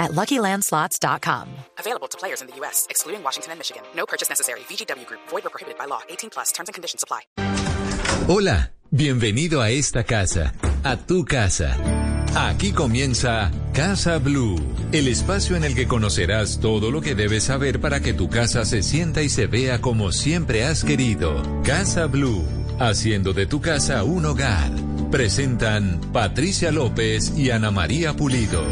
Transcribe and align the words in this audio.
at 0.00 0.12
LuckyLandSlots.com. 0.12 1.48
Available 1.78 2.08
to 2.08 2.18
players 2.18 2.40
in 2.40 2.48
the 2.48 2.56
U.S., 2.56 2.86
excluding 2.90 3.22
Washington 3.22 3.52
and 3.52 3.60
Michigan. 3.60 3.82
No 3.94 4.06
purchase 4.06 4.28
necessary. 4.28 4.60
VGW 4.60 5.06
Group. 5.06 5.20
Void 5.28 5.46
or 5.46 5.50
prohibited 5.50 5.78
by 5.78 5.84
law. 5.84 6.00
18 6.08 6.30
plus. 6.30 6.50
Terms 6.52 6.68
and 6.68 6.74
conditions 6.74 7.04
apply. 7.04 7.20
Hola, 8.28 8.72
bienvenido 8.90 9.60
a 9.60 9.70
esta 9.70 10.04
casa, 10.04 10.52
a 10.84 10.96
tu 10.96 11.24
casa. 11.24 11.76
Aquí 12.36 12.72
comienza 12.72 13.50
Casa 13.74 14.18
Blue, 14.18 14.56
el 14.92 15.08
espacio 15.08 15.56
en 15.56 15.64
el 15.64 15.74
que 15.74 15.88
conocerás 15.88 16.60
todo 16.60 16.92
lo 16.92 17.00
que 17.00 17.16
debes 17.16 17.44
saber 17.44 17.80
para 17.80 18.00
que 18.00 18.14
tu 18.14 18.28
casa 18.28 18.64
se 18.64 18.84
sienta 18.84 19.22
y 19.22 19.28
se 19.28 19.48
vea 19.48 19.80
como 19.80 20.12
siempre 20.12 20.64
has 20.64 20.84
querido. 20.84 21.42
Casa 21.64 22.06
Blue, 22.06 22.44
haciendo 22.78 23.32
de 23.32 23.46
tu 23.46 23.60
casa 23.60 24.04
un 24.04 24.26
hogar. 24.26 24.70
Presentan 25.10 26.00
Patricia 26.12 26.70
López 26.70 27.36
y 27.36 27.50
Ana 27.50 27.72
María 27.72 28.14
Pulido. 28.14 28.62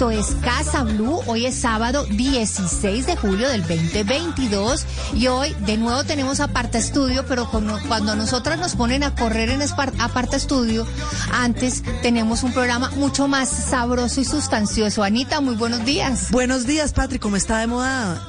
Esto 0.00 0.10
es 0.12 0.34
Casa 0.42 0.82
Blue. 0.82 1.20
Hoy 1.26 1.44
es 1.44 1.56
sábado 1.56 2.06
16 2.06 3.04
de 3.04 3.16
julio 3.16 3.50
del 3.50 3.60
2022 3.60 4.86
y 5.14 5.26
hoy 5.26 5.54
de 5.66 5.76
nuevo 5.76 6.04
tenemos 6.04 6.40
Aparta 6.40 6.78
Estudio, 6.78 7.26
pero 7.28 7.50
cuando, 7.50 8.16
nosotras 8.16 8.58
nos 8.58 8.76
ponen 8.76 9.02
a 9.02 9.14
correr 9.14 9.50
en 9.50 9.60
Aparta 9.60 10.38
Estudio, 10.38 10.86
antes 11.34 11.82
tenemos 12.00 12.44
un 12.44 12.54
programa 12.54 12.88
mucho 12.92 13.28
más 13.28 13.50
sabroso 13.50 14.22
y 14.22 14.24
sustancioso. 14.24 15.02
Anita, 15.02 15.42
muy 15.42 15.54
buenos 15.54 15.84
días. 15.84 16.30
Buenos 16.30 16.66
días, 16.66 16.94
Patrick. 16.94 17.20
Como 17.20 17.36
está 17.36 17.58
de 17.58 17.66
moda, 17.66 18.26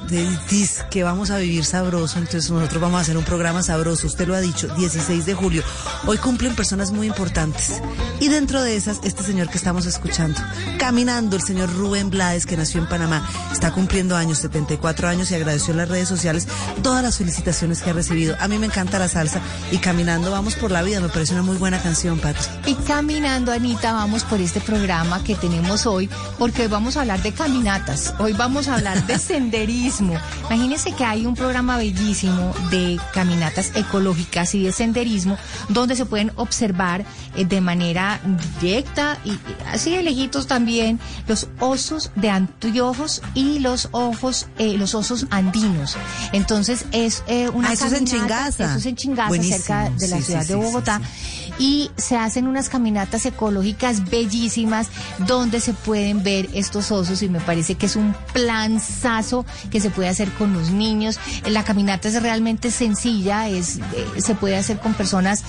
dis 0.50 0.84
que 0.90 1.04
vamos 1.04 1.30
a 1.30 1.38
vivir 1.38 1.64
sabroso, 1.64 2.18
entonces 2.18 2.50
nosotros 2.50 2.82
vamos 2.82 2.98
a 2.98 3.00
hacer 3.00 3.16
un 3.16 3.24
programa 3.24 3.62
sabroso. 3.62 4.06
Usted 4.06 4.28
lo 4.28 4.34
ha 4.34 4.40
dicho, 4.40 4.68
16 4.76 5.24
de 5.24 5.32
julio. 5.32 5.62
Hoy 6.04 6.18
cumplen 6.18 6.54
personas 6.54 6.90
muy 6.90 7.06
importantes. 7.06 7.80
Y 8.20 8.28
dentro 8.28 8.62
de 8.62 8.76
esas, 8.76 9.00
este 9.04 9.22
señor 9.22 9.48
que 9.48 9.56
estamos 9.56 9.86
escuchando, 9.86 10.38
caminando, 10.78 11.36
el 11.36 11.42
señor 11.42 11.61
Rubén 11.66 12.10
Blades, 12.10 12.46
que 12.46 12.56
nació 12.56 12.80
en 12.80 12.88
Panamá, 12.88 13.28
está 13.50 13.72
cumpliendo 13.72 14.16
años, 14.16 14.38
74 14.38 15.08
años, 15.08 15.30
y 15.30 15.34
agradeció 15.34 15.72
en 15.72 15.78
las 15.78 15.88
redes 15.88 16.08
sociales 16.08 16.46
todas 16.82 17.02
las 17.02 17.18
felicitaciones 17.18 17.82
que 17.82 17.90
ha 17.90 17.92
recibido. 17.92 18.36
A 18.38 18.46
mí 18.46 18.58
me 18.58 18.66
encanta 18.66 18.98
la 19.00 19.08
salsa 19.08 19.40
y 19.72 19.78
caminando 19.78 20.30
vamos 20.30 20.54
por 20.54 20.70
la 20.70 20.82
vida. 20.82 21.00
Me 21.00 21.08
parece 21.08 21.32
una 21.34 21.42
muy 21.42 21.56
buena 21.56 21.82
canción, 21.82 22.20
Patrick. 22.20 22.48
Y 22.66 22.74
caminando, 22.74 23.50
Anita, 23.50 23.92
vamos 23.92 24.22
por 24.24 24.40
este 24.40 24.60
programa 24.60 25.24
que 25.24 25.34
tenemos 25.34 25.84
hoy, 25.86 26.08
porque 26.38 26.62
hoy 26.62 26.68
vamos 26.68 26.96
a 26.96 27.00
hablar 27.00 27.20
de 27.22 27.32
caminatas, 27.32 28.14
hoy 28.20 28.32
vamos 28.32 28.68
a 28.68 28.76
hablar 28.76 29.04
de 29.06 29.18
senderismo. 29.18 30.14
Imagínense 30.46 30.92
que 30.92 31.04
hay 31.04 31.26
un 31.26 31.34
programa 31.34 31.78
bellísimo 31.78 32.54
de 32.70 33.00
caminatas 33.12 33.72
ecológicas 33.74 34.54
y 34.54 34.62
de 34.62 34.72
senderismo, 34.72 35.36
donde 35.68 35.96
se 35.96 36.06
pueden 36.06 36.30
observar 36.36 37.04
eh, 37.34 37.44
de 37.44 37.60
manera 37.60 38.20
directa 38.60 39.18
y 39.24 39.32
y 39.32 39.38
así 39.66 39.96
de 39.96 40.02
lejitos 40.02 40.46
también 40.46 41.00
los 41.26 41.48
osos 41.60 42.10
de 42.16 42.30
anteojos 42.30 43.22
y 43.34 43.58
los 43.60 43.88
ojos, 43.92 44.46
eh, 44.58 44.76
los 44.78 44.94
osos 44.94 45.26
andinos. 45.30 45.96
Entonces 46.32 46.84
es 46.92 47.22
eh, 47.26 47.48
una 47.50 47.70
Ah, 47.70 47.72
eso 47.74 47.86
es 47.86 47.92
en 47.92 48.06
Chingaza. 48.06 48.64
Eso 48.64 48.78
es 48.78 48.86
en 48.86 48.96
Chingaza, 48.96 49.28
Buenísimo. 49.28 49.56
cerca 49.58 49.90
de 49.90 50.08
la 50.08 50.16
Sí, 50.18 50.22
ciudad 50.24 50.42
sí, 50.42 50.48
de 50.48 50.54
Bogotá 50.56 51.00
sí. 51.00 51.52
y 51.58 51.90
se 51.96 52.16
hacen 52.16 52.46
unas 52.46 52.68
caminatas 52.68 53.24
ecológicas 53.26 54.08
bellísimas 54.10 54.88
donde 55.26 55.60
se 55.60 55.72
pueden 55.72 56.22
ver 56.22 56.48
estos 56.54 56.90
osos 56.90 57.22
y 57.22 57.28
me 57.28 57.40
parece 57.40 57.74
que 57.76 57.86
es 57.86 57.96
un 57.96 58.14
planzazo 58.32 59.44
que 59.70 59.80
se 59.80 59.90
puede 59.90 60.08
hacer 60.08 60.30
con 60.32 60.52
los 60.52 60.70
niños. 60.70 61.18
La 61.46 61.64
caminata 61.64 62.08
es 62.08 62.20
realmente 62.22 62.70
sencilla, 62.70 63.48
es 63.48 63.78
eh, 63.78 64.20
se 64.20 64.34
puede 64.34 64.56
hacer 64.56 64.78
con 64.80 64.94
personas 64.94 65.42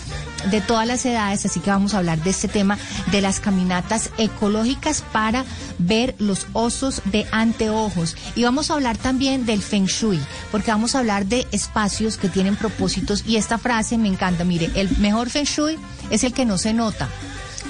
de 0.52 0.62
todas 0.62 0.88
las 0.88 1.06
edades, 1.06 1.46
así 1.46 1.60
que 1.60 1.70
vamos 1.70 1.94
a 1.94 2.00
hablar 2.00 2.22
de 2.24 2.30
este 2.30 2.48
tema 2.48 2.78
de 3.12 3.22
las 3.22 3.40
caminatas 3.40 4.10
ecológicas 4.18 5.04
para 5.12 5.46
ver 5.80 6.16
los 6.20 6.48
osos 6.54 7.02
de 7.06 7.26
anteojos. 7.32 8.16
Y 8.36 8.44
vamos 8.44 8.70
a 8.70 8.76
hablar 8.76 8.98
también 8.98 9.46
del 9.46 9.62
feng 9.62 9.86
shui, 9.86 10.20
porque 10.52 10.72
vamos 10.72 10.96
a 10.96 11.00
hablar 11.00 11.26
de 11.26 11.48
espacios 11.52 12.18
que 12.18 12.30
tienen 12.30 12.56
propósitos. 12.56 13.24
Y 13.28 13.38
esta 13.38 13.58
frase 13.58 13.98
me 13.98 14.08
encanta, 14.08 14.44
mire, 14.44 14.72
el 14.76 14.96
mejor 14.98 15.30
feng 15.30 15.46
shui 15.46 15.78
es 16.10 16.24
el 16.24 16.34
que 16.34 16.46
no 16.46 16.58
se 16.58 16.74
nota. 16.74 17.10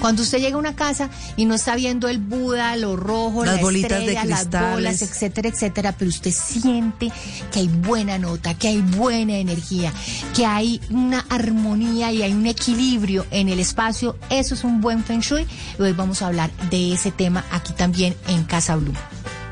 Cuando 0.00 0.22
usted 0.22 0.38
llega 0.38 0.56
a 0.56 0.58
una 0.58 0.76
casa 0.76 1.08
y 1.36 1.44
no 1.46 1.54
está 1.54 1.76
viendo 1.76 2.08
el 2.08 2.18
Buda, 2.18 2.76
lo 2.76 2.96
rojo, 2.96 3.44
Las 3.44 3.56
la 3.56 3.62
bolitas 3.62 3.90
de 3.90 3.96
estrella, 3.98 4.24
las 4.24 4.40
cristales. 4.40 4.70
bolas, 4.74 5.02
etcétera, 5.02 5.48
etcétera, 5.48 5.92
pero 5.92 6.08
usted 6.08 6.30
siente 6.32 7.10
que 7.52 7.60
hay 7.60 7.68
buena 7.68 8.18
nota, 8.18 8.54
que 8.54 8.68
hay 8.68 8.80
buena 8.80 9.36
energía, 9.36 9.92
que 10.34 10.44
hay 10.46 10.80
una 10.90 11.24
armonía 11.30 12.12
y 12.12 12.22
hay 12.22 12.32
un 12.32 12.46
equilibrio 12.46 13.26
en 13.30 13.48
el 13.48 13.58
espacio. 13.60 14.16
Eso 14.30 14.54
es 14.54 14.64
un 14.64 14.80
buen 14.80 15.04
feng 15.04 15.20
shui. 15.20 15.46
Y 15.78 15.82
hoy 15.82 15.92
vamos 15.92 16.22
a 16.22 16.26
hablar 16.26 16.50
de 16.70 16.92
ese 16.92 17.10
tema 17.10 17.44
aquí 17.50 17.72
también 17.72 18.14
en 18.28 18.44
Casa 18.44 18.76
Blue. 18.76 18.92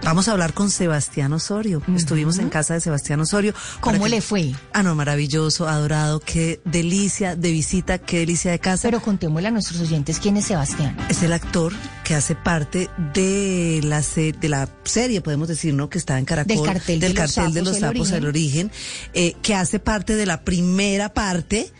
Vamos 0.04 0.26
a 0.26 0.32
hablar 0.32 0.52
con 0.52 0.68
Sebastián 0.68 1.32
Osorio. 1.32 1.80
Estuvimos 1.94 2.38
en 2.38 2.48
casa 2.48 2.74
de 2.74 2.80
Sebastián 2.80 3.20
Osorio. 3.20 3.54
¿Cómo 3.80 4.02
que- 4.04 4.10
le 4.10 4.20
fue? 4.20 4.52
Ah, 4.72 4.82
no, 4.82 4.96
maravilloso, 4.96 5.68
adorado, 5.68 6.18
qué 6.18 6.60
delicia 6.64 7.36
de 7.36 7.52
visita, 7.52 7.98
qué 7.98 8.18
delicia 8.18 8.50
de 8.50 8.58
casa. 8.58 8.82
Pero 8.88 9.00
contémosle 9.00 9.48
a 9.48 9.50
nuestros 9.52 9.80
oyentes 9.80 10.18
quién 10.18 10.36
es 10.36 10.46
Sebastián. 10.46 10.96
es 11.08 11.22
el 11.22 11.32
actor 11.32 11.72
que 12.02 12.16
hace 12.16 12.34
parte 12.34 12.90
de 13.14 13.80
la 13.84 14.02
se- 14.02 14.32
de 14.32 14.48
la 14.48 14.68
serie, 14.82 15.20
podemos 15.20 15.46
decir, 15.46 15.72
¿no? 15.72 15.88
Que 15.88 15.98
está 15.98 16.18
en 16.18 16.24
Caracol. 16.24 16.56
Del 16.56 16.64
cartel 16.66 16.98
de 17.00 17.06
del 17.06 17.16
los 17.16 17.34
cartel 17.34 17.54
de 17.54 17.60
sapos, 17.60 17.68
los 17.68 17.76
el 17.76 17.80
sapos, 17.80 18.10
el 18.10 18.26
origen, 18.26 18.72
eh, 19.14 19.36
que 19.40 19.54
hace 19.54 19.78
parte 19.78 20.16
de 20.16 20.26
la 20.26 20.42
primera 20.42 21.14
parte 21.14 21.70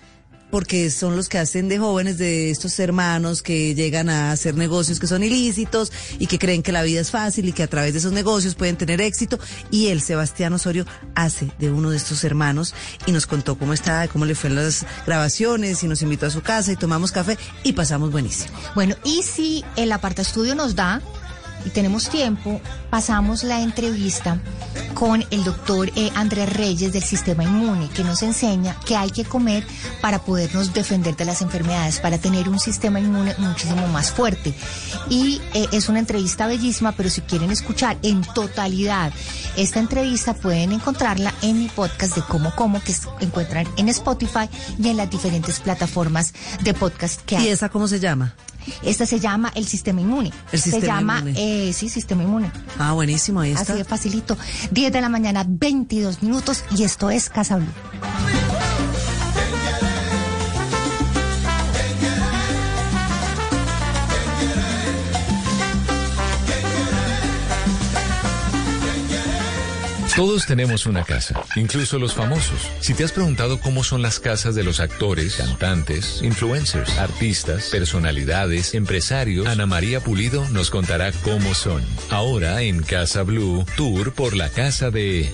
porque 0.53 0.91
son 0.91 1.17
los 1.17 1.31
que 1.31 1.39
hacen 1.39 1.71
de 1.71 1.79
jóvenes 1.79 2.19
de 2.19 2.51
estos 2.51 2.79
hermanos 2.79 3.43
que 3.43 3.75
llegan 3.75 4.11
a 4.11 4.33
hacer 4.33 4.55
negocios 4.55 5.01
que 5.01 5.07
son 5.07 5.23
ilícitos 5.23 5.91
y 6.19 6.27
que 6.27 6.39
creen 6.39 6.63
que 6.63 6.73
la 6.73 6.83
vida 6.83 7.01
es 7.01 7.11
fácil 7.11 7.49
y 7.49 7.53
que 7.55 7.63
a 7.63 7.69
través 7.69 7.95
de 7.95 8.01
esos 8.01 8.13
negocios 8.13 8.55
pueden 8.55 8.77
tener 8.77 9.01
éxito. 9.01 9.39
Y 9.71 9.87
él, 9.87 10.03
Sebastián 10.03 10.53
Osorio, 10.53 10.85
hace 11.15 11.51
de 11.59 11.71
uno 11.71 11.89
de 11.89 11.97
estos 11.97 12.23
hermanos 12.23 12.75
y 13.07 13.13
nos 13.13 13.27
contó 13.27 13.57
cómo 13.57 13.73
está, 13.73 14.07
cómo 14.09 14.27
le 14.27 14.35
fue 14.35 14.51
en 14.51 14.57
las 14.57 14.85
grabaciones 15.07 15.83
y 15.85 15.89
nos 15.89 16.03
invitó 16.03 16.27
a 16.27 16.31
su 16.31 16.43
casa 16.43 16.71
y 16.71 16.77
tomamos 16.77 17.13
café 17.13 17.39
y 17.65 17.73
pasamos 17.73 18.13
buenísimo. 18.13 18.55
Bueno, 18.75 18.95
y 19.05 19.23
si 19.23 19.65
el 19.77 19.91
aparta 19.91 20.21
estudio 20.21 20.55
nos 20.55 20.77
da 20.77 21.01
y 21.65 21.71
tenemos 21.71 22.11
tiempo, 22.11 22.61
pasamos 22.91 23.43
la 23.43 23.63
entrevista 23.63 24.39
con 25.03 25.25
el 25.33 25.43
doctor 25.43 25.91
eh, 25.97 26.13
Andrés 26.15 26.49
Reyes 26.53 26.93
del 26.93 27.03
Sistema 27.03 27.43
Inmune, 27.43 27.89
que 27.89 28.05
nos 28.05 28.23
enseña 28.23 28.77
que 28.87 28.95
hay 28.95 29.11
que 29.11 29.25
comer 29.25 29.67
para 30.01 30.21
podernos 30.21 30.73
defender 30.73 31.17
de 31.17 31.25
las 31.25 31.43
enfermedades, 31.43 31.99
para 31.99 32.19
tener 32.19 32.49
un 32.49 32.61
sistema 32.61 33.01
inmune 33.01 33.35
muchísimo 33.39 33.89
más 33.89 34.13
fuerte. 34.13 34.55
Y 35.11 35.41
eh, 35.55 35.67
es 35.73 35.89
una 35.89 35.99
entrevista 35.99 36.47
bellísima, 36.47 36.93
pero 36.93 37.11
si 37.11 37.21
quieren 37.23 37.51
escuchar 37.51 37.99
en 38.03 38.23
totalidad 38.23 39.13
esta 39.57 39.81
entrevista, 39.81 40.35
pueden 40.35 40.71
encontrarla 40.71 41.35
en 41.43 41.59
mi 41.59 41.67
podcast 41.67 42.15
de 42.15 42.23
Como 42.23 42.55
Como, 42.55 42.81
que 42.81 42.93
se 42.93 43.09
encuentran 43.19 43.67
en 43.77 43.89
Spotify 43.89 44.49
y 44.79 44.87
en 44.87 44.99
las 44.99 45.11
diferentes 45.11 45.59
plataformas 45.59 46.33
de 46.63 46.75
podcast 46.75 47.23
que 47.23 47.39
hay. 47.39 47.47
¿Y 47.47 47.49
esa 47.49 47.71
cómo 47.71 47.89
se 47.89 47.99
llama? 47.99 48.37
Esta 48.83 49.07
se 49.07 49.21
llama 49.21 49.53
el 49.55 49.67
sistema 49.67 50.01
inmune. 50.01 50.33
El 50.53 50.61
se 50.61 50.71
sistema 50.71 50.99
llama, 51.01 51.19
inmune. 51.21 51.69
eh, 51.69 51.73
sí, 51.73 51.89
sistema 51.89 52.23
inmune. 52.23 52.51
Ah, 52.79 52.93
buenísimo, 52.93 53.41
ahí 53.41 53.53
Así 53.53 53.63
está. 53.63 53.75
de 53.75 53.85
facilito. 53.85 54.37
10 54.71 54.93
de 54.93 55.01
la 55.01 55.09
mañana, 55.09 55.45
22 55.47 56.23
minutos 56.23 56.65
y 56.77 56.85
esto 56.85 57.11
es 57.11 57.29
Casa 57.29 57.57
Blue. 57.57 58.42
Todos 70.17 70.45
tenemos 70.45 70.85
una 70.85 71.05
casa, 71.05 71.43
incluso 71.57 71.99
los 71.99 72.13
famosos. 72.13 72.69
Si 72.81 72.93
te 72.93 73.03
has 73.03 73.13
preguntado 73.13 73.59
cómo 73.61 73.83
son 73.83 74.03
las 74.03 74.21
casas 74.21 74.55
de 74.55 74.63
los 74.63 74.79
actores, 74.79 75.37
cantantes, 75.37 76.21
influencers, 76.23 76.99
artistas, 76.99 77.71
personalidades, 77.71 78.75
empresarios, 78.75 79.47
Ana 79.47 79.67
María 79.67 80.01
Pulido 80.01 80.47
nos 80.51 80.71
contará 80.71 81.13
cómo 81.25 81.55
son. 81.55 81.83
Ahora 82.11 82.61
en 82.61 82.83
Casa 82.83 83.23
Blue, 83.23 83.65
tour 83.77 84.13
por 84.13 84.37
la 84.37 84.51
casa 84.51 84.91
de... 84.91 85.33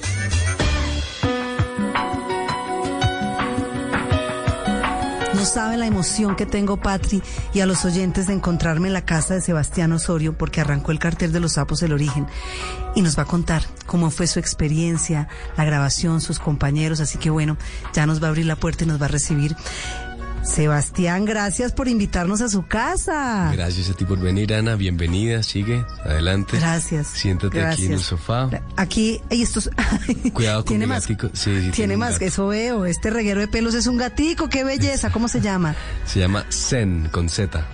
No 5.38 5.44
sabe 5.44 5.76
la 5.76 5.87
emoción 5.87 6.35
que 6.35 6.46
tengo, 6.46 6.79
Patri, 6.79 7.23
y 7.55 7.61
a 7.61 7.67
los 7.67 7.85
oyentes 7.85 8.26
de 8.26 8.32
encontrarme 8.32 8.88
en 8.88 8.93
la 8.93 9.05
casa 9.05 9.35
de 9.35 9.40
Sebastián 9.40 9.93
Osorio, 9.93 10.37
porque 10.37 10.61
arrancó 10.61 10.90
el 10.90 10.99
cartel 10.99 11.31
de 11.31 11.38
los 11.38 11.52
sapos 11.52 11.81
El 11.85 11.93
Origen. 11.93 12.26
Y 12.96 13.02
nos 13.02 13.17
va 13.17 13.23
a 13.23 13.26
contar 13.26 13.62
cómo 13.87 14.11
fue 14.11 14.26
su 14.26 14.40
experiencia, 14.40 15.29
la 15.56 15.64
grabación, 15.64 16.20
sus 16.20 16.40
compañeros. 16.40 16.99
Así 16.99 17.19
que 17.19 17.31
bueno, 17.31 17.56
ya 17.93 18.05
nos 18.05 18.20
va 18.20 18.26
a 18.26 18.31
abrir 18.31 18.46
la 18.46 18.56
puerta 18.56 18.82
y 18.82 18.88
nos 18.88 19.00
va 19.00 19.05
a 19.05 19.11
recibir. 19.11 19.55
Sebastián, 20.48 21.24
gracias 21.26 21.72
por 21.72 21.88
invitarnos 21.88 22.40
a 22.40 22.48
su 22.48 22.66
casa. 22.66 23.50
Gracias 23.52 23.90
a 23.90 23.92
ti 23.92 24.04
por 24.04 24.18
venir, 24.18 24.54
Ana. 24.54 24.76
Bienvenida. 24.76 25.42
Sigue, 25.42 25.84
adelante. 26.04 26.56
Gracias. 26.58 27.06
Siéntate 27.08 27.64
aquí 27.64 27.86
en 27.86 27.92
el 27.92 28.00
sofá. 28.00 28.48
Aquí, 28.76 29.20
y 29.30 29.42
estos. 29.42 29.70
Cuidado 30.32 30.64
con 30.64 30.68
¿Tiene 30.68 30.86
mi 30.86 30.92
más? 30.94 31.02
gatico. 31.06 31.28
Sí, 31.34 31.34
sí, 31.44 31.50
Tiene, 31.52 31.70
tiene 31.72 31.96
más, 31.98 32.14
gato. 32.14 32.24
eso 32.24 32.46
veo. 32.48 32.86
Este 32.86 33.10
reguero 33.10 33.40
de 33.40 33.48
pelos 33.48 33.74
es 33.74 33.86
un 33.86 33.98
gatico. 33.98 34.48
¡Qué 34.48 34.64
belleza! 34.64 35.10
¿Cómo 35.10 35.28
se 35.28 35.40
llama? 35.40 35.76
Se 36.06 36.18
llama 36.20 36.44
Zen, 36.50 37.08
con 37.12 37.28
Z. 37.28 37.64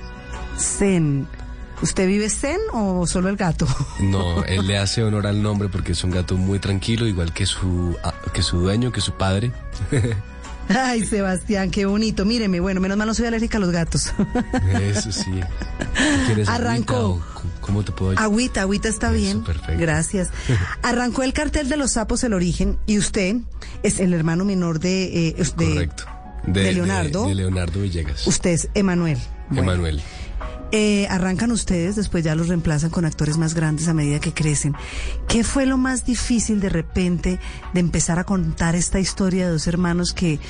Zen. 0.59 1.27
¿Usted 1.81 2.07
vive 2.09 2.29
Zen 2.29 2.59
o 2.73 3.07
solo 3.07 3.29
el 3.29 3.37
gato? 3.37 3.67
No, 4.01 4.45
él 4.45 4.67
le 4.67 4.79
hace 4.79 5.03
honor 5.05 5.27
al 5.29 5.43
nombre 5.43 5.69
porque 5.69 5.93
es 5.93 6.03
un 6.05 6.11
gato 6.11 6.37
muy 6.37 6.59
tranquilo, 6.59 7.07
igual 7.07 7.33
que 7.33 7.47
su, 7.47 7.97
ah, 8.03 8.13
que 8.33 8.43
su 8.43 8.59
dueño, 8.59 8.91
que 8.93 9.01
su 9.01 9.13
padre. 9.13 9.53
Ay, 10.69 11.05
Sebastián, 11.05 11.71
qué 11.71 11.87
bonito. 11.87 12.25
Míreme, 12.25 12.61
bueno, 12.61 12.81
menos 12.81 12.97
mal 12.97 13.07
no 13.07 13.15
soy 13.15 13.27
alérgica 13.27 13.59
a 13.59 13.61
los 13.61 13.71
gatos. 13.71 14.13
Eso 14.81 15.13
sí. 15.13 15.31
¿Quieres 16.27 16.49
Arrancó. 16.49 17.23
¿Cómo 17.61 17.83
te 17.85 17.93
puedo 17.93 18.11
ayudar? 18.13 18.25
Agüita, 18.25 18.61
agüita 18.63 18.89
está 18.89 19.09
Eso, 19.09 19.17
bien. 19.17 19.45
perfecto. 19.45 19.81
Gracias. 19.81 20.29
Arrancó 20.83 21.23
el 21.23 21.33
cartel 21.33 21.69
de 21.69 21.77
los 21.77 21.93
sapos 21.93 22.23
El 22.25 22.33
Origen 22.35 22.79
y 22.87 22.99
usted 22.99 23.37
es 23.83 24.01
el 24.01 24.13
hermano 24.15 24.45
menor 24.45 24.81
de... 24.81 25.29
eh, 25.29 25.35
de- 25.35 25.45
Correcto. 25.75 26.05
de 26.47 26.73
Leonardo. 26.73 27.27
De, 27.27 27.35
Leonardo 27.35 27.81
Villegas. 27.81 28.27
Usted 28.27 28.51
es 28.51 28.69
Emanuel. 28.75 29.19
Bueno, 29.51 29.73
Emanuel. 29.73 30.03
Eh, 30.77 31.07
arrancan 31.09 31.53
ustedes, 31.53 31.95
después 31.95 32.25
ya 32.25 32.35
los 32.35 32.49
reemplazan 32.49 32.91
con 32.91 33.05
actores 33.05 33.39
más 33.39 33.55
grandes 33.55 33.87
a 33.87 33.95
medida 33.95 34.19
que 34.19 34.35
crecen. 34.35 34.75
¿Qué 35.29 35.45
fue 35.45 35.67
lo 35.67 35.79
más 35.79 36.05
difícil 36.05 36.59
de 36.59 36.69
repente 36.69 37.39
de 37.73 37.79
empezar 37.79 38.19
a 38.19 38.25
contar 38.25 38.75
esta 38.75 38.99
historia 38.99 39.47
de 39.47 39.53
dos 39.53 39.69
hermanos 39.69 40.13
que 40.13 40.41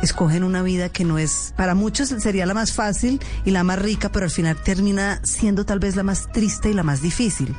escogen 0.00 0.44
una 0.44 0.62
vida 0.62 0.88
que 0.88 1.04
no 1.04 1.18
es, 1.18 1.52
para 1.56 1.74
muchos 1.74 2.10
sería 2.10 2.46
la 2.46 2.54
más 2.54 2.70
fácil 2.70 3.18
y 3.44 3.50
la 3.50 3.64
más 3.64 3.80
rica, 3.80 4.12
pero 4.12 4.26
al 4.26 4.30
final 4.30 4.56
termina 4.56 5.18
siendo 5.24 5.66
tal 5.66 5.80
vez 5.80 5.96
la 5.96 6.04
más 6.04 6.30
triste 6.30 6.70
y 6.70 6.74
la 6.74 6.84
más 6.84 7.02
difícil? 7.02 7.52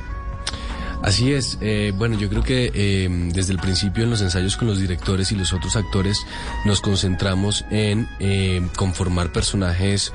Así 1.02 1.30
es. 1.30 1.58
eh, 1.60 1.92
bueno, 1.94 2.18
yo 2.18 2.30
creo 2.30 2.42
que 2.42 2.72
eh, 2.72 3.30
desde 3.34 3.52
el 3.52 3.58
principio 3.58 4.04
en 4.04 4.08
los 4.08 4.22
ensayos 4.22 4.56
con 4.56 4.66
los 4.66 4.78
directores 4.78 5.30
y 5.30 5.34
los 5.34 5.52
otros 5.52 5.76
actores 5.76 6.24
nos 6.64 6.80
concentramos 6.80 7.66
en 7.70 8.08
conformar 8.76 9.30
personajes 9.30 10.10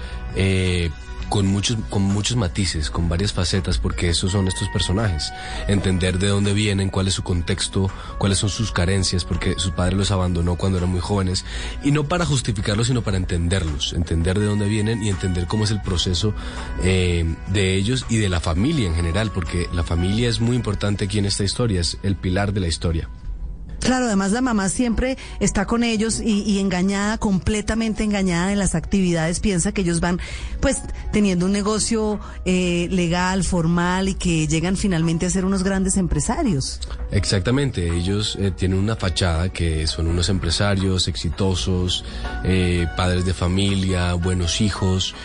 con 1.30 1.48
muchos, 1.48 1.78
con 1.90 2.02
muchos 2.02 2.36
matices, 2.36 2.90
con 2.90 3.08
varias 3.08 3.34
facetas, 3.34 3.78
porque 3.78 4.10
esos 4.10 4.32
son 4.32 4.48
estos 4.48 4.68
personajes. 4.70 5.32
Entender 5.68 6.20
de 6.20 6.28
dónde 6.28 6.54
vienen, 6.54 6.90
cuál 6.90 7.08
es 7.08 7.14
su 7.14 7.24
contexto, 7.24 7.90
cuáles 8.18 8.40
son 8.40 8.50
sus 8.50 8.72
carencias, 8.72 9.26
porque 9.26 9.56
su 9.58 9.72
padre 9.72 9.96
los 9.96 10.12
abandonó 10.12 10.56
cuando 10.56 10.78
eran 10.78 10.90
muy 10.90 11.00
jóvenes, 11.00 11.46
y 11.84 11.92
no 11.92 12.06
para 12.06 12.26
justificarlos, 12.26 12.88
sino 12.88 13.02
para 13.02 13.18
entenderlos, 13.18 13.94
entender 13.94 14.40
de 14.40 14.46
dónde 14.46 14.68
vienen 14.68 15.04
y 15.04 15.10
entender 15.10 15.48
cómo 15.48 15.64
es 15.64 15.72
el 15.72 15.82
proceso 15.82 16.34
eh, 16.84 17.26
de 17.48 17.76
ellos 17.76 18.06
y 18.10 18.18
de 18.18 18.30
la 18.30 18.40
familia 18.40 18.88
en 18.88 18.96
general, 18.96 19.32
porque 19.32 19.70
la 19.74 19.84
familia 19.84 20.30
es 20.30 20.40
muy 20.40 20.56
importante 20.56 21.06
aquí 21.06 21.20
en 21.20 21.26
esta 21.26 21.44
historia, 21.44 21.82
es 21.82 21.98
el 22.04 22.16
pilar 22.16 22.54
de 22.54 22.62
la 22.62 22.68
historia. 22.68 23.10
Claro, 23.80 24.06
además 24.06 24.32
la 24.32 24.42
mamá 24.42 24.70
siempre 24.70 25.18
está 25.40 25.66
con 25.66 25.84
ellos 25.84 26.22
y, 26.24 26.60
engañada, 26.60 27.18
completamente 27.18 28.04
engañada 28.04 28.52
en 28.52 28.60
las 28.60 28.76
actividades, 28.76 29.40
piensa 29.40 29.72
que 29.72 29.82
ellos 29.82 30.00
van 30.00 30.20
pues 30.60 30.82
teniendo 31.12 31.46
un 31.46 31.52
negocio 31.52 32.20
eh, 32.46 32.88
legal, 32.92 33.44
formal 33.44 34.10
y 34.10 34.16
que 34.16 34.48
llegan 34.48 34.78
finalmente 34.78 35.26
a 35.26 35.30
ser 35.30 35.46
unos 35.46 35.64
grandes 35.64 35.98
empresarios. 35.98 36.82
Exactamente, 37.12 37.96
ellos 37.96 38.38
eh, 38.40 38.52
tienen 38.52 38.78
una 38.80 38.96
fachada 38.96 39.50
que 39.50 39.88
son 39.88 40.08
unos 40.08 40.30
empresarios 40.30 41.08
exitosos, 41.08 42.04
eh, 42.44 42.88
padres 42.96 43.26
de 43.26 43.34
familia, 43.34 44.14
buenos 44.14 44.62
hijos, 44.62 45.16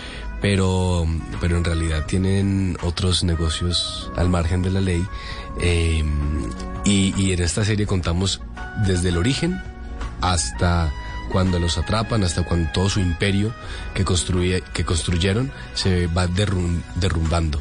pero, 0.40 1.06
pero 1.40 1.56
en 1.56 1.64
realidad 1.64 2.04
tienen 2.06 2.76
otros 2.82 3.24
negocios 3.24 4.10
al 4.16 4.28
margen 4.28 4.62
de 4.62 4.70
la 4.70 4.80
ley. 4.80 5.02
Eh, 5.60 6.04
y, 6.84 7.14
y 7.16 7.32
en 7.32 7.42
esta 7.42 7.64
serie 7.64 7.86
contamos 7.86 8.40
desde 8.86 9.08
el 9.10 9.16
origen 9.16 9.60
hasta 10.20 10.92
cuando 11.30 11.58
los 11.58 11.78
atrapan, 11.78 12.22
hasta 12.22 12.42
cuando 12.44 12.70
todo 12.72 12.88
su 12.88 13.00
imperio 13.00 13.52
que, 13.94 14.04
construye, 14.04 14.62
que 14.72 14.84
construyeron 14.84 15.50
se 15.74 16.06
va 16.06 16.26
derrum- 16.28 16.82
derrumbando. 16.96 17.60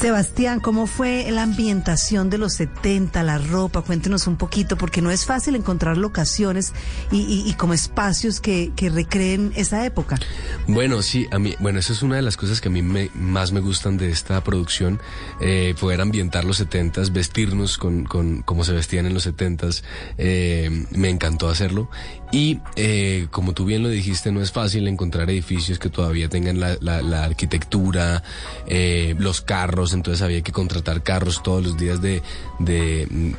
Sebastián, 0.00 0.60
¿cómo 0.60 0.86
fue 0.86 1.30
la 1.30 1.42
ambientación 1.42 2.30
de 2.30 2.38
los 2.38 2.54
70, 2.54 3.22
la 3.22 3.36
ropa? 3.36 3.82
Cuéntenos 3.82 4.26
un 4.26 4.36
poquito, 4.36 4.78
porque 4.78 5.02
no 5.02 5.10
es 5.10 5.26
fácil 5.26 5.54
encontrar 5.56 5.98
locaciones 5.98 6.72
y, 7.12 7.18
y- 7.46 7.52
como 7.52 7.74
espacios 7.74 8.40
que, 8.40 8.72
recreen 8.94 9.52
esa 9.56 9.84
época. 9.84 10.18
Bueno, 10.66 11.02
sí, 11.02 11.26
a 11.30 11.38
mí, 11.38 11.54
bueno, 11.60 11.78
esa 11.80 11.92
es 11.92 12.02
una 12.02 12.16
de 12.16 12.22
las 12.22 12.38
cosas 12.38 12.62
que 12.62 12.68
a 12.68 12.70
mí 12.70 12.80
me- 12.80 13.10
más 13.14 13.52
me 13.52 13.60
gustan 13.60 13.98
de 13.98 14.10
esta 14.10 14.42
producción, 14.42 15.00
eh, 15.42 15.74
poder 15.78 16.00
ambientar 16.00 16.44
los 16.46 16.56
setentas, 16.56 17.12
vestirnos 17.12 17.76
con, 17.76 18.04
con 18.04 18.40
como 18.40 18.64
se 18.64 18.72
vestían 18.72 19.04
en 19.04 19.12
los 19.12 19.24
setentas, 19.24 19.84
eh, 20.16 20.86
me 20.92 21.10
encantó 21.10 21.50
hacerlo. 21.50 21.90
Y 22.32 22.60
eh, 22.76 23.26
como 23.32 23.54
tú 23.54 23.64
bien 23.64 23.82
lo 23.82 23.88
dijiste, 23.88 24.30
no 24.30 24.40
es 24.40 24.52
fácil 24.52 24.86
encontrar 24.86 25.28
edificios 25.30 25.80
que 25.80 25.88
todavía 25.90 26.28
tengan 26.28 26.60
la, 26.60 26.76
la- 26.80 27.02
la 27.02 27.24
arquitectura, 27.24 28.22
eh, 28.66 29.16
los 29.18 29.40
carros, 29.40 29.92
entonces 29.94 30.22
había 30.22 30.40
que 30.42 30.52
contratar 30.52 31.02
carros 31.02 31.42
todos 31.42 31.64
los 31.64 31.76
días 31.76 32.00
de, 32.00 32.22
de, 32.60 33.34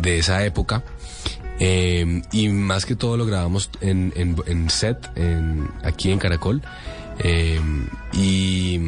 de- 0.00 0.18
esa 0.18 0.44
época. 0.44 0.84
Eh, 1.60 2.22
y 2.30 2.48
más 2.50 2.86
que 2.86 2.94
todo 2.94 3.16
lo 3.16 3.26
grabamos 3.26 3.70
en, 3.80 4.12
en, 4.14 4.36
en 4.46 4.70
set, 4.70 5.10
en, 5.16 5.68
aquí 5.82 6.12
en 6.12 6.20
Caracol. 6.20 6.62
Eh, 7.18 7.60
y, 8.12 8.78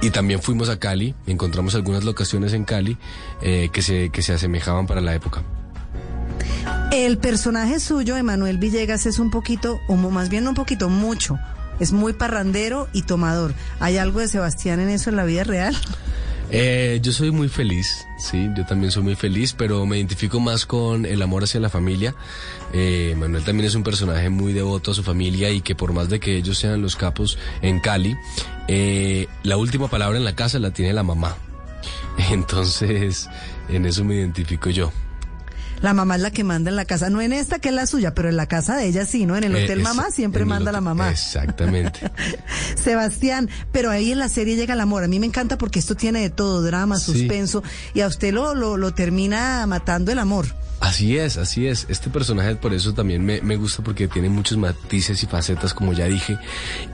y 0.00 0.10
también 0.10 0.40
fuimos 0.40 0.68
a 0.68 0.78
Cali, 0.78 1.16
encontramos 1.26 1.74
algunas 1.74 2.04
locaciones 2.04 2.52
en 2.52 2.62
Cali 2.64 2.96
eh, 3.42 3.70
que, 3.72 3.82
se, 3.82 4.10
que 4.10 4.22
se 4.22 4.34
asemejaban 4.34 4.86
para 4.86 5.00
la 5.00 5.16
época. 5.16 5.42
El 6.92 7.18
personaje 7.18 7.80
suyo, 7.80 8.16
Emanuel 8.16 8.58
Villegas, 8.58 9.06
es 9.06 9.18
un 9.18 9.30
poquito, 9.30 9.80
o 9.88 9.96
más 9.96 10.28
bien 10.28 10.48
un 10.48 10.54
poquito, 10.54 10.88
mucho. 10.88 11.38
Es 11.80 11.92
muy 11.92 12.12
parrandero 12.12 12.88
y 12.92 13.02
tomador. 13.02 13.54
¿Hay 13.78 13.98
algo 13.98 14.20
de 14.20 14.28
Sebastián 14.28 14.80
en 14.80 14.88
eso 14.88 15.10
en 15.10 15.16
la 15.16 15.24
vida 15.24 15.44
real? 15.44 15.76
Eh, 16.50 16.98
yo 17.02 17.12
soy 17.12 17.30
muy 17.30 17.48
feliz, 17.48 18.06
sí, 18.18 18.48
yo 18.56 18.64
también 18.64 18.90
soy 18.90 19.02
muy 19.02 19.14
feliz, 19.16 19.52
pero 19.52 19.84
me 19.84 19.98
identifico 19.98 20.40
más 20.40 20.64
con 20.64 21.04
el 21.04 21.20
amor 21.20 21.44
hacia 21.44 21.60
la 21.60 21.68
familia. 21.68 22.14
Eh, 22.72 23.14
Manuel 23.18 23.44
también 23.44 23.66
es 23.66 23.74
un 23.74 23.82
personaje 23.82 24.30
muy 24.30 24.54
devoto 24.54 24.92
a 24.92 24.94
su 24.94 25.02
familia 25.02 25.50
y 25.50 25.60
que 25.60 25.74
por 25.74 25.92
más 25.92 26.08
de 26.08 26.20
que 26.20 26.36
ellos 26.36 26.56
sean 26.56 26.80
los 26.80 26.96
capos 26.96 27.38
en 27.60 27.80
Cali, 27.80 28.16
eh, 28.66 29.26
la 29.42 29.58
última 29.58 29.88
palabra 29.88 30.16
en 30.16 30.24
la 30.24 30.34
casa 30.34 30.58
la 30.58 30.70
tiene 30.70 30.94
la 30.94 31.02
mamá. 31.02 31.36
Entonces, 32.30 33.28
en 33.68 33.84
eso 33.84 34.02
me 34.04 34.14
identifico 34.14 34.70
yo. 34.70 34.90
La 35.80 35.94
mamá 35.94 36.16
es 36.16 36.22
la 36.22 36.30
que 36.30 36.44
manda 36.44 36.70
en 36.70 36.76
la 36.76 36.84
casa, 36.84 37.08
no 37.10 37.20
en 37.20 37.32
esta 37.32 37.58
que 37.58 37.68
es 37.68 37.74
la 37.74 37.86
suya, 37.86 38.14
pero 38.14 38.28
en 38.28 38.36
la 38.36 38.46
casa 38.46 38.76
de 38.76 38.86
ella 38.86 39.04
sí, 39.06 39.26
¿no? 39.26 39.36
En 39.36 39.44
el 39.44 39.54
Eh, 39.56 39.64
hotel 39.64 39.80
mamá 39.82 40.10
siempre 40.10 40.44
manda 40.44 40.72
la 40.72 40.80
mamá. 40.80 41.10
Exactamente. 41.10 42.00
Sebastián, 42.76 43.48
pero 43.72 43.90
ahí 43.90 44.12
en 44.12 44.18
la 44.18 44.28
serie 44.28 44.56
llega 44.56 44.74
el 44.74 44.80
amor. 44.80 45.04
A 45.04 45.08
mí 45.08 45.18
me 45.20 45.26
encanta 45.26 45.58
porque 45.58 45.78
esto 45.78 45.94
tiene 45.94 46.20
de 46.20 46.30
todo, 46.30 46.62
drama, 46.62 46.96
Sí. 46.98 47.12
suspenso, 47.12 47.62
y 47.94 48.00
a 48.00 48.06
usted 48.06 48.32
lo, 48.32 48.54
lo, 48.54 48.76
lo 48.76 48.92
termina 48.94 49.66
matando 49.66 50.12
el 50.12 50.18
amor. 50.18 50.46
Así 50.80 51.18
es, 51.18 51.38
así 51.38 51.66
es. 51.66 51.86
Este 51.88 52.08
personaje 52.08 52.54
por 52.54 52.72
eso 52.72 52.94
también 52.94 53.24
me, 53.24 53.40
me 53.42 53.56
gusta 53.56 53.82
porque 53.82 54.06
tiene 54.06 54.28
muchos 54.28 54.56
matices 54.58 55.20
y 55.24 55.26
facetas, 55.26 55.74
como 55.74 55.92
ya 55.92 56.04
dije. 56.06 56.38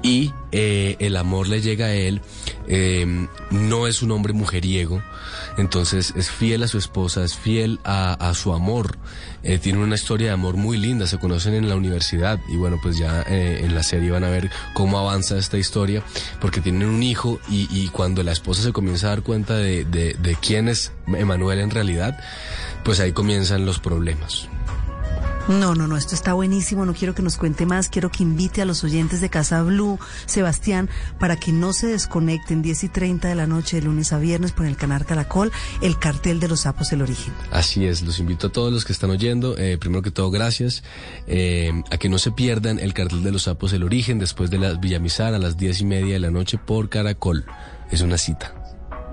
Y 0.03 0.33
eh, 0.53 0.97
el 1.01 1.17
amor 1.19 1.49
le 1.49 1.61
llega 1.61 1.87
a 1.87 1.93
él. 1.93 2.23
eh, 2.67 3.29
no 3.51 3.87
es 3.87 4.01
un 4.03 4.11
hombre 4.13 4.33
mujeriego. 4.33 5.03
Entonces 5.59 6.15
es 6.17 6.31
fiel 6.31 6.63
a 6.63 6.69
su 6.69 6.79
esposa, 6.79 7.23
es 7.25 7.37
fiel 7.37 7.79
a, 7.85 8.15
a 8.15 8.33
su 8.33 8.55
amor. 8.55 8.74
Eh, 9.43 9.59
tiene 9.59 9.79
una 9.79 9.95
historia 9.95 10.29
de 10.29 10.33
amor 10.35 10.57
muy 10.57 10.79
linda. 10.79 11.07
Se 11.07 11.19
conocen 11.19 11.55
en 11.55 11.69
la 11.69 11.77
universidad. 11.77 12.39
Y 12.49 12.57
bueno, 12.57 12.79
pues 12.83 12.99
ya 12.99 13.23
eh, 13.23 13.61
en 13.63 13.75
la 13.75 13.83
serie 13.83 14.11
van 14.11 14.25
a 14.25 14.31
ver 14.31 14.51
cómo 14.73 14.99
avanza 14.99 15.39
esta 15.39 15.59
historia. 15.59 16.03
Porque 16.41 16.61
tienen 16.61 16.89
un 16.89 17.03
hijo 17.03 17.41
y, 17.49 17.69
y 17.71 17.89
cuando 17.89 18.23
la 18.23 18.33
esposa 18.33 18.63
se 18.63 18.73
comienza 18.73 19.07
a 19.07 19.11
dar 19.11 19.23
cuenta 19.23 19.57
de, 19.57 19.85
de, 19.85 20.15
de 20.15 20.37
quién 20.37 20.69
es 20.69 20.93
Emanuel 21.07 21.61
en 21.61 21.71
realidad, 21.71 22.19
pues 22.85 23.01
ahí 23.01 23.13
comienzan 23.13 23.67
los 23.67 23.79
problemas. 23.79 24.49
No, 25.47 25.75
no, 25.75 25.87
no, 25.87 25.99
esto 25.99 26.15
está 26.15 26.33
buenísimo, 26.33 26.87
no 26.87 26.95
quiero 26.95 27.15
que 27.15 27.21
nos 27.21 27.37
cuente 27.37 27.67
más, 27.67 27.91
quiero 27.91 28.11
que 28.11 28.23
invite 28.23 28.63
a 28.63 28.65
los 28.65 28.83
oyentes 28.83 29.21
de 29.21 29.29
Casa 29.29 29.63
Blue, 29.63 29.99
Sebastián, 30.25 30.89
para 31.21 31.37
que 31.37 31.53
no 31.53 31.75
se 31.75 31.87
desconecten 31.87 32.63
10 32.63 32.85
y 32.85 32.89
30 32.89 33.29
de 33.29 33.35
la 33.35 33.47
noche 33.47 33.77
de 33.77 33.83
lunes 33.83 34.15
a 34.15 34.19
viernes 34.19 34.53
por 34.53 34.65
el 34.65 34.77
canal 34.77 35.05
Caracol, 35.05 35.53
el 35.83 35.99
cartel 35.99 36.41
de 36.41 36.49
los 36.49 36.61
sapos, 36.61 36.93
el 36.93 37.03
origen. 37.03 37.35
Así 37.51 37.85
es, 37.85 38.01
los 38.01 38.19
invito 38.21 38.47
a 38.47 38.53
todos 38.53 38.73
los 38.73 38.87
que 38.87 38.95
están 38.95 39.11
oyendo, 39.11 39.59
eh, 39.59 39.77
primero 39.77 40.01
que 40.01 40.11
todo 40.11 40.31
gracias, 40.31 40.83
eh, 41.27 41.83
a 41.91 41.99
que 41.99 42.09
no 42.09 42.17
se 42.17 42.31
pierdan 42.31 42.79
el 42.79 42.95
cartel 42.95 43.23
de 43.23 43.33
los 43.33 43.43
sapos, 43.43 43.75
el 43.75 43.83
origen, 43.83 44.19
después 44.19 44.51
de 44.51 44.57
la 44.57 44.73
Villamizar 44.73 45.35
a 45.35 45.39
las 45.39 45.59
10 45.59 45.83
y 45.83 45.85
media 45.85 46.15
de 46.15 46.21
la 46.21 46.31
noche 46.31 46.57
por 46.57 46.89
Caracol, 46.89 47.45
es 47.91 48.01
una 48.01 48.17
cita. 48.17 48.54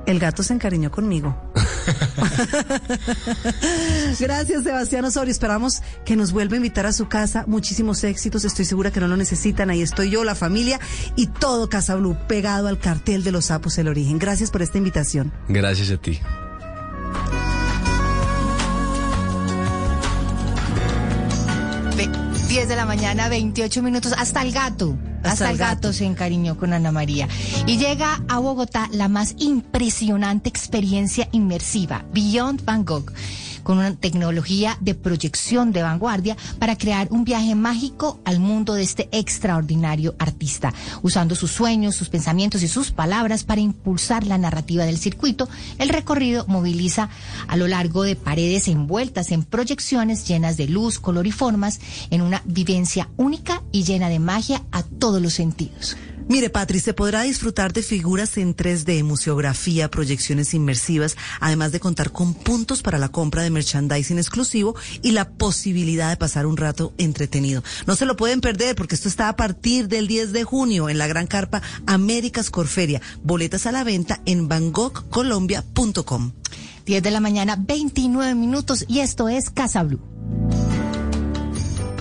El 0.06 0.20
gato 0.20 0.44
se 0.44 0.54
encariñó 0.54 0.92
conmigo. 0.92 1.36
Gracias, 4.20 4.64
Sebastián 4.64 5.06
Osorio. 5.06 5.32
Esperamos 5.32 5.82
que 6.06 6.16
nos 6.16 6.32
vuelva 6.32 6.54
a 6.54 6.58
invitar 6.58 6.86
a 6.86 6.94
su 6.94 7.08
casa. 7.08 7.46
Muchísimos 7.48 8.04
éxitos. 8.04 8.46
Estoy 8.46 8.66
segura 8.66 8.92
que 8.92 9.00
no 9.00 9.08
lo 9.08 9.18
necesitan. 9.18 9.70
Ahí 9.70 9.82
estoy 9.82 10.10
yo, 10.10 10.24
la 10.24 10.36
familia 10.36 10.80
y 11.16 11.28
todo 11.28 11.70
Casa 11.70 11.96
Blue 11.96 12.18
pegado 12.28 12.68
al 12.68 12.80
cartel 12.80 13.24
de 13.24 13.32
los 13.32 13.46
sapos 13.46 13.78
El 13.78 13.88
Origen. 13.88 14.20
Gracias 14.20 14.52
por 14.52 14.62
esta 14.62 14.78
invitación. 14.78 15.32
Gracias 15.48 15.92
a 15.92 15.98
ti. 15.98 16.20
10 22.52 22.68
de 22.68 22.76
la 22.76 22.86
mañana, 22.86 23.30
28 23.30 23.82
minutos, 23.82 24.14
hasta 24.18 24.42
el 24.42 24.52
gato. 24.52 24.98
Hasta, 25.24 25.52
el 25.52 25.58
gato. 25.58 25.94
se 25.94 26.06
encariñó 26.06 26.58
con 26.58 26.74
Ana 26.74 26.92
María. 26.92 27.28
Y 27.66 27.78
llega 27.78 28.22
a 28.28 28.40
Bogotá 28.40 28.90
la 28.92 29.08
más 29.08 29.36
impresionante 29.38 30.50
experiencia 30.50 31.28
inmersiva, 31.32 32.06
Beyond 32.14 32.64
Van 32.66 32.86
Gogh 32.86 33.12
con 33.64 33.78
una 33.78 33.96
tecnología 33.96 34.78
de 34.82 34.96
proyección 34.96 35.72
de 35.72 35.84
vanguardia 35.84 36.38
para 36.60 36.78
crear 36.78 37.08
un 37.12 37.24
viaje 37.24 37.56
mágico 37.56 38.20
al 38.26 38.40
mundo 38.40 38.74
de 38.74 38.84
este 38.84 39.10
extraordinario 39.12 40.16
artista, 40.20 40.74
usando 41.02 41.36
sus 41.36 41.52
sueños, 41.52 41.96
sus 41.96 42.10
pensamientos 42.10 42.64
y 42.64 42.68
sus 42.68 42.92
palabras 42.92 43.44
para 43.44 43.62
impulsar 43.62 44.26
la 44.26 44.38
narrativa 44.38 44.86
del 44.86 44.98
circuito. 44.98 45.50
El 45.78 45.90
recorrido 45.90 46.46
moviliza 46.48 47.10
a 47.48 47.58
lo 47.58 47.68
largo 47.68 48.04
de 48.04 48.16
paredes 48.16 48.68
envueltas 48.68 49.32
en 49.32 49.44
proyecciones 49.44 50.28
llenas 50.28 50.58
de 50.58 50.68
luz, 50.68 51.00
color 51.00 51.28
y 51.28 51.32
formas, 51.32 51.80
en 52.10 52.22
una 52.22 52.42
vivencia 52.46 53.10
única 53.18 53.62
y 53.72 53.84
llena 53.84 54.10
de 54.10 54.20
magia 54.20 54.64
a 54.72 54.84
todos 54.84 55.22
los 55.22 55.34
sentidos. 55.34 55.98
Mire, 56.28 56.50
Patri, 56.50 56.80
se 56.80 56.94
podrá 56.94 57.24
disfrutar 57.24 57.74
de 57.74 57.84
figuras 57.84 58.38
en 58.38 58.56
3D, 58.56 59.04
museografía, 59.04 59.90
proyecciones 59.90 60.54
inmersivas, 60.54 61.18
además 61.40 61.72
de 61.72 61.80
contar 61.80 62.12
con 62.12 62.34
puntos 62.34 62.82
para 62.82 62.98
la 62.98 63.10
compra 63.10 63.44
de 63.44 63.50
merchandising 63.50 64.18
exclusivo 64.18 64.76
y 65.02 65.12
la 65.12 65.30
posibilidad 65.30 66.10
de 66.10 66.18
pasar 66.18 66.46
un 66.46 66.58
rato 66.58 66.94
entretenido. 66.98 67.64
No 67.86 67.96
se 67.96 68.06
lo 68.06 68.16
pueden 68.16 68.42
perder 68.42 68.76
porque 68.76 68.96
esto 68.96 69.10
está 69.10 69.30
a 69.30 69.36
partir 69.36 69.88
del 69.88 70.08
10 70.08 70.32
de 70.32 70.44
junio 70.44 70.90
en 70.90 70.98
la 70.98 71.08
gran 71.08 71.28
carpa 71.28 71.62
Américas 71.86 72.50
Corferia. 72.50 73.02
Boletas 73.24 73.66
a 73.66 73.72
la 73.72 73.84
venta 73.84 74.22
en 74.26 74.48
bangkokcolombia.com. 74.48 76.32
10 76.86 77.04
de 77.04 77.12
la 77.12 77.20
mañana, 77.20 77.58
29 77.60 78.36
minutos 78.36 78.86
y 78.88 79.00
esto 79.00 79.30
es 79.30 79.50
Casa 79.50 79.84
Blue. 79.84 80.21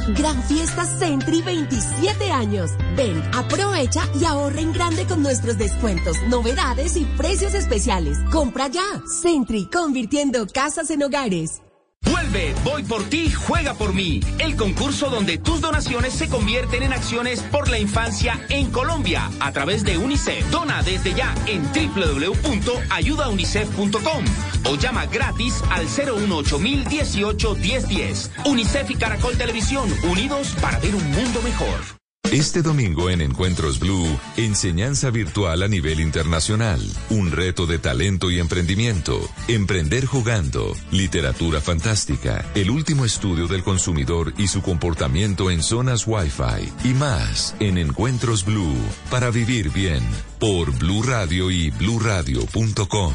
Gran 0.09 0.43
Fiesta 0.45 0.85
Centri 0.85 1.43
27 1.43 2.31
años. 2.31 2.71
Ven, 2.97 3.23
aprovecha 3.35 4.03
y 4.21 4.25
ahorra 4.25 4.61
en 4.61 4.73
grande 4.73 5.07
con 5.07 5.23
nuestros 5.23 5.59
descuentos, 5.59 6.17
novedades 6.29 6.97
y 6.97 7.05
precios 7.05 7.55
especiales. 7.55 8.19
Compra 8.31 8.69
ya. 8.69 9.03
Centri, 9.23 9.67
convirtiendo 9.67 10.47
casas 10.47 10.91
en 10.91 11.03
hogares. 11.03 11.63
Vuelve, 12.11 12.55
voy 12.65 12.83
por 12.83 13.05
ti, 13.05 13.31
juega 13.31 13.75
por 13.75 13.95
mí. 13.95 14.19
El 14.39 14.57
concurso 14.57 15.11
donde 15.11 15.39
tus 15.39 15.61
donaciones 15.61 16.13
se 16.13 16.29
convierten 16.29 16.83
en 16.83 16.93
acciones 16.93 17.41
por 17.43 17.69
la 17.69 17.79
infancia 17.79 18.45
en 18.49 18.69
Colombia 18.71 19.31
a 19.41 19.53
través 19.53 19.85
de 19.85 19.97
UNICEF. 19.99 20.51
Dona 20.51 20.83
desde 20.83 21.15
ya 21.15 21.33
en 21.47 21.63
www.ayudaunicef.com 21.73 24.25
o 24.65 24.75
llama 24.77 25.07
gratis 25.07 25.63
al 25.71 25.87
018 25.87 26.59
1018 26.59 27.55
1010. 27.55 28.31
UNICEF 28.45 28.91
y 28.91 28.97
Caracol 28.97 29.37
Televisión, 29.37 29.89
unidos 30.05 30.57
para 30.61 30.79
ver 30.79 30.95
un 30.95 31.11
mundo 31.11 31.41
mejor. 31.43 32.00
Este 32.33 32.63
domingo 32.63 33.11
en 33.11 33.23
Encuentros 33.23 33.81
Blue, 33.81 34.07
enseñanza 34.37 35.11
virtual 35.11 35.65
a 35.65 35.69
nivel 35.69 35.99
internacional, 35.99 36.81
un 37.09 37.33
reto 37.33 37.67
de 37.67 37.81
talento 37.81 38.31
y 38.31 38.39
emprendimiento, 38.39 39.19
emprender 39.49 40.07
jugando, 40.07 40.77
literatura 40.93 41.61
fantástica, 41.61 42.45
el 42.55 42.71
último 42.71 43.05
estudio 43.05 43.49
del 43.49 43.65
consumidor 43.65 44.33
y 44.39 44.47
su 44.47 44.63
comportamiento 44.63 45.51
en 45.51 45.61
zonas 45.61 46.07
Wi-Fi. 46.07 46.89
Y 46.89 46.95
más 46.95 47.57
en 47.59 47.79
Encuentros 47.79 48.45
Blue. 48.45 48.77
Para 49.11 49.31
vivir 49.31 49.71
bien. 49.71 50.09
Por 50.39 50.71
Blue 50.79 51.03
Radio 51.03 51.51
y 51.51 51.71
bluradio.com. 51.71 53.13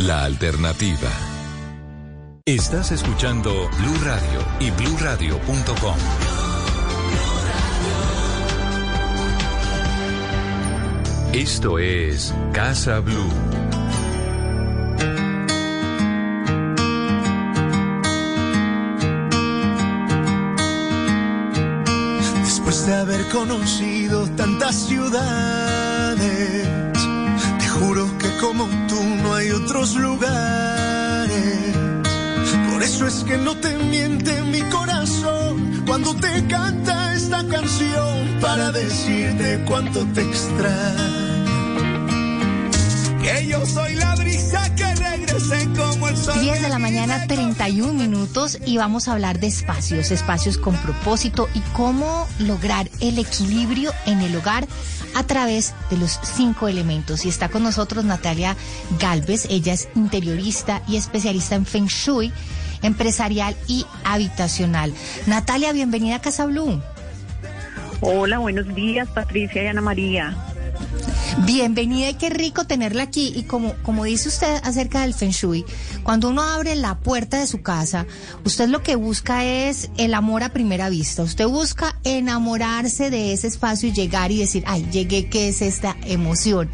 La 0.00 0.24
alternativa. 0.24 1.10
Estás 2.44 2.90
escuchando 2.90 3.52
Blue 3.52 4.04
Radio 4.04 4.40
y 4.58 4.72
bluradio.com. 4.72 6.35
Esto 11.36 11.78
es 11.78 12.32
Casa 12.54 13.00
Blue. 13.00 13.30
Después 22.42 22.86
de 22.86 22.94
haber 22.94 23.28
conocido 23.28 24.26
tantas 24.30 24.76
ciudades, 24.76 26.66
te 27.58 27.68
juro 27.68 28.08
que 28.16 28.30
como 28.40 28.64
tú 28.88 29.04
no 29.22 29.34
hay 29.34 29.50
otros 29.50 29.94
lugares. 29.96 31.76
Por 32.72 32.82
eso 32.82 33.06
es 33.06 33.24
que 33.24 33.36
no 33.36 33.54
te 33.56 33.76
miente 33.76 34.40
mi 34.40 34.62
corazón 34.70 35.65
cuando 35.98 36.14
te 36.20 36.46
canta 36.46 37.14
esta 37.14 37.42
canción 37.48 38.38
para 38.42 38.70
decirte 38.70 39.64
cuánto 39.66 40.04
te. 40.08 40.26
Que 43.22 43.46
yo 43.46 43.64
soy 43.64 43.94
la 43.94 44.14
brisa 44.14 44.74
que 44.74 44.94
regrese 44.94 45.66
como 45.74 46.08
el 46.08 46.16
sol. 46.18 46.38
10 46.38 46.60
de 46.60 46.68
la 46.68 46.78
mañana, 46.78 47.26
31 47.26 47.94
minutos 47.94 48.58
y 48.66 48.76
vamos 48.76 49.08
a 49.08 49.12
hablar 49.12 49.40
de 49.40 49.46
espacios, 49.46 50.10
espacios 50.10 50.58
con 50.58 50.76
propósito 50.76 51.48
y 51.54 51.60
cómo 51.72 52.28
lograr 52.40 52.90
el 53.00 53.18
equilibrio 53.18 53.90
en 54.04 54.20
el 54.20 54.36
hogar 54.36 54.68
a 55.14 55.22
través 55.22 55.72
de 55.88 55.96
los 55.96 56.20
cinco 56.22 56.68
elementos. 56.68 57.24
Y 57.24 57.30
está 57.30 57.48
con 57.48 57.62
nosotros 57.62 58.04
Natalia 58.04 58.54
Galvez, 59.00 59.46
ella 59.48 59.72
es 59.72 59.88
interiorista 59.94 60.82
y 60.86 60.96
especialista 60.96 61.54
en 61.54 61.64
Feng 61.64 61.86
Shui 61.86 62.34
empresarial 62.86 63.56
y 63.66 63.84
habitacional. 64.04 64.94
Natalia, 65.26 65.72
bienvenida 65.72 66.16
a 66.16 66.20
Casa 66.20 66.46
Blue. 66.46 66.80
Hola, 68.00 68.38
buenos 68.38 68.74
días, 68.74 69.08
Patricia 69.08 69.62
y 69.62 69.66
Ana 69.66 69.80
María. 69.80 70.36
Bienvenida 71.44 72.08
y 72.10 72.14
qué 72.14 72.30
rico 72.30 72.64
tenerla 72.64 73.04
aquí. 73.04 73.32
Y 73.34 73.44
como, 73.44 73.74
como 73.82 74.04
dice 74.04 74.28
usted 74.28 74.60
acerca 74.62 75.02
del 75.02 75.14
Feng 75.14 75.30
Shui, 75.30 75.64
cuando 76.02 76.28
uno 76.28 76.42
abre 76.42 76.76
la 76.76 76.98
puerta 76.98 77.38
de 77.38 77.46
su 77.46 77.62
casa, 77.62 78.06
usted 78.44 78.68
lo 78.68 78.82
que 78.82 78.96
busca 78.96 79.44
es 79.44 79.90
el 79.96 80.14
amor 80.14 80.42
a 80.42 80.50
primera 80.50 80.88
vista. 80.88 81.22
Usted 81.22 81.46
busca 81.46 81.98
enamorarse 82.04 83.10
de 83.10 83.32
ese 83.32 83.48
espacio 83.48 83.88
y 83.88 83.92
llegar 83.92 84.30
y 84.30 84.38
decir, 84.38 84.64
ay, 84.66 84.86
llegué, 84.90 85.28
¿qué 85.28 85.48
es 85.48 85.62
esta 85.62 85.96
emoción? 86.04 86.70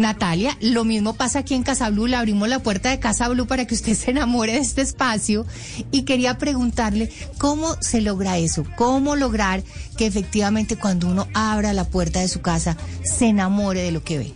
Natalia, 0.00 0.56
lo 0.60 0.84
mismo 0.84 1.14
pasa 1.14 1.40
aquí 1.40 1.54
en 1.54 1.62
Casa 1.62 1.90
Blue, 1.90 2.06
le 2.06 2.16
abrimos 2.16 2.48
la 2.48 2.58
puerta 2.58 2.90
de 2.90 2.98
Casa 2.98 3.28
Blue 3.28 3.46
para 3.46 3.66
que 3.66 3.74
usted 3.74 3.94
se 3.94 4.10
enamore 4.10 4.52
de 4.52 4.58
este 4.58 4.80
espacio 4.80 5.46
y 5.92 6.04
quería 6.04 6.38
preguntarle 6.38 7.10
cómo 7.38 7.76
se 7.80 8.00
logra 8.00 8.38
eso, 8.38 8.64
cómo 8.76 9.14
lograr 9.14 9.62
que 9.96 10.06
efectivamente 10.06 10.76
cuando 10.76 11.08
uno 11.08 11.28
abra 11.34 11.72
la 11.72 11.84
puerta 11.84 12.20
de 12.20 12.28
su 12.28 12.40
casa 12.40 12.76
se 13.04 13.26
enamore 13.26 13.82
de 13.82 13.92
lo 13.92 14.02
que 14.02 14.18
ve. 14.18 14.32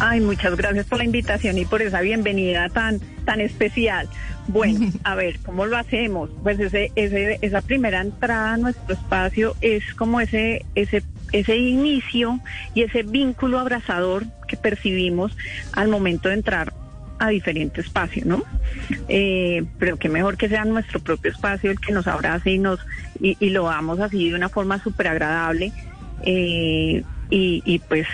Ay, 0.00 0.20
muchas 0.20 0.56
gracias 0.56 0.86
por 0.86 0.98
la 0.98 1.04
invitación 1.04 1.58
y 1.58 1.64
por 1.64 1.80
esa 1.82 2.00
bienvenida 2.00 2.68
tan, 2.70 2.98
tan 3.24 3.40
especial. 3.40 4.08
Bueno, 4.48 4.90
a 5.04 5.14
ver, 5.14 5.38
¿cómo 5.44 5.66
lo 5.66 5.76
hacemos? 5.76 6.30
Pues 6.42 6.58
ese, 6.58 6.90
ese, 6.96 7.38
esa 7.42 7.60
primera 7.60 8.00
entrada 8.00 8.54
a 8.54 8.56
nuestro 8.56 8.94
espacio 8.94 9.54
es 9.60 9.94
como 9.94 10.20
ese, 10.20 10.64
ese 10.74 11.02
ese 11.32 11.56
inicio 11.56 12.40
y 12.74 12.82
ese 12.82 13.02
vínculo 13.02 13.58
abrazador 13.58 14.24
que 14.46 14.56
percibimos 14.56 15.36
al 15.72 15.88
momento 15.88 16.28
de 16.28 16.34
entrar 16.34 16.72
a 17.18 17.28
diferente 17.28 17.80
espacio, 17.80 18.24
¿no? 18.26 18.42
Eh, 19.08 19.64
pero 19.78 19.96
que 19.96 20.08
mejor 20.08 20.36
que 20.36 20.48
sea 20.48 20.64
nuestro 20.64 21.00
propio 21.00 21.30
espacio 21.30 21.70
el 21.70 21.78
que 21.78 21.92
nos 21.92 22.06
abrace 22.08 22.50
y 22.50 22.58
nos 22.58 22.80
y, 23.20 23.50
lo 23.50 23.70
hagamos 23.70 24.00
así 24.00 24.30
de 24.30 24.34
una 24.34 24.48
forma 24.48 24.82
súper 24.82 25.06
agradable 25.06 25.72
eh, 26.24 27.04
y, 27.30 27.78
pues 27.88 28.08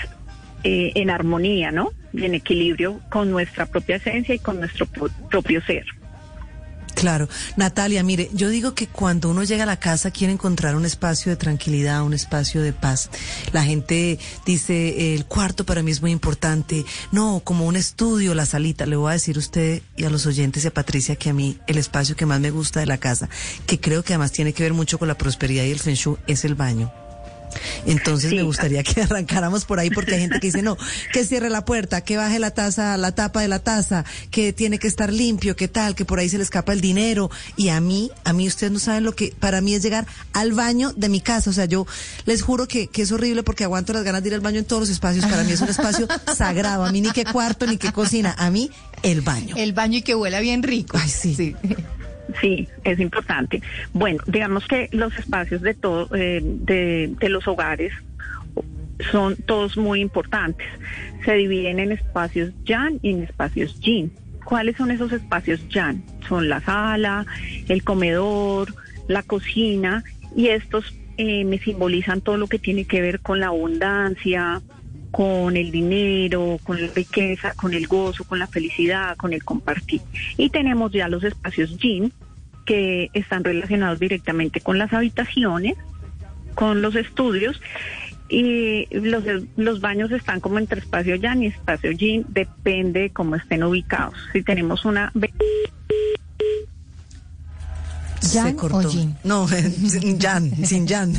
eh, 0.62 0.92
en 0.94 1.10
armonía, 1.10 1.72
¿no? 1.72 1.90
Y 2.12 2.25
en 2.25 2.34
equilibrio 2.34 3.00
con 3.08 3.30
nuestra 3.30 3.66
propia 3.66 3.96
esencia 3.96 4.34
y 4.34 4.38
con 4.38 4.58
nuestro 4.58 4.87
propio 4.87 5.62
ser. 5.62 5.87
Claro. 6.99 7.28
Natalia, 7.57 8.02
mire, 8.02 8.28
yo 8.33 8.49
digo 8.49 8.75
que 8.75 8.88
cuando 8.88 9.31
uno 9.31 9.45
llega 9.45 9.62
a 9.62 9.67
la 9.67 9.78
casa 9.78 10.11
quiere 10.11 10.33
encontrar 10.33 10.75
un 10.75 10.85
espacio 10.85 11.31
de 11.31 11.37
tranquilidad, 11.37 12.02
un 12.02 12.12
espacio 12.12 12.61
de 12.61 12.73
paz. 12.73 13.09
La 13.52 13.62
gente 13.62 14.19
dice, 14.45 15.14
el 15.14 15.25
cuarto 15.25 15.64
para 15.64 15.81
mí 15.85 15.93
es 15.93 16.02
muy 16.02 16.11
importante. 16.11 16.85
No, 17.12 17.40
como 17.45 17.67
un 17.67 17.76
estudio, 17.76 18.35
la 18.35 18.47
salita. 18.47 18.85
Le 18.85 18.97
voy 18.97 19.11
a 19.11 19.12
decir 19.12 19.37
a 19.37 19.38
usted 19.38 19.81
y 19.97 20.07
a 20.07 20.11
los 20.11 20.26
oyentes 20.26 20.64
y 20.64 20.67
a 20.67 20.75
Patricia 20.75 21.14
que 21.14 21.31
a 21.31 21.35
mí 21.35 21.57
el 21.69 21.78
espacio 21.78 22.17
que 22.17 22.26
más 22.26 22.40
me 22.40 22.50
gusta 22.50 22.81
de 22.81 22.87
la 22.87 22.99
casa, 22.99 23.28
que 23.67 23.78
creo 23.78 24.02
que 24.02 24.14
además 24.14 24.33
tiene 24.33 24.52
que 24.52 24.64
ver 24.64 24.75
mucho 24.75 24.99
con 24.99 25.07
la 25.07 25.17
prosperidad 25.17 25.62
y 25.62 25.71
el 25.71 25.78
feng 25.78 25.95
shui, 25.95 26.17
es 26.26 26.45
el 26.45 26.57
baño. 26.57 26.93
Entonces 27.87 28.33
me 28.33 28.43
gustaría 28.43 28.83
que 28.83 29.02
arrancáramos 29.02 29.64
por 29.64 29.78
ahí 29.78 29.90
porque 29.90 30.14
hay 30.14 30.21
gente 30.23 30.40
que 30.40 30.49
dice, 30.49 30.62
no, 30.62 30.76
que 31.12 31.25
cierre 31.25 31.50
la 31.50 31.64
puerta, 31.64 32.02
que 32.02 32.17
baje 32.17 32.38
la 32.38 32.50
taza, 32.50 32.97
la 32.97 33.12
tapa 33.12 33.40
de 33.40 33.49
la 33.49 33.59
taza, 33.59 34.05
que 34.31 34.52
tiene 34.52 34.78
que 34.78 34.88
estar 34.88 35.12
limpio, 35.12 35.57
que 35.57 35.69
tal, 35.69 35.95
que 35.95 36.05
por 36.05 36.19
ahí 36.19 36.28
se 36.28 36.38
le 36.38 36.45
escapa 36.45 36.73
el 36.73 36.81
dinero. 36.81 37.31
Y 37.57 37.69
a 37.69 37.81
mí, 37.81 38.11
a 38.25 38.33
mí 38.33 38.47
ustedes 38.47 38.73
no 38.73 38.78
saben 38.78 39.05
lo 39.05 39.14
que 39.14 39.35
para 39.38 39.61
mí 39.61 39.75
es 39.75 39.83
llegar 39.83 40.07
al 40.33 40.52
baño 40.52 40.93
de 40.95 41.09
mi 41.09 41.21
casa. 41.21 41.50
O 41.50 41.52
sea, 41.52 41.64
yo 41.64 41.87
les 42.26 42.43
juro 42.43 42.69
que, 42.69 42.88
que 42.88 43.02
es 43.02 43.12
horrible 43.12 43.43
porque 43.43 43.64
aguanto 43.64 43.93
las 43.93 44.05
ganas 44.05 44.23
de 44.23 44.28
ir 44.28 44.35
al 44.35 44.40
baño 44.40 44.59
en 44.59 44.64
todos 44.64 44.81
los 44.81 44.90
espacios. 44.90 45.25
Para 45.26 45.45
mí 45.45 45.52
es 45.52 45.61
un 45.61 45.69
espacio 45.69 46.07
sagrado. 46.37 46.85
A 46.85 46.93
mí 46.93 47.00
ni 47.00 47.11
que 47.11 47.25
cuarto, 47.25 47.67
ni 47.67 47.76
que 47.78 47.93
cocina. 47.93 48.35
A 48.38 48.50
mí, 48.50 48.71
el 49.02 49.21
baño. 49.21 49.57
El 49.57 49.73
baño 49.73 49.99
y 49.99 50.02
que 50.02 50.14
huela 50.14 50.40
bien 50.40 50.62
rico. 50.62 50.99
Ay, 51.00 51.09
sí. 51.09 51.35
sí. 51.35 51.57
Sí, 52.40 52.68
es 52.85 53.00
importante. 53.00 53.62
Bueno, 53.92 54.23
digamos 54.26 54.66
que 54.66 54.88
los 54.92 55.16
espacios 55.18 55.62
de 55.62 55.75
todo, 55.75 56.08
eh, 56.14 56.40
de, 56.42 57.14
de 57.18 57.28
los 57.28 57.49
hogares 57.49 57.92
son 59.11 59.37
todos 59.37 59.76
muy 59.76 60.00
importantes. 60.00 60.66
Se 61.25 61.35
dividen 61.35 61.78
en 61.78 61.92
espacios 61.92 62.52
Yan 62.64 62.99
y 63.02 63.11
en 63.11 63.23
espacios 63.25 63.80
Yin. 63.80 64.12
¿Cuáles 64.44 64.76
son 64.76 64.90
esos 64.90 65.12
espacios 65.12 65.66
Yan? 65.68 66.02
Son 66.28 66.49
la 66.49 66.61
sala, 66.61 67.26
el 67.68 67.85
comedor, 67.85 68.75
la 69.06 69.23
cocina 69.23 70.04
y 70.37 70.49
estos 70.49 70.94
eh, 71.16 71.44
me 71.44 71.58
simbolizan 71.58 72.20
todo 72.20 72.37
lo 72.37 72.47
que 72.47 72.58
tiene 72.58 72.85
que 72.85 73.00
ver 73.00 73.20
con 73.20 73.40
la 73.40 73.49
abundancia, 73.49 74.62
con 75.11 75.57
el 75.57 75.71
dinero, 75.71 76.59
con 76.62 76.81
la 76.81 76.88
riqueza, 76.88 77.55
con 77.55 77.75
el 77.75 77.87
gozo, 77.87 78.25
con 78.25 78.38
la 78.38 78.47
felicidad, 78.47 79.17
con 79.17 79.33
el 79.33 79.45
compartir. 79.45 80.00
Y 80.37 80.50
tenemos 80.50 80.93
ya 80.93 81.09
los 81.09 81.25
espacios 81.25 81.77
Yin 81.79 82.12
que 82.67 83.11
están 83.15 83.45
relacionados 83.45 83.99
directamente 83.99 84.61
con 84.61 84.79
las 84.79 84.93
habitaciones, 84.93 85.75
con 86.55 86.83
los 86.83 86.97
estudios 86.97 87.61
y 88.29 88.87
los, 88.91 89.25
los 89.57 89.81
baños 89.81 90.11
están 90.12 90.41
como 90.41 90.59
entre 90.59 90.81
espacio 90.81 91.17
Yan 91.17 91.43
y 91.43 91.47
espacio 91.47 91.91
Yin, 91.93 92.27
depende 92.29 93.00
de 93.00 93.11
cómo 93.11 93.37
estén 93.37 93.62
ubicados. 93.62 94.15
Si 94.33 94.43
tenemos 94.43 94.85
una... 94.85 95.12
¿Jan 98.32 98.49
se 98.49 98.56
cortó. 98.56 98.90
No, 99.25 99.49
sin 99.88 100.20
Jan, 100.20 100.66
sin 100.66 100.87
Jan. 100.87 101.14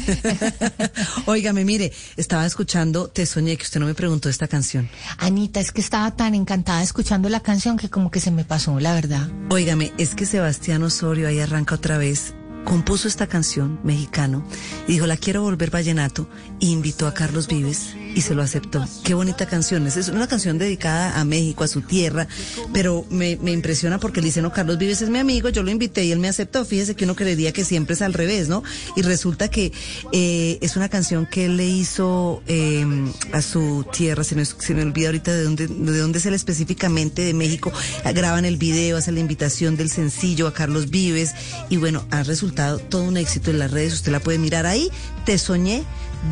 Óigame, 1.25 1.65
mire, 1.65 1.91
estaba 2.17 2.45
escuchando 2.45 3.07
Te 3.07 3.25
Soñé, 3.25 3.57
que 3.57 3.63
usted 3.63 3.79
no 3.79 3.85
me 3.85 3.93
preguntó 3.93 4.29
esta 4.29 4.47
canción. 4.47 4.89
Anita, 5.17 5.59
es 5.59 5.71
que 5.71 5.81
estaba 5.81 6.15
tan 6.15 6.35
encantada 6.35 6.81
escuchando 6.83 7.29
la 7.29 7.41
canción 7.41 7.77
que 7.77 7.89
como 7.89 8.11
que 8.11 8.19
se 8.19 8.31
me 8.31 8.45
pasó, 8.45 8.79
la 8.79 8.93
verdad. 8.93 9.29
Óigame, 9.49 9.91
es 9.97 10.15
que 10.15 10.25
Sebastián 10.25 10.83
Osorio 10.83 11.27
ahí 11.27 11.39
arranca 11.39 11.75
otra 11.75 11.97
vez 11.97 12.33
compuso 12.63 13.07
esta 13.07 13.27
canción 13.27 13.79
mexicano 13.83 14.43
y 14.87 14.93
dijo, 14.93 15.07
la 15.07 15.17
quiero 15.17 15.41
volver 15.41 15.71
vallenato, 15.71 16.29
e 16.61 16.67
invitó 16.67 17.07
a 17.07 17.13
Carlos 17.13 17.47
Vives 17.47 17.95
y 18.15 18.21
se 18.21 18.35
lo 18.35 18.41
aceptó. 18.41 18.85
Qué 19.03 19.13
bonita 19.13 19.45
canción, 19.45 19.85
es 19.87 20.07
una 20.09 20.27
canción 20.27 20.57
dedicada 20.57 21.19
a 21.19 21.25
México, 21.25 21.63
a 21.63 21.67
su 21.67 21.81
tierra, 21.81 22.27
pero 22.73 23.05
me, 23.09 23.37
me 23.37 23.51
impresiona 23.51 23.99
porque 23.99 24.19
él 24.19 24.25
dice, 24.25 24.41
no, 24.41 24.51
Carlos 24.51 24.77
Vives 24.77 25.01
es 25.01 25.09
mi 25.09 25.19
amigo, 25.19 25.49
yo 25.49 25.63
lo 25.63 25.71
invité 25.71 26.03
y 26.05 26.11
él 26.11 26.19
me 26.19 26.27
aceptó. 26.27 26.65
Fíjese 26.65 26.95
que 26.95 27.05
uno 27.05 27.15
creería 27.15 27.51
que 27.51 27.63
siempre 27.63 27.93
es 27.93 28.01
al 28.01 28.13
revés, 28.13 28.49
¿no? 28.49 28.63
Y 28.95 29.01
resulta 29.01 29.49
que 29.49 29.71
eh, 30.11 30.57
es 30.61 30.75
una 30.75 30.89
canción 30.89 31.25
que 31.25 31.45
él 31.45 31.57
le 31.57 31.65
hizo 31.65 32.41
eh, 32.47 32.85
a 33.33 33.41
su 33.41 33.85
tierra, 33.91 34.23
se 34.23 34.35
me, 34.35 34.45
se 34.45 34.73
me 34.73 34.83
olvida 34.83 35.07
ahorita 35.07 35.33
de 35.33 35.43
dónde, 35.43 35.67
de 35.67 35.97
dónde 35.99 36.19
es 36.19 36.25
él 36.25 36.33
específicamente, 36.33 37.23
de 37.23 37.33
México, 37.33 37.71
graban 38.13 38.45
el 38.45 38.57
video, 38.57 38.97
hace 38.97 39.11
la 39.11 39.19
invitación 39.19 39.75
del 39.77 39.89
sencillo 39.89 40.47
a 40.47 40.53
Carlos 40.53 40.89
Vives 40.89 41.33
y 41.69 41.77
bueno, 41.77 42.05
ha 42.11 42.23
resultado 42.23 42.79
todo 42.79 43.03
un 43.03 43.17
éxito 43.17 43.51
en 43.51 43.60
las 43.60 43.71
redes, 43.71 43.93
usted 43.93 44.12
la 44.12 44.19
puede 44.19 44.38
mirar 44.38 44.65
ahí, 44.65 44.89
Te 45.25 45.38
Soñé 45.38 45.84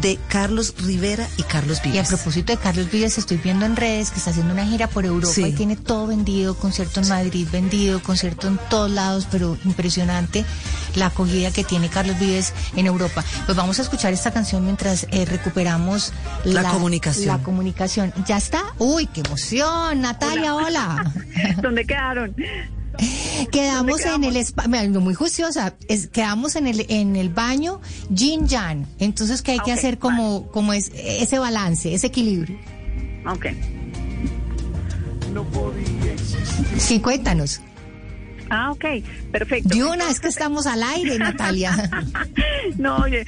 de 0.02 0.20
Carlos 0.28 0.74
Rivera 0.84 1.28
y 1.38 1.44
Carlos 1.44 1.82
Vives. 1.82 1.96
Y 1.96 2.00
a 2.00 2.04
propósito 2.04 2.54
de 2.54 2.60
Carlos 2.60 2.92
Vives, 2.92 3.18
estoy 3.18 3.38
viendo 3.38 3.66
en 3.66 3.76
redes 3.76 4.12
que 4.12 4.18
está 4.18 4.32
haciendo 4.32 4.54
una 4.54 4.66
gira 4.66 4.88
por 4.88 5.06
Europa 5.06 5.34
Sí. 5.34 5.44
y 5.46 5.52
tiene 5.54 5.76
todo 5.76 6.08
vendido, 6.08 6.56
concierto 6.56 7.00
en 7.00 7.08
Madrid 7.10 7.48
vendido, 7.52 8.02
concierto 8.04 8.48
en 8.48 8.60
todos 8.70 8.92
lados, 8.92 9.28
pero 9.32 9.58
impresionante 9.66 10.46
la 10.96 11.08
acogida 11.08 11.52
que 11.52 11.64
tiene 11.64 11.90
Carlos 11.90 12.20
Vives 12.20 12.54
en 12.76 12.86
Europa. 12.86 13.24
Pues 13.46 13.56
vamos 13.58 13.80
a 13.80 13.82
escuchar 13.84 14.14
esta 14.14 14.32
canción 14.32 14.64
mientras 14.66 15.08
eh, 15.12 15.26
recuperamos 15.26 16.12
La 16.44 16.64
comunicación. 16.64 17.28
La 17.28 17.44
comunicación. 17.44 18.14
¿Ya 18.26 18.38
está? 18.38 18.64
Uy, 18.80 19.08
qué 19.08 19.22
emoción, 19.22 20.02
Natalia, 20.02 20.54
hola. 20.54 21.12
¿Dónde 21.62 21.86
quedaron? 21.86 22.36
Quedamos 23.52 24.02
en 24.06 24.24
el 24.24 24.38
espacio, 24.38 25.02
muy 25.02 25.14
juiciosa, 25.14 25.76
es, 25.88 26.08
quedamos 26.08 26.56
en 26.56 26.68
el 26.68 26.86
en 26.90 27.16
el 27.16 27.30
baño 27.30 27.82
Yin 28.10 28.48
Yang. 28.48 28.88
Entonces 29.00 29.42
que 29.42 29.52
hay 29.52 29.60
que 29.60 29.72
Ok, 29.72 29.78
hacer 29.78 29.98
como 30.00 30.48
como 30.52 30.74
es 30.74 30.92
ese 30.96 31.40
balance, 31.40 31.94
ese 31.94 32.08
equilibrio. 32.08 32.58
Ok. 33.28 33.48
Sí, 36.78 37.00
cuéntanos. 37.00 37.62
Ah, 38.50 38.72
ok, 38.72 38.86
perfecto. 39.32 39.70
De 39.70 39.84
una 39.84 40.10
es 40.10 40.20
que 40.20 40.28
estamos 40.28 40.68
al 40.68 40.84
aire, 40.84 41.18
Natalia. 41.18 41.74
No, 42.78 42.98
oye, 42.98 43.26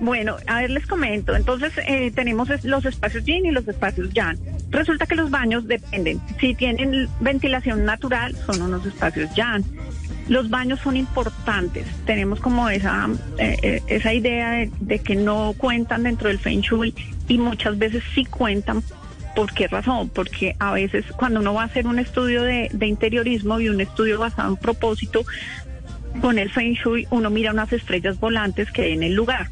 bueno, 0.00 0.36
a 0.46 0.60
ver, 0.60 0.70
les 0.70 0.86
comento. 0.86 1.34
Entonces, 1.34 1.72
eh, 1.86 2.10
tenemos 2.14 2.48
los 2.64 2.84
espacios 2.84 3.24
yin 3.24 3.46
y 3.46 3.50
los 3.50 3.66
espacios 3.68 4.12
yang. 4.12 4.38
Resulta 4.70 5.06
que 5.06 5.14
los 5.14 5.30
baños 5.30 5.66
dependen. 5.66 6.20
Si 6.40 6.54
tienen 6.54 7.08
ventilación 7.20 7.84
natural, 7.84 8.36
son 8.46 8.62
unos 8.62 8.84
espacios 8.84 9.32
yang. 9.34 9.64
Los 10.28 10.48
baños 10.50 10.80
son 10.80 10.96
importantes. 10.96 11.86
Tenemos 12.04 12.40
como 12.40 12.68
esa, 12.68 13.08
eh, 13.38 13.56
eh, 13.62 13.82
esa 13.88 14.12
idea 14.12 14.50
de, 14.50 14.70
de 14.80 14.98
que 15.00 15.16
no 15.16 15.54
cuentan 15.56 16.02
dentro 16.02 16.28
del 16.28 16.38
Feng 16.38 16.60
Shui 16.60 16.94
y 17.28 17.38
muchas 17.38 17.78
veces 17.78 18.02
sí 18.14 18.24
cuentan. 18.24 18.82
¿Por 19.34 19.52
qué 19.52 19.68
razón? 19.68 20.08
Porque 20.08 20.56
a 20.58 20.72
veces 20.72 21.04
cuando 21.16 21.40
uno 21.40 21.54
va 21.54 21.62
a 21.62 21.66
hacer 21.66 21.86
un 21.86 21.98
estudio 21.98 22.42
de, 22.42 22.68
interiorismo 22.82 23.60
y 23.60 23.68
un 23.68 23.80
estudio 23.80 24.18
basado 24.18 24.50
en 24.50 24.56
propósito, 24.56 25.24
con 26.20 26.38
el 26.38 26.50
Feng 26.50 26.74
Shui 26.74 27.06
uno 27.10 27.30
mira 27.30 27.52
unas 27.52 27.72
estrellas 27.72 28.18
volantes 28.18 28.70
que 28.72 28.82
hay 28.82 28.92
en 28.92 29.02
el 29.02 29.14
lugar. 29.14 29.48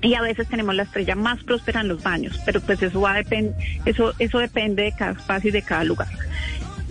Y 0.00 0.14
a 0.14 0.20
veces 0.22 0.48
tenemos 0.48 0.74
la 0.74 0.82
estrella 0.84 1.14
más 1.14 1.42
próspera 1.44 1.80
en 1.80 1.88
los 1.88 2.02
baños, 2.02 2.40
pero 2.44 2.60
pues 2.60 2.82
eso 2.82 3.00
va 3.00 3.14
a 3.14 3.22
depend- 3.22 3.54
eso, 3.84 4.14
eso 4.18 4.38
depende 4.38 4.82
de 4.84 4.92
cada 4.92 5.12
espacio 5.12 5.50
y 5.50 5.52
de 5.52 5.62
cada 5.62 5.84
lugar. 5.84 6.08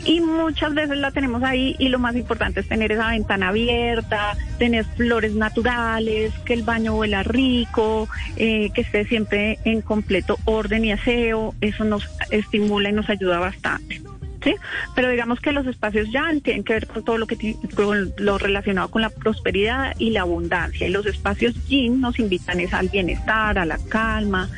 Y 0.03 0.19
muchas 0.19 0.73
veces 0.73 0.97
la 0.97 1.11
tenemos 1.11 1.43
ahí 1.43 1.75
y 1.77 1.89
lo 1.89 1.99
más 1.99 2.15
importante 2.15 2.61
es 2.61 2.67
tener 2.67 2.91
esa 2.91 3.09
ventana 3.09 3.49
abierta, 3.49 4.35
tener 4.57 4.85
flores 4.85 5.35
naturales, 5.35 6.33
que 6.45 6.53
el 6.53 6.63
baño 6.63 6.95
huela 6.95 7.23
rico, 7.23 8.09
eh, 8.35 8.71
que 8.73 8.81
esté 8.81 9.05
siempre 9.05 9.59
en 9.63 9.81
completo 9.81 10.37
orden 10.45 10.85
y 10.85 10.91
aseo. 10.91 11.53
Eso 11.61 11.83
nos 11.83 12.07
estimula 12.31 12.89
y 12.89 12.93
nos 12.93 13.09
ayuda 13.09 13.39
bastante. 13.39 14.01
¿sí? 14.43 14.55
Pero 14.95 15.09
digamos 15.09 15.39
que 15.39 15.51
los 15.51 15.67
espacios 15.67 16.11
ya 16.11 16.31
tienen 16.43 16.63
que 16.63 16.73
ver 16.73 16.87
con 16.87 17.03
todo 17.03 17.17
lo 17.17 17.27
que 17.27 17.55
con 17.75 18.13
lo 18.17 18.37
relacionado 18.37 18.89
con 18.89 19.01
la 19.01 19.09
prosperidad 19.09 19.93
y 19.97 20.11
la 20.11 20.21
abundancia. 20.21 20.87
Y 20.87 20.91
los 20.91 21.05
espacios 21.05 21.53
yin 21.67 22.01
nos 22.01 22.19
invitan 22.19 22.59
es 22.59 22.73
al 22.73 22.89
bienestar, 22.89 23.57
a 23.59 23.65
la 23.65 23.77
calma, 23.89 24.49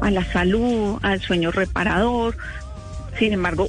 a 0.00 0.10
la 0.10 0.24
salud, 0.24 0.98
al 1.02 1.20
sueño 1.20 1.50
reparador. 1.50 2.36
Sin 3.18 3.32
embargo, 3.32 3.68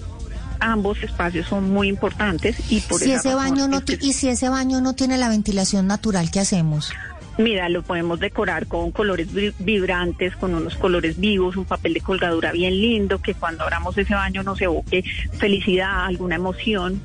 ambos 0.62 1.02
espacios 1.04 1.47
son 1.47 1.69
muy 1.69 1.89
importantes 1.89 2.56
y 2.71 2.80
por 2.82 3.00
Si 3.02 3.12
ese 3.12 3.34
baño 3.36 3.67
no 3.67 3.82
y 4.00 4.13
si 4.13 4.30
ese 4.30 4.47
baño 4.50 4.80
no 4.80 4.93
tiene 4.93 5.17
la 5.17 5.28
ventilación 5.30 5.88
natural, 5.88 6.32
¿qué 6.32 6.39
hacemos? 6.39 6.93
Mira, 7.38 7.69
lo 7.69 7.82
podemos 7.82 8.19
decorar 8.19 8.67
con 8.67 8.91
colores 8.91 9.34
vi- 9.34 9.54
vibrantes, 9.60 10.36
con 10.36 10.54
unos 10.54 10.76
colores 10.76 11.19
vivos, 11.19 11.56
un 11.58 11.65
papel 11.65 11.93
de 11.93 12.02
colgadura 12.02 12.52
bien 12.52 12.80
lindo, 12.80 13.19
que 13.21 13.34
cuando 13.34 13.63
abramos 13.63 13.97
ese 13.97 14.13
baño 14.13 14.43
nos 14.43 14.62
evoque 14.62 15.04
felicidad, 15.38 16.06
alguna 16.06 16.36
emoción. 16.36 17.02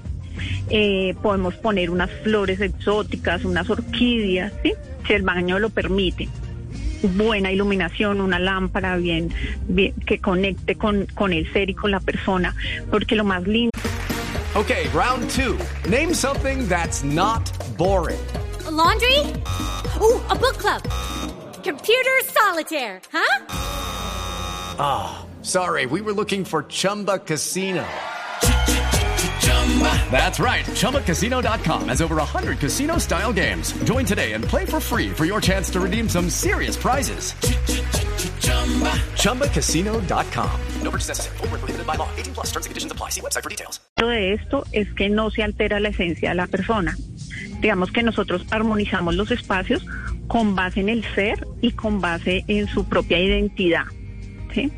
Eh, 0.68 1.14
podemos 1.22 1.54
poner 1.54 1.88
unas 1.90 2.10
flores 2.22 2.60
exóticas, 2.60 3.44
unas 3.44 3.70
orquídeas, 3.70 4.52
¿sí? 4.62 4.74
si 5.06 5.12
el 5.14 5.22
baño 5.22 5.58
lo 5.58 5.70
permite. 5.70 6.28
Buena 7.06 7.50
iluminación, 7.52 8.20
una 8.20 8.38
lámpara 8.38 8.96
bien, 8.96 9.32
bien 9.68 9.94
que 10.06 10.18
conecte 10.18 10.76
con, 10.76 11.06
con 11.14 11.32
el 11.32 11.50
ser 11.52 11.70
y 11.70 11.74
con 11.74 11.90
la 11.90 12.00
persona, 12.00 12.54
porque 12.90 13.14
lo 13.14 13.24
más 13.24 13.46
lindo 13.46 13.70
Okay, 14.56 14.88
round 14.88 15.28
two. 15.28 15.58
Name 15.86 16.14
something 16.14 16.66
that's 16.66 17.04
not 17.04 17.44
boring. 17.76 18.18
A 18.66 18.70
laundry? 18.70 19.18
Ooh, 20.00 20.18
a 20.30 20.34
book 20.34 20.56
club. 20.56 20.82
Computer 21.62 22.10
solitaire, 22.24 23.02
huh? 23.12 23.46
Ah, 24.78 25.26
sorry, 25.42 25.84
we 25.84 26.00
were 26.00 26.14
looking 26.14 26.42
for 26.42 26.62
Chumba 26.62 27.18
Casino. 27.18 27.84
That's 30.10 30.40
right. 30.40 30.64
ChumbaCasino.com 30.64 31.88
has 31.88 32.00
over 32.00 32.16
100 32.16 32.58
casino 32.58 32.96
style 32.98 33.32
games. 33.32 33.72
Join 33.84 34.06
today 34.06 34.32
and 34.32 34.42
play 34.42 34.64
for 34.64 34.80
free 34.80 35.10
for 35.10 35.26
your 35.26 35.40
chance 35.42 35.68
to 35.70 35.80
redeem 35.80 36.08
some 36.08 36.30
serious 36.30 36.76
prizes. 36.76 37.34
ChumbaCasino.com. 39.20 40.60
No 40.82 40.90
purchase 40.90 41.08
necessary. 41.08 41.36
Full 41.38 41.48
prohibited 41.48 41.86
by 41.86 41.96
law. 41.96 42.08
18 42.16 42.34
plus 42.34 42.46
terms 42.46 42.66
and 42.66 42.70
conditions 42.70 42.92
apply. 42.92 43.10
See 43.10 43.20
website 43.20 43.42
for 43.42 43.50
details. 43.50 43.80
Lo 43.98 44.08
de 44.08 44.32
esto 44.34 44.64
es 44.72 44.92
que 44.94 45.08
no 45.08 45.30
se 45.30 45.42
altera 45.42 45.80
la 45.80 45.88
esencia 45.90 46.30
de 46.30 46.34
la 46.36 46.46
persona. 46.46 46.96
Digamos 47.60 47.90
que 47.90 48.02
nosotros 48.02 48.46
armonizamos 48.50 49.14
los 49.14 49.30
espacios 49.30 49.84
con 50.28 50.54
base 50.54 50.80
en 50.80 50.88
el 50.88 51.04
ser 51.14 51.46
y 51.60 51.72
con 51.72 52.00
base 52.00 52.44
en 52.48 52.66
su 52.68 52.84
propia 52.84 53.18
identidad, 53.18 53.84
¿sí? 54.52 54.72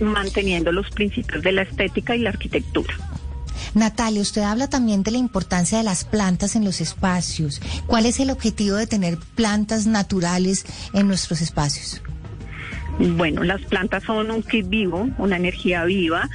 manteniendo 0.00 0.72
los 0.72 0.90
principios 0.90 1.42
de 1.42 1.52
la 1.52 1.62
estética 1.62 2.16
y 2.16 2.20
la 2.20 2.30
arquitectura. 2.30 2.94
Natalia, 3.74 4.22
usted 4.22 4.42
habla 4.42 4.68
también 4.68 5.02
de 5.02 5.10
la 5.10 5.18
importancia 5.18 5.78
de 5.78 5.84
las 5.84 6.04
plantas 6.04 6.56
en 6.56 6.64
los 6.64 6.80
espacios. 6.80 7.60
¿Cuál 7.86 8.06
es 8.06 8.20
el 8.20 8.30
objetivo 8.30 8.76
de 8.76 8.86
tener 8.86 9.18
plantas 9.34 9.86
naturales 9.86 10.64
en 10.92 11.08
nuestros 11.08 11.40
espacios? 11.40 12.02
Bueno, 12.98 13.42
las 13.42 13.60
plantas 13.62 14.04
son 14.04 14.30
un 14.30 14.42
kit 14.42 14.68
vivo, 14.68 15.08
una 15.18 15.36
energía 15.36 15.84
viva 15.84 16.28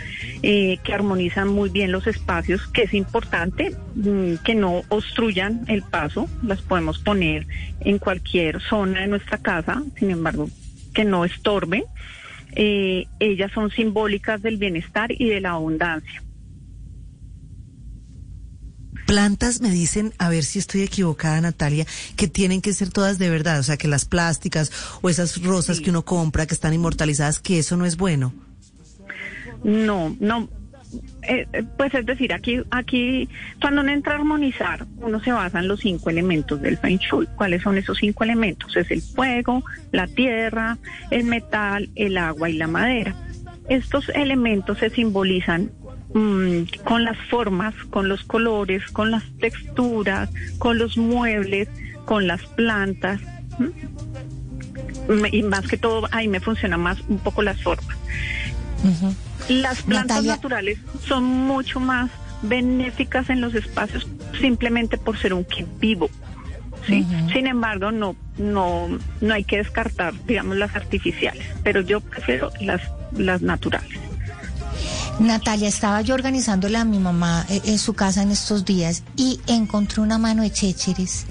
eh, 0.44 0.78
que 0.84 0.94
armonizan 0.94 1.48
muy 1.48 1.70
bien 1.70 1.92
los 1.92 2.06
espacios, 2.06 2.68
que 2.68 2.84
es 2.84 2.94
importante 2.94 3.76
mm, 3.96 4.36
que 4.44 4.56
no 4.56 4.82
obstruyan 4.90 5.64
el 5.68 5.84
paso. 5.84 6.28
Las 6.44 6.62
podemos 6.62 7.00
poner 7.00 7.48
en 7.80 7.98
cualquier 7.98 8.62
zona 8.62 9.02
de 9.02 9.08
nuestra 9.08 9.38
casa, 9.38 9.82
sin 9.98 10.12
embargo, 10.12 10.50
que 10.94 11.06
no 11.06 11.24
estorben. 11.24 11.84
Eh, 12.56 13.06
ellas 13.20 13.52
son 13.54 13.72
simbólicas 13.72 14.42
del 14.42 14.58
bienestar 14.58 15.14
y 15.14 15.30
de 15.30 15.40
la 15.40 15.52
abundancia. 15.52 16.22
Plantas 19.10 19.60
me 19.60 19.72
dicen, 19.72 20.14
a 20.20 20.30
ver 20.30 20.44
si 20.44 20.60
estoy 20.60 20.84
equivocada, 20.84 21.42
Natalia, 21.42 21.88
que 22.16 22.28
tienen 22.28 22.62
que 22.62 22.74
ser 22.74 22.92
todas 22.92 23.18
de 23.18 23.28
verdad, 23.32 23.60
o 23.60 23.64
sea, 23.64 23.76
que 23.76 23.88
las 23.88 24.06
plásticas 24.06 24.72
o 25.02 25.10
esas 25.10 25.42
rosas 25.42 25.82
que 25.82 25.90
uno 25.90 26.06
compra 26.06 26.46
que 26.46 26.54
están 26.54 26.76
inmortalizadas, 26.76 27.40
que 27.40 27.58
eso 27.58 27.76
no 27.76 27.88
es 27.88 27.98
bueno. 27.98 28.32
No, 29.64 30.16
no. 30.20 30.48
Eh, 31.24 31.48
eh, 31.54 31.64
pues 31.76 31.92
es 31.96 32.06
decir, 32.06 32.34
aquí, 32.34 32.62
aquí, 32.70 33.28
cuando 33.60 33.82
uno 33.82 33.92
entra 33.92 34.14
a 34.14 34.18
armonizar, 34.18 34.86
uno 34.98 35.20
se 35.24 35.32
basa 35.32 35.58
en 35.58 35.68
los 35.68 35.80
cinco 35.80 36.12
elementos 36.12 36.62
del 36.62 36.78
Feng 36.78 37.00
Shui. 37.00 37.28
¿Cuáles 37.36 37.64
son 37.64 37.80
esos 37.80 37.98
cinco 37.98 38.24
elementos? 38.24 38.78
Es 38.78 38.92
el 38.92 39.02
fuego, 39.02 39.64
la 39.92 40.06
tierra, 40.06 40.78
el 41.10 41.24
metal, 41.24 41.90
el 41.96 42.16
agua 42.16 42.48
y 42.48 42.54
la 42.54 42.68
madera. 42.68 43.16
Estos 43.70 44.10
elementos 44.10 44.78
se 44.78 44.92
simbolizan 44.92 45.72
Mm, 46.14 46.64
con 46.86 47.04
las 47.04 47.18
formas, 47.30 47.76
con 47.92 48.10
los 48.10 48.24
colores, 48.24 48.84
con 48.92 49.12
las 49.12 49.24
texturas, 49.40 50.30
con 50.58 50.80
los 50.80 50.98
muebles, 50.98 51.70
con 52.06 52.28
las 52.28 52.42
plantas. 52.42 53.22
Y 55.32 55.44
más 55.44 55.68
que 55.68 55.78
todo, 55.78 56.08
ahí 56.12 56.28
me 56.28 56.40
funciona 56.40 56.78
más 56.78 57.00
un 57.08 57.20
poco 57.20 57.44
las 57.44 57.62
formas. 57.62 57.96
Las 59.50 59.84
plantas 59.84 60.24
naturales 60.24 60.80
son 61.06 61.24
mucho 61.24 61.80
más 61.80 62.10
benéficas 62.42 63.30
en 63.30 63.42
los 63.42 63.54
espacios 63.54 64.08
simplemente 64.40 64.98
por 64.98 65.18
ser 65.18 65.34
un 65.34 65.44
kit 65.44 65.68
vivo. 65.80 66.10
¿sí? 66.88 67.06
Sin 67.34 67.46
embargo, 67.46 67.92
no, 67.92 68.16
no, 68.38 68.88
no 69.22 69.34
hay 69.34 69.44
que 69.44 69.58
descartar, 69.58 70.14
digamos, 70.26 70.58
las 70.58 70.76
artificiales, 70.76 71.46
pero 71.64 71.82
yo 71.82 72.00
prefiero 72.00 72.52
las, 72.62 72.82
las 73.12 73.42
naturales. 73.42 74.09
Natalia, 75.20 75.68
estaba 75.68 76.02
yo 76.02 76.16
organizándole 76.16 76.78
a 76.78 76.86
mi 76.86 76.98
mamá 76.98 77.46
eh, 77.50 77.62
en 77.66 77.78
su 77.78 77.94
casa 77.94 78.24
en 78.24 78.32
estos 78.32 78.64
días 78.64 79.04
y 79.18 79.40
encontré 79.48 80.02
una 80.02 80.18
mano 80.18 80.44
de 80.44 80.52
chécheres. 80.52 81.26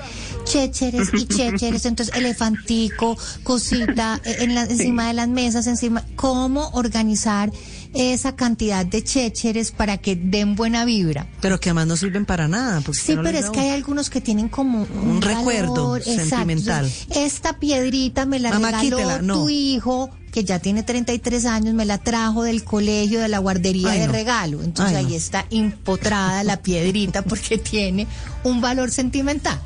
Chécheres 0.48 1.10
y 1.12 1.26
chécheres, 1.26 1.84
entonces 1.86 2.14
elefantico, 2.16 3.16
cosita 3.42 4.20
eh, 4.24 4.36
en 4.40 4.54
la, 4.54 4.62
encima 4.62 5.08
de 5.08 5.14
las 5.14 5.28
mesas, 5.28 5.66
encima. 5.66 6.04
¿Cómo 6.16 6.68
organizar 6.70 7.50
esa 7.94 8.36
cantidad 8.36 8.84
de 8.84 9.02
chécheres 9.02 9.70
para 9.70 9.98
que 9.98 10.16
den 10.16 10.54
buena 10.54 10.84
vibra? 10.84 11.26
Pero 11.40 11.60
que 11.60 11.70
además 11.70 11.86
no 11.86 11.96
sirven 11.96 12.24
para 12.24 12.48
nada. 12.48 12.82
Sí, 12.92 13.16
pero 13.22 13.38
es 13.38 13.50
que 13.50 13.60
hay 13.60 13.70
algunos 13.70 14.10
que 14.10 14.20
tienen 14.20 14.48
como 14.48 14.86
un, 15.04 15.22
recuerdo 15.22 16.00
sentimental. 16.00 16.90
esta 17.10 17.58
piedrita 17.58 18.26
me 18.26 18.38
la 18.38 18.50
regaló 18.50 19.34
tu 19.34 19.48
hijo 19.48 20.10
que 20.30 20.44
ya 20.44 20.58
tiene 20.58 20.82
33 20.82 21.46
años, 21.46 21.74
me 21.74 21.84
la 21.84 21.98
trajo 21.98 22.42
del 22.42 22.64
colegio, 22.64 23.20
de 23.20 23.28
la 23.28 23.38
guardería 23.38 23.92
de 23.92 24.06
regalo. 24.08 24.62
Entonces 24.62 24.96
ahí 24.96 25.14
está 25.14 25.46
impotrada 25.50 26.44
la 26.44 26.62
piedrita 26.62 27.22
porque 27.22 27.58
tiene 27.70 28.06
un 28.44 28.60
valor 28.60 28.90
sentimental. 28.90 29.60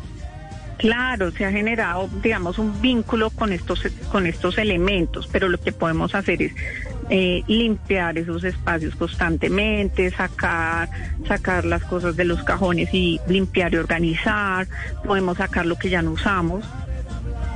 Claro, 0.82 1.30
se 1.30 1.46
ha 1.46 1.52
generado, 1.52 2.10
digamos, 2.24 2.58
un 2.58 2.80
vínculo 2.80 3.30
con 3.30 3.52
estos, 3.52 3.86
con 4.10 4.26
estos 4.26 4.58
elementos, 4.58 5.28
pero 5.30 5.48
lo 5.48 5.60
que 5.60 5.70
podemos 5.70 6.12
hacer 6.16 6.42
es 6.42 6.52
eh, 7.08 7.44
limpiar 7.46 8.18
esos 8.18 8.42
espacios 8.42 8.96
constantemente, 8.96 10.10
sacar, 10.10 10.90
sacar 11.28 11.64
las 11.64 11.84
cosas 11.84 12.16
de 12.16 12.24
los 12.24 12.42
cajones 12.42 12.92
y 12.92 13.20
limpiar 13.28 13.72
y 13.74 13.76
organizar. 13.76 14.66
Podemos 15.06 15.36
sacar 15.38 15.66
lo 15.66 15.76
que 15.76 15.88
ya 15.88 16.02
no 16.02 16.10
usamos, 16.10 16.64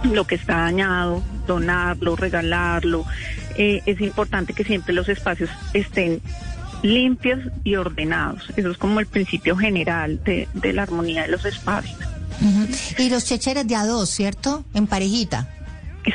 lo 0.05 0.25
que 0.25 0.37
está 0.37 0.59
dañado, 0.59 1.21
donarlo, 1.49 2.15
regalarlo. 2.15 3.05
Eh, 3.57 3.83
es 3.87 4.01
importante 4.01 4.53
que 4.53 4.62
siempre 4.62 4.95
los 4.95 5.09
espacios 5.09 5.51
estén 5.75 6.23
limpios 6.85 7.41
y 7.65 7.75
ordenados. 7.75 8.53
Eso 8.55 8.71
es 8.71 8.79
como 8.79 9.01
el 9.01 9.07
principio 9.07 9.57
general 9.57 10.23
de, 10.23 10.47
la 10.73 10.85
armonía 10.85 11.23
de 11.23 11.29
los 11.29 11.45
espacios. 11.45 11.99
Y 12.99 13.09
los 13.11 13.25
checheres 13.25 13.66
de 13.66 13.77
a 13.77 13.85
dos, 13.85 14.11
¿cierto? 14.11 14.64
En 14.75 14.87
parejita. 14.87 15.49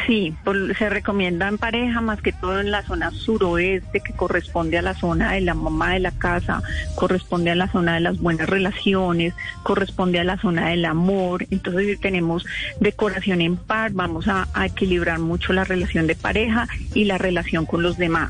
Sí, 0.08 0.34
se 0.78 0.90
recomienda 0.90 1.50
en 1.50 1.58
pareja, 1.58 2.00
más 2.00 2.22
que 2.22 2.32
todo 2.32 2.62
en 2.62 2.72
la 2.72 2.82
zona 2.82 3.12
suroeste, 3.12 4.00
que 4.00 4.14
corresponde 4.14 4.78
a 4.78 4.82
la 4.82 4.94
zona 4.94 5.34
de 5.34 5.42
la 5.42 5.54
mamá 5.54 5.94
de 5.94 6.00
la 6.00 6.12
casa, 6.12 6.64
corresponde 6.96 7.52
a 7.52 7.56
la 7.56 7.68
zona 7.68 7.96
de 7.96 8.00
las 8.00 8.18
buenas 8.18 8.48
relaciones, 8.48 9.34
corresponde 9.64 10.20
a 10.20 10.24
la 10.24 10.38
zona 10.38 10.70
del 10.70 10.86
amor. 10.86 11.46
Entonces, 11.52 11.88
si 11.88 11.98
tenemos 11.98 12.46
decoración 12.80 13.42
en 13.42 13.58
par, 13.58 13.92
vamos 13.92 14.30
a 14.30 14.48
equilibrar 14.66 15.20
mucho 15.20 15.52
la 15.52 15.66
relación 15.66 16.08
de 16.08 16.16
pareja 16.16 16.70
y 16.94 17.04
la 17.04 17.18
relación 17.18 17.66
con 17.66 17.84
los 17.84 17.98
demás. 17.98 18.30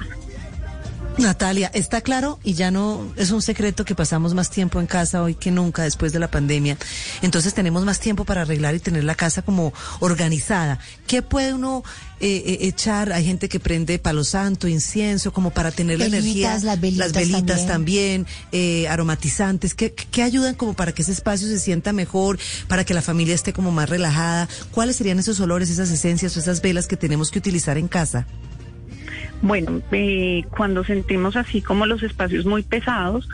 Natalia, 1.18 1.70
está 1.74 2.02
claro 2.02 2.40
y 2.44 2.54
ya 2.54 2.72
no 2.72 3.14
es 3.16 3.32
un 3.32 3.42
secreto 3.42 3.86
que 3.86 3.96
pasamos 3.96 4.34
más 4.34 4.50
tiempo 4.50 4.80
en 4.80 4.88
casa 4.88 5.22
hoy 5.22 5.36
que 5.36 5.52
nunca 5.52 5.84
después 5.84 6.14
de 6.14 6.20
la 6.20 6.32
pandemia. 6.32 6.78
Entonces 7.22 7.54
tenemos 7.54 7.84
más 7.86 8.00
tiempo 8.00 8.26
para 8.26 8.42
arreglar 8.42 8.76
y 8.76 8.80
tener 8.80 9.04
la 9.04 9.16
casa 9.16 9.42
como 9.42 9.74
organizada. 10.00 10.80
¿Qué 11.08 11.22
puede 11.22 11.54
uno 11.54 11.84
eh, 12.20 12.44
eh, 12.46 12.58
echar? 12.62 13.12
Hay 13.12 13.26
gente 13.26 13.50
que 13.50 13.60
prende 13.60 14.00
palo 14.00 14.24
santo, 14.24 14.68
incienso, 14.68 15.32
como 15.34 15.52
para 15.52 15.72
tener 15.72 16.00
la 16.00 16.06
energía. 16.06 16.54
Las 16.64 16.80
velitas, 16.80 17.08
las 17.08 17.14
velitas 17.14 17.68
también, 17.68 18.26
eh, 18.52 18.88
aromatizantes. 18.88 19.76
¿Qué, 19.76 19.94
¿Qué 19.94 20.24
ayudan 20.24 20.56
como 20.56 20.74
para 20.74 20.92
que 20.94 21.02
ese 21.02 21.12
espacio 21.12 21.48
se 21.48 21.60
sienta 21.60 21.94
mejor, 21.94 22.40
para 22.68 22.84
que 22.84 22.94
la 22.94 23.02
familia 23.02 23.36
esté 23.36 23.54
como 23.54 23.72
más 23.72 23.90
relajada? 23.90 24.48
¿Cuáles 24.72 24.96
serían 24.96 25.20
esos 25.20 25.40
olores, 25.40 25.70
esas 25.70 25.92
esencias 25.92 26.36
o 26.36 26.40
esas 26.40 26.62
velas 26.62 26.88
que 26.88 26.98
tenemos 26.98 27.32
que 27.32 27.40
utilizar 27.40 27.78
en 27.78 27.88
casa? 27.88 28.26
Bueno, 29.42 29.82
eh, 29.92 30.44
cuando 30.56 30.84
sentimos 30.84 31.36
así 31.36 31.62
como 31.62 31.86
los 31.86 32.04
espacios 32.04 32.46
muy 32.46 32.62
pesados, 32.62 33.28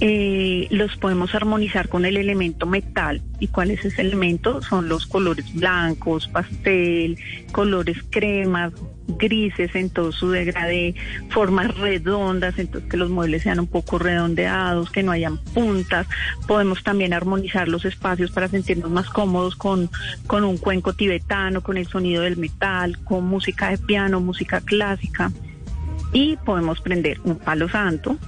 eh, 0.00 0.68
los 0.70 0.96
podemos 0.96 1.34
armonizar 1.34 1.88
con 1.88 2.04
el 2.04 2.16
elemento 2.16 2.66
metal. 2.66 3.20
¿Y 3.40 3.48
cuál 3.48 3.70
es 3.70 3.84
ese 3.84 4.00
elemento? 4.00 4.62
Son 4.62 4.88
los 4.88 5.06
colores 5.06 5.52
blancos, 5.54 6.28
pastel, 6.28 7.18
colores 7.52 7.98
cremas, 8.08 8.72
grises 9.18 9.74
en 9.74 9.90
todo 9.90 10.12
su 10.12 10.30
degradé, 10.30 10.94
formas 11.28 11.76
redondas, 11.76 12.58
entonces 12.58 12.90
que 12.90 12.96
los 12.96 13.10
muebles 13.10 13.42
sean 13.42 13.60
un 13.60 13.66
poco 13.66 13.98
redondeados, 13.98 14.90
que 14.90 15.02
no 15.02 15.12
hayan 15.12 15.38
puntas. 15.38 16.06
Podemos 16.46 16.82
también 16.82 17.12
armonizar 17.12 17.68
los 17.68 17.84
espacios 17.84 18.30
para 18.30 18.48
sentirnos 18.48 18.90
más 18.90 19.08
cómodos 19.10 19.56
con, 19.56 19.90
con 20.26 20.44
un 20.44 20.56
cuenco 20.56 20.94
tibetano, 20.94 21.62
con 21.62 21.76
el 21.76 21.86
sonido 21.86 22.22
del 22.22 22.38
metal, 22.38 22.98
con 23.04 23.24
música 23.24 23.70
de 23.70 23.78
piano, 23.78 24.20
música 24.20 24.60
clásica. 24.60 25.32
Y 26.14 26.36
podemos 26.38 26.80
prender 26.80 27.20
un 27.24 27.36
palo 27.36 27.68
santo, 27.68 28.18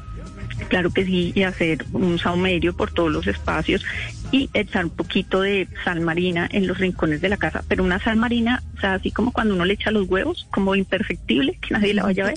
claro 0.65 0.91
que 0.91 1.05
sí, 1.05 1.33
y 1.35 1.43
hacer 1.43 1.85
un 1.93 2.19
saumerio 2.19 2.77
por 2.77 2.93
todos 2.93 3.11
los 3.11 3.27
espacios 3.27 3.85
y 4.33 4.51
echar 4.53 4.87
un 4.87 4.91
poquito 4.91 5.41
de 5.43 5.69
sal 5.85 6.01
marina 6.01 6.49
en 6.51 6.67
los 6.67 6.79
rincones 6.79 7.21
de 7.21 7.29
la 7.29 7.37
casa, 7.37 7.65
pero 7.69 7.85
una 7.85 8.03
sal 8.03 8.17
marina, 8.17 8.63
o 8.77 8.81
sea, 8.81 8.95
así 8.95 9.11
como 9.11 9.33
cuando 9.33 9.55
uno 9.55 9.65
le 9.65 9.75
echa 9.75 9.91
los 9.91 10.09
huevos, 10.09 10.47
como 10.51 10.75
imperfectible, 10.75 11.59
que 11.61 11.75
nadie 11.75 11.95
la 11.95 12.03
vaya 12.03 12.25
a 12.25 12.27
ver, 12.29 12.37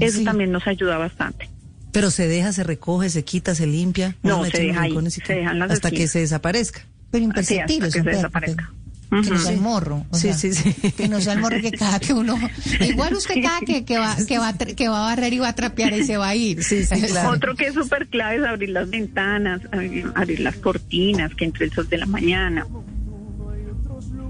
eso 0.00 0.22
también 0.24 0.50
nos 0.50 0.66
ayuda 0.66 0.98
bastante. 0.98 1.48
Pero 1.92 2.10
se 2.10 2.28
deja, 2.28 2.52
se 2.52 2.64
recoge, 2.64 3.08
se 3.08 3.24
quita, 3.24 3.54
se 3.54 3.66
limpia. 3.66 4.14
No, 4.22 4.44
se 4.44 4.58
deja 4.58 4.82
ahí, 4.82 5.10
se 5.10 5.44
hasta 5.44 5.90
que 5.90 6.06
se 6.06 6.20
desaparezca. 6.20 6.82
Pero 7.10 7.24
imperceptible. 7.24 7.86
que 7.86 7.92
se 7.92 8.02
desaparezca. 8.02 8.72
Que 9.10 9.30
no 9.30 9.38
sea 9.38 9.52
el 9.52 9.60
morro. 9.60 10.04
o 10.10 10.16
Sí, 10.16 10.22
sea, 10.28 10.34
sí, 10.34 10.52
sí. 10.52 10.72
Que 10.92 11.08
no 11.08 11.20
sea 11.20 11.32
el 11.34 11.40
morro 11.40 11.60
que 11.60 11.70
cada 11.72 11.98
que 11.98 12.12
uno. 12.12 12.38
Igual 12.80 13.14
usted 13.14 13.42
cada 13.42 13.60
que, 13.60 13.84
que 13.84 13.98
va, 13.98 14.16
que 14.26 14.38
va, 14.38 14.52
que 14.56 14.88
va 14.88 14.98
a 14.98 15.14
barrer 15.14 15.32
y 15.32 15.38
va 15.38 15.48
a 15.48 15.54
trapear 15.54 15.92
y 15.94 16.04
se 16.04 16.16
va 16.16 16.28
a 16.28 16.34
ir. 16.36 16.62
Sí, 16.62 16.84
sí, 16.84 17.00
claro. 17.02 17.30
Otro 17.30 17.54
que 17.54 17.66
es 17.68 17.74
súper 17.74 18.06
clave 18.08 18.36
es 18.36 18.44
abrir 18.44 18.70
las 18.70 18.90
ventanas, 18.90 19.60
abrir, 19.72 20.10
abrir 20.14 20.40
las 20.40 20.56
cortinas, 20.56 21.34
que 21.34 21.44
entre 21.46 21.66
el 21.66 21.72
sol 21.72 21.88
de 21.88 21.98
la 21.98 22.06
mañana, 22.06 22.66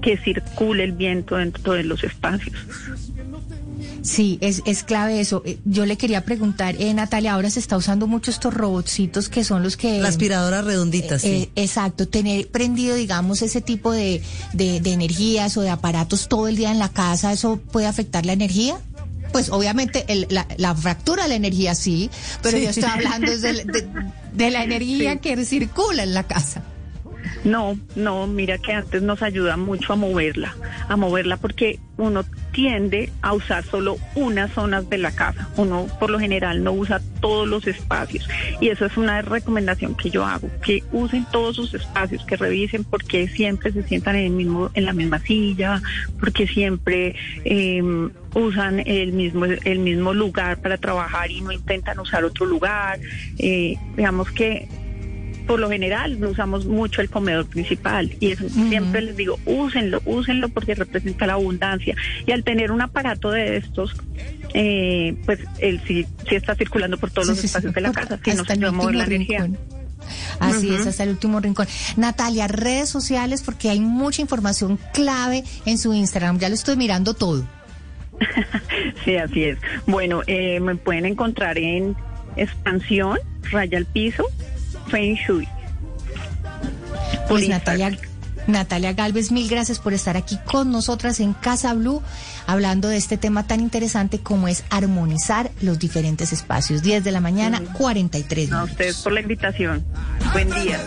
que 0.01 0.17
circule 0.17 0.85
el 0.85 0.93
viento 0.93 1.35
dentro 1.35 1.73
de 1.73 1.83
los 1.83 2.03
espacios. 2.03 2.55
Sí, 4.09 4.39
es, 4.41 4.63
es 4.65 4.83
clave 4.83 5.19
eso. 5.19 5.43
Eh, 5.45 5.59
Yo 5.65 5.85
le 5.85 5.95
quería 5.95 6.25
preguntar, 6.25 6.75
eh, 6.79 6.91
Natalia, 6.95 7.33
ahora 7.33 7.51
se 7.51 7.59
está 7.59 7.77
usando 7.77 8.07
mucho 8.07 8.31
estos 8.31 8.53
robotcitos 8.53 9.29
que 9.29 9.43
son 9.43 9.61
los 9.61 9.77
que... 9.77 9.99
La 9.99 10.07
aspiradora 10.09 10.63
redondita, 10.63 11.19
sí. 11.19 11.27
Eh, 11.27 11.51
exacto, 11.55 12.07
tener 12.07 12.47
prendido, 12.47 12.95
digamos, 12.95 13.43
ese 13.43 13.61
tipo 13.61 13.91
de, 13.91 14.23
de, 14.53 14.79
de 14.81 14.93
energías 14.93 15.55
o 15.57 15.61
de 15.61 15.69
aparatos 15.69 16.27
todo 16.27 16.47
el 16.47 16.55
día 16.55 16.71
en 16.71 16.79
la 16.79 16.89
casa, 16.89 17.31
¿eso 17.31 17.57
puede 17.71 17.85
afectar 17.85 18.25
la 18.25 18.33
energía? 18.33 18.77
Pues 19.31 19.49
obviamente 19.51 20.05
el- 20.07 20.25
la, 20.31 20.47
la 20.57 20.73
fractura 20.73 21.23
de 21.23 21.29
la 21.29 21.35
energía 21.35 21.75
sí, 21.75 22.09
pero 22.41 22.57
Sí. 22.57 22.63
yo 22.63 22.69
estoy 22.71 22.89
hablando 22.89 23.37
del- 23.37 23.67
de, 23.71 23.87
de 24.33 24.49
la 24.49 24.63
energía 24.63 25.13
Sí. 25.13 25.19
que 25.19 25.45
circula 25.45 26.01
en 26.01 26.15
la 26.15 26.23
casa. 26.23 26.63
No, 27.43 27.77
no, 27.95 28.25
mira 28.25 28.57
que 28.57 28.73
antes 28.73 29.01
nos 29.03 29.21
ayuda 29.21 29.55
mucho 29.55 29.93
a 29.93 29.95
moverla, 29.95 30.55
a 30.87 30.95
moverla 30.97 31.37
porque 31.37 31.79
uno 31.97 32.25
tiende 32.59 33.09
a 33.21 33.31
usar 33.31 33.63
solo 33.63 33.95
unas 34.15 34.51
zonas 34.51 34.89
de 34.89 34.97
la 34.97 35.11
casa. 35.11 35.47
Uno 35.55 35.87
por 35.97 36.09
lo 36.09 36.19
general 36.19 36.61
no 36.61 36.73
usa 36.73 36.99
todos 37.21 37.47
los 37.47 37.65
espacios 37.67 38.27
y 38.59 38.67
eso 38.67 38.85
es 38.85 38.97
una 38.97 39.21
recomendación 39.21 39.95
que 39.95 40.09
yo 40.09 40.25
hago, 40.25 40.49
que 40.61 40.83
usen 40.91 41.25
todos 41.31 41.55
sus 41.55 41.73
espacios, 41.73 42.25
que 42.25 42.35
revisen 42.35 42.83
porque 42.83 43.29
siempre 43.29 43.71
se 43.71 43.83
sientan 43.83 44.17
en 44.17 44.25
el 44.25 44.31
mismo, 44.31 44.71
en 44.73 44.83
la 44.83 44.91
misma 44.91 45.19
silla, 45.19 45.81
porque 46.19 46.47
siempre 46.47 47.15
eh, 47.45 47.81
usan 48.35 48.81
el 48.85 49.13
mismo 49.13 49.45
el 49.45 49.79
mismo 49.79 50.13
lugar 50.13 50.59
para 50.59 50.77
trabajar 50.77 51.31
y 51.31 51.39
no 51.39 51.53
intentan 51.53 51.97
usar 51.99 52.25
otro 52.25 52.45
lugar. 52.45 52.99
Eh, 53.37 53.77
digamos 53.95 54.31
que 54.31 54.67
por 55.49 55.59
lo 55.59 55.67
general 55.67 56.19
no 56.19 56.29
usamos 56.29 56.67
mucho 56.67 57.01
el 57.01 57.09
comedor 57.09 57.47
principal 57.47 58.15
y 58.19 58.33
eso 58.33 58.47
siempre 58.49 59.01
les 59.01 59.17
digo, 59.17 59.39
úsenlo, 59.47 59.99
úsenlo 60.05 60.47
porque 60.49 60.75
representa 60.75 61.25
la 61.25 61.33
abundancia 61.33 61.95
y 62.27 62.31
al 62.33 62.43
tener 62.43 62.71
un 62.71 62.83
aparato 62.83 63.31
de 63.31 63.57
estos, 63.57 63.95
eh, 64.53 65.17
pues 65.25 65.39
él 65.57 65.81
sí, 65.87 66.05
sí 66.29 66.35
está 66.35 66.53
circulando 66.53 66.99
por 66.99 67.09
todos 67.09 67.25
Sí, 67.25 67.31
los 67.31 67.39
sí, 67.39 67.45
espacios 67.47 67.73
de 67.73 67.81
la 67.81 67.91
casa, 67.91 68.19
que 68.19 68.35
no 68.35 68.45
se 68.45 68.57
puede 68.57 68.71
mover 68.71 68.93
la 68.93 69.05
energía. 69.05 69.49
Así 70.39 70.71
es, 70.71 70.85
hasta 70.85 71.01
el 71.01 71.09
último 71.09 71.39
rincón. 71.39 71.65
Natalia, 71.97 72.47
redes 72.47 72.89
sociales, 72.89 73.41
porque 73.41 73.71
hay 73.71 73.79
mucha 73.79 74.21
información 74.21 74.77
clave 74.93 75.43
en 75.65 75.79
su 75.79 75.95
Instagram. 75.95 76.37
Ya 76.37 76.49
lo 76.49 76.53
estoy 76.53 76.77
mirando 76.77 77.15
todo. 77.15 77.43
Sí, 79.03 79.15
así 79.15 79.45
es. 79.45 79.57
Bueno, 79.87 80.21
eh, 80.27 80.59
me 80.59 80.75
pueden 80.75 81.07
encontrar 81.07 81.57
en 81.57 81.95
expansión, 82.35 83.17
raya 83.51 83.77
al 83.79 83.85
piso, 83.85 84.25
Feng 84.89 85.15
Shui. 85.15 85.47
Pues. 87.27 87.47
Natalia, 87.47 87.97
Natalia 88.47 88.93
Galvez, 88.93 89.31
mil 89.31 89.47
gracias 89.47 89.79
por 89.79 89.93
estar 89.93 90.17
aquí 90.17 90.37
con 90.45 90.71
nosotras 90.71 91.19
en 91.19 91.33
Casa 91.33 91.73
Blue, 91.73 92.01
hablando 92.47 92.87
de 92.87 92.97
este 92.97 93.17
tema 93.17 93.45
tan 93.45 93.59
interesante 93.59 94.19
como 94.19 94.47
es 94.47 94.63
armonizar 94.69 95.51
los 95.61 95.77
diferentes 95.77 96.33
espacios. 96.33 96.81
10 96.81 97.03
de 97.03 97.11
la 97.11 97.19
mañana, 97.19 97.61
43 97.73 98.51
A 98.51 98.55
minutos. 98.55 98.71
ustedes 98.71 98.97
por 98.97 99.13
la 99.13 99.21
invitación. 99.21 99.85
Buen 100.33 100.49
día. 100.49 100.79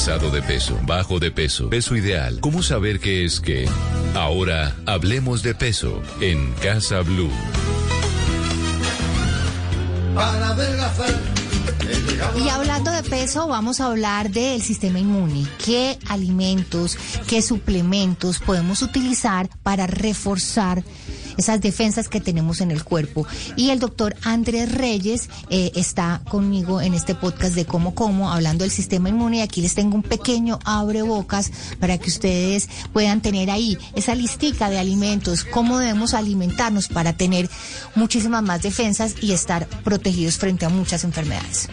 Pasado 0.00 0.30
de 0.30 0.40
peso, 0.40 0.80
bajo 0.86 1.18
de 1.18 1.30
peso, 1.30 1.68
peso 1.68 1.94
ideal. 1.94 2.40
¿Cómo 2.40 2.62
saber 2.62 3.00
qué 3.00 3.26
es 3.26 3.38
qué? 3.38 3.68
Ahora 4.14 4.74
hablemos 4.86 5.42
de 5.42 5.54
peso 5.54 6.00
en 6.22 6.54
Casa 6.54 7.02
Blue. 7.02 7.30
Para 10.14 10.48
adelgazar. 10.48 11.14
Y 12.42 12.48
hablando 12.48 12.90
de 12.90 13.02
peso, 13.02 13.46
vamos 13.46 13.82
a 13.82 13.88
hablar 13.88 14.30
del 14.30 14.62
sistema 14.62 14.98
inmune. 14.98 15.46
¿Qué 15.62 15.98
alimentos, 16.08 16.96
qué 17.28 17.42
suplementos 17.42 18.38
podemos 18.38 18.80
utilizar 18.80 19.50
para 19.62 19.86
reforzar 19.86 20.82
esas 21.40 21.60
defensas 21.60 22.08
que 22.08 22.20
tenemos 22.20 22.60
en 22.60 22.70
el 22.70 22.84
cuerpo? 22.84 23.26
Y 23.56 23.70
el 23.70 23.78
doctor 23.78 24.16
Andrés 24.22 24.72
Reyes 24.72 25.28
eh, 25.50 25.72
está 25.74 26.22
conmigo 26.28 26.80
en 26.80 26.94
este 26.94 27.14
podcast 27.14 27.54
de 27.54 27.64
Cómo 27.64 27.94
Como, 27.94 28.30
hablando 28.30 28.64
del 28.64 28.70
sistema 28.70 29.08
inmune. 29.08 29.38
Y 29.38 29.40
aquí 29.42 29.60
les 29.60 29.74
tengo 29.74 29.96
un 29.96 30.02
pequeño 30.02 30.58
abrebocas 30.64 31.50
para 31.78 31.98
que 31.98 32.08
ustedes 32.08 32.68
puedan 32.92 33.20
tener 33.20 33.50
ahí 33.50 33.76
esa 33.94 34.14
listica 34.14 34.70
de 34.70 34.78
alimentos, 34.78 35.44
cómo 35.44 35.78
debemos 35.78 36.14
alimentarnos 36.14 36.88
para 36.88 37.14
tener 37.14 37.48
muchísimas 37.94 38.42
más 38.42 38.62
defensas 38.62 39.14
y 39.20 39.32
estar 39.32 39.66
protegidos 39.84 40.38
frente 40.38 40.66
a 40.66 40.68
muchas 40.68 41.04
enfermedades. 41.04 41.68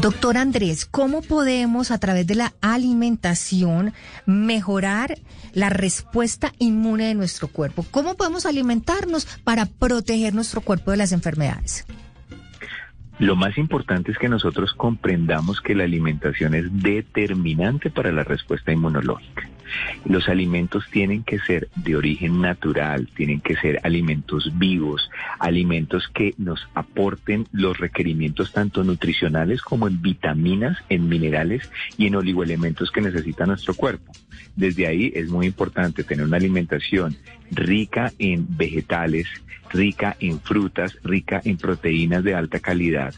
Doctor 0.00 0.36
Andrés, 0.36 0.86
¿cómo 0.86 1.22
podemos 1.22 1.90
a 1.90 1.98
través 1.98 2.26
de 2.26 2.36
la 2.36 2.52
alimentación 2.60 3.92
mejorar 4.26 5.18
la 5.52 5.70
respuesta 5.70 6.52
inmune 6.58 7.06
de 7.06 7.14
nuestro 7.14 7.48
cuerpo? 7.48 7.84
¿Cómo 7.90 8.14
podemos 8.14 8.46
alimentarnos 8.46 9.26
para 9.42 9.66
proteger 9.66 10.34
nuestro 10.34 10.60
cuerpo 10.60 10.92
de 10.92 10.98
las 10.98 11.12
enfermedades? 11.12 11.84
Lo 13.18 13.34
más 13.34 13.58
importante 13.58 14.12
es 14.12 14.18
que 14.18 14.28
nosotros 14.28 14.72
comprendamos 14.74 15.60
que 15.60 15.74
la 15.74 15.82
alimentación 15.84 16.54
es 16.54 16.66
determinante 16.70 17.90
para 17.90 18.12
la 18.12 18.22
respuesta 18.22 18.70
inmunológica. 18.70 19.48
Los 20.04 20.28
alimentos 20.28 20.84
tienen 20.90 21.22
que 21.22 21.38
ser 21.38 21.68
de 21.76 21.96
origen 21.96 22.40
natural, 22.40 23.08
tienen 23.14 23.40
que 23.40 23.56
ser 23.56 23.80
alimentos 23.82 24.52
vivos, 24.58 25.10
alimentos 25.38 26.08
que 26.08 26.34
nos 26.38 26.68
aporten 26.74 27.46
los 27.52 27.78
requerimientos 27.78 28.52
tanto 28.52 28.84
nutricionales 28.84 29.62
como 29.62 29.88
en 29.88 30.00
vitaminas, 30.02 30.78
en 30.88 31.08
minerales 31.08 31.70
y 31.96 32.06
en 32.06 32.16
oligoelementos 32.16 32.90
que 32.90 33.00
necesita 33.00 33.46
nuestro 33.46 33.74
cuerpo. 33.74 34.12
Desde 34.56 34.86
ahí 34.86 35.12
es 35.14 35.28
muy 35.28 35.46
importante 35.46 36.04
tener 36.04 36.26
una 36.26 36.36
alimentación 36.36 37.16
rica 37.50 38.12
en 38.18 38.46
vegetales, 38.56 39.26
rica 39.70 40.16
en 40.20 40.40
frutas, 40.40 40.98
rica 41.02 41.40
en 41.44 41.56
proteínas 41.56 42.24
de 42.24 42.34
alta 42.34 42.60
calidad 42.60 43.14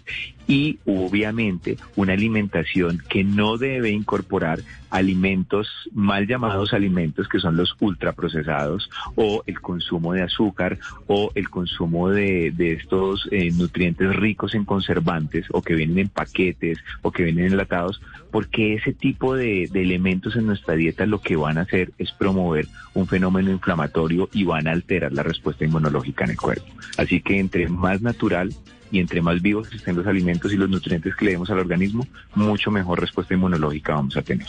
y 0.50 0.80
obviamente 0.84 1.76
una 1.94 2.14
alimentación 2.14 3.00
que 3.08 3.22
no 3.22 3.56
debe 3.56 3.90
incorporar 3.90 4.58
alimentos 4.90 5.68
mal 5.92 6.26
llamados 6.26 6.72
alimentos 6.72 7.28
que 7.28 7.38
son 7.38 7.56
los 7.56 7.76
ultraprocesados 7.78 8.90
o 9.14 9.44
el 9.46 9.60
consumo 9.60 10.12
de 10.12 10.22
azúcar 10.22 10.80
o 11.06 11.30
el 11.36 11.48
consumo 11.48 12.08
de, 12.08 12.50
de 12.50 12.72
estos 12.72 13.28
eh, 13.30 13.52
nutrientes 13.52 14.16
ricos 14.16 14.56
en 14.56 14.64
conservantes 14.64 15.46
o 15.52 15.62
que 15.62 15.74
vienen 15.74 15.98
en 15.98 16.08
paquetes 16.08 16.78
o 17.02 17.12
que 17.12 17.22
vienen 17.22 17.52
enlatados 17.52 18.02
porque 18.32 18.74
ese 18.74 18.92
tipo 18.92 19.36
de, 19.36 19.68
de 19.70 19.82
elementos 19.82 20.34
en 20.34 20.46
nuestra 20.46 20.74
dieta 20.74 21.06
lo 21.06 21.20
que 21.20 21.36
van 21.36 21.58
a 21.58 21.62
hacer 21.62 21.92
es 21.98 22.10
promover 22.10 22.66
un 22.94 23.06
fenómeno 23.06 23.52
inflamatorio 23.52 24.28
y 24.32 24.42
van 24.42 24.66
a 24.66 24.72
alterar 24.72 25.12
la 25.12 25.22
respuesta 25.22 25.64
inmunológica 25.64 26.24
en 26.24 26.30
el 26.30 26.36
cuerpo. 26.40 26.66
Así 26.96 27.20
que 27.20 27.38
entre 27.38 27.68
más 27.68 28.03
natural 28.03 28.55
y 28.92 28.98
entre 28.98 29.22
más 29.22 29.40
vivos 29.40 29.68
estén 29.72 29.96
los 29.96 30.07
alimentos 30.07 30.53
y 30.53 30.57
los 30.57 30.68
nutrientes 30.68 31.14
que 31.14 31.24
le 31.24 31.31
demos 31.33 31.50
al 31.50 31.59
organismo, 31.59 32.07
mucho 32.35 32.70
mejor 32.70 33.00
respuesta 33.00 33.35
inmunológica 33.35 33.94
vamos 33.94 34.16
a 34.16 34.22
tener. 34.22 34.48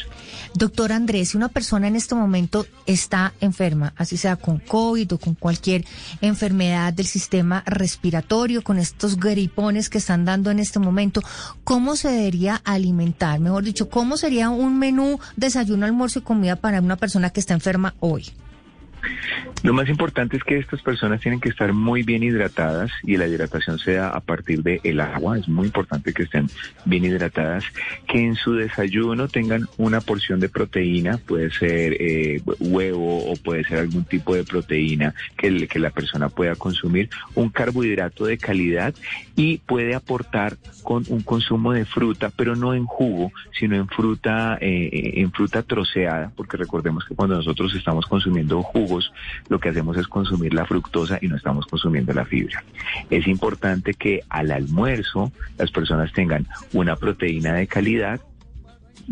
Doctor 0.53 0.91
Andrés, 0.91 1.29
si 1.29 1.37
una 1.37 1.49
persona 1.49 1.87
en 1.87 1.95
este 1.95 2.15
momento 2.15 2.65
está 2.85 3.33
enferma, 3.39 3.93
así 3.97 4.17
sea 4.17 4.35
con 4.35 4.59
COVID 4.59 5.13
o 5.13 5.17
con 5.17 5.35
cualquier 5.35 5.85
enfermedad 6.21 6.93
del 6.93 7.05
sistema 7.05 7.63
respiratorio, 7.65 8.63
con 8.63 8.77
estos 8.77 9.17
gripones 9.17 9.89
que 9.89 9.99
están 9.99 10.25
dando 10.25 10.51
en 10.51 10.59
este 10.59 10.79
momento, 10.79 11.21
¿cómo 11.63 11.95
se 11.95 12.09
debería 12.09 12.55
alimentar? 12.63 13.39
Mejor 13.39 13.63
dicho, 13.63 13.89
¿cómo 13.89 14.17
sería 14.17 14.49
un 14.49 14.79
menú 14.79 15.19
desayuno, 15.35 15.85
almuerzo 15.85 16.19
y 16.19 16.23
comida 16.23 16.55
para 16.55 16.81
una 16.81 16.95
persona 16.95 17.29
que 17.29 17.39
está 17.39 17.53
enferma 17.53 17.93
hoy? 17.99 18.31
Lo 19.63 19.73
más 19.73 19.89
importante 19.89 20.37
es 20.37 20.43
que 20.43 20.57
estas 20.57 20.81
personas 20.81 21.21
tienen 21.21 21.39
que 21.39 21.49
estar 21.49 21.71
muy 21.73 22.03
bien 22.03 22.23
hidratadas 22.23 22.91
y 23.03 23.17
la 23.17 23.27
hidratación 23.27 23.77
sea 23.79 24.09
a 24.09 24.19
partir 24.19 24.63
del 24.63 24.81
el 24.83 24.99
agua. 24.99 25.37
Es 25.37 25.47
muy 25.47 25.67
importante 25.67 26.13
que 26.13 26.23
estén 26.23 26.49
bien 26.85 27.05
hidratadas, 27.05 27.63
que 28.07 28.19
en 28.19 28.35
su 28.35 28.53
desayuno 28.53 29.27
tengan 29.27 29.67
una 29.77 30.01
porción 30.01 30.39
de 30.39 30.49
proteína, 30.49 31.17
puede 31.17 31.51
ser 31.51 31.95
eh, 31.99 32.41
huevo 32.59 33.31
o 33.31 33.35
puede 33.35 33.63
ser 33.63 33.79
algún 33.79 34.03
tipo 34.05 34.35
de 34.35 34.43
proteína 34.43 35.13
que, 35.37 35.67
que 35.67 35.79
la 35.79 35.91
persona 35.91 36.29
pueda 36.29 36.55
consumir, 36.55 37.09
un 37.35 37.49
carbohidrato 37.49 38.25
de 38.25 38.37
calidad 38.37 38.93
y 39.35 39.57
puede 39.59 39.95
aportar 39.95 40.57
con 40.83 41.05
un 41.09 41.21
consumo 41.21 41.73
de 41.73 41.85
fruta, 41.85 42.31
pero 42.35 42.55
no 42.55 42.73
en 42.73 42.85
jugo, 42.85 43.31
sino 43.57 43.75
en 43.75 43.87
fruta, 43.87 44.57
eh, 44.59 45.13
en 45.15 45.31
fruta 45.31 45.63
troceada, 45.63 46.31
porque 46.35 46.57
recordemos 46.57 47.05
que 47.05 47.15
cuando 47.15 47.35
nosotros 47.35 47.73
estamos 47.75 48.05
consumiendo 48.05 48.61
jugo, 48.63 48.90
lo 49.49 49.59
que 49.59 49.69
hacemos 49.69 49.97
es 49.97 50.07
consumir 50.07 50.53
la 50.53 50.65
fructosa 50.65 51.19
y 51.21 51.27
no 51.27 51.35
estamos 51.35 51.65
consumiendo 51.65 52.13
la 52.13 52.25
fibra. 52.25 52.63
Es 53.09 53.27
importante 53.27 53.93
que 53.93 54.21
al 54.29 54.51
almuerzo 54.51 55.31
las 55.57 55.71
personas 55.71 56.11
tengan 56.13 56.47
una 56.73 56.95
proteína 56.95 57.53
de 57.53 57.67
calidad 57.67 58.19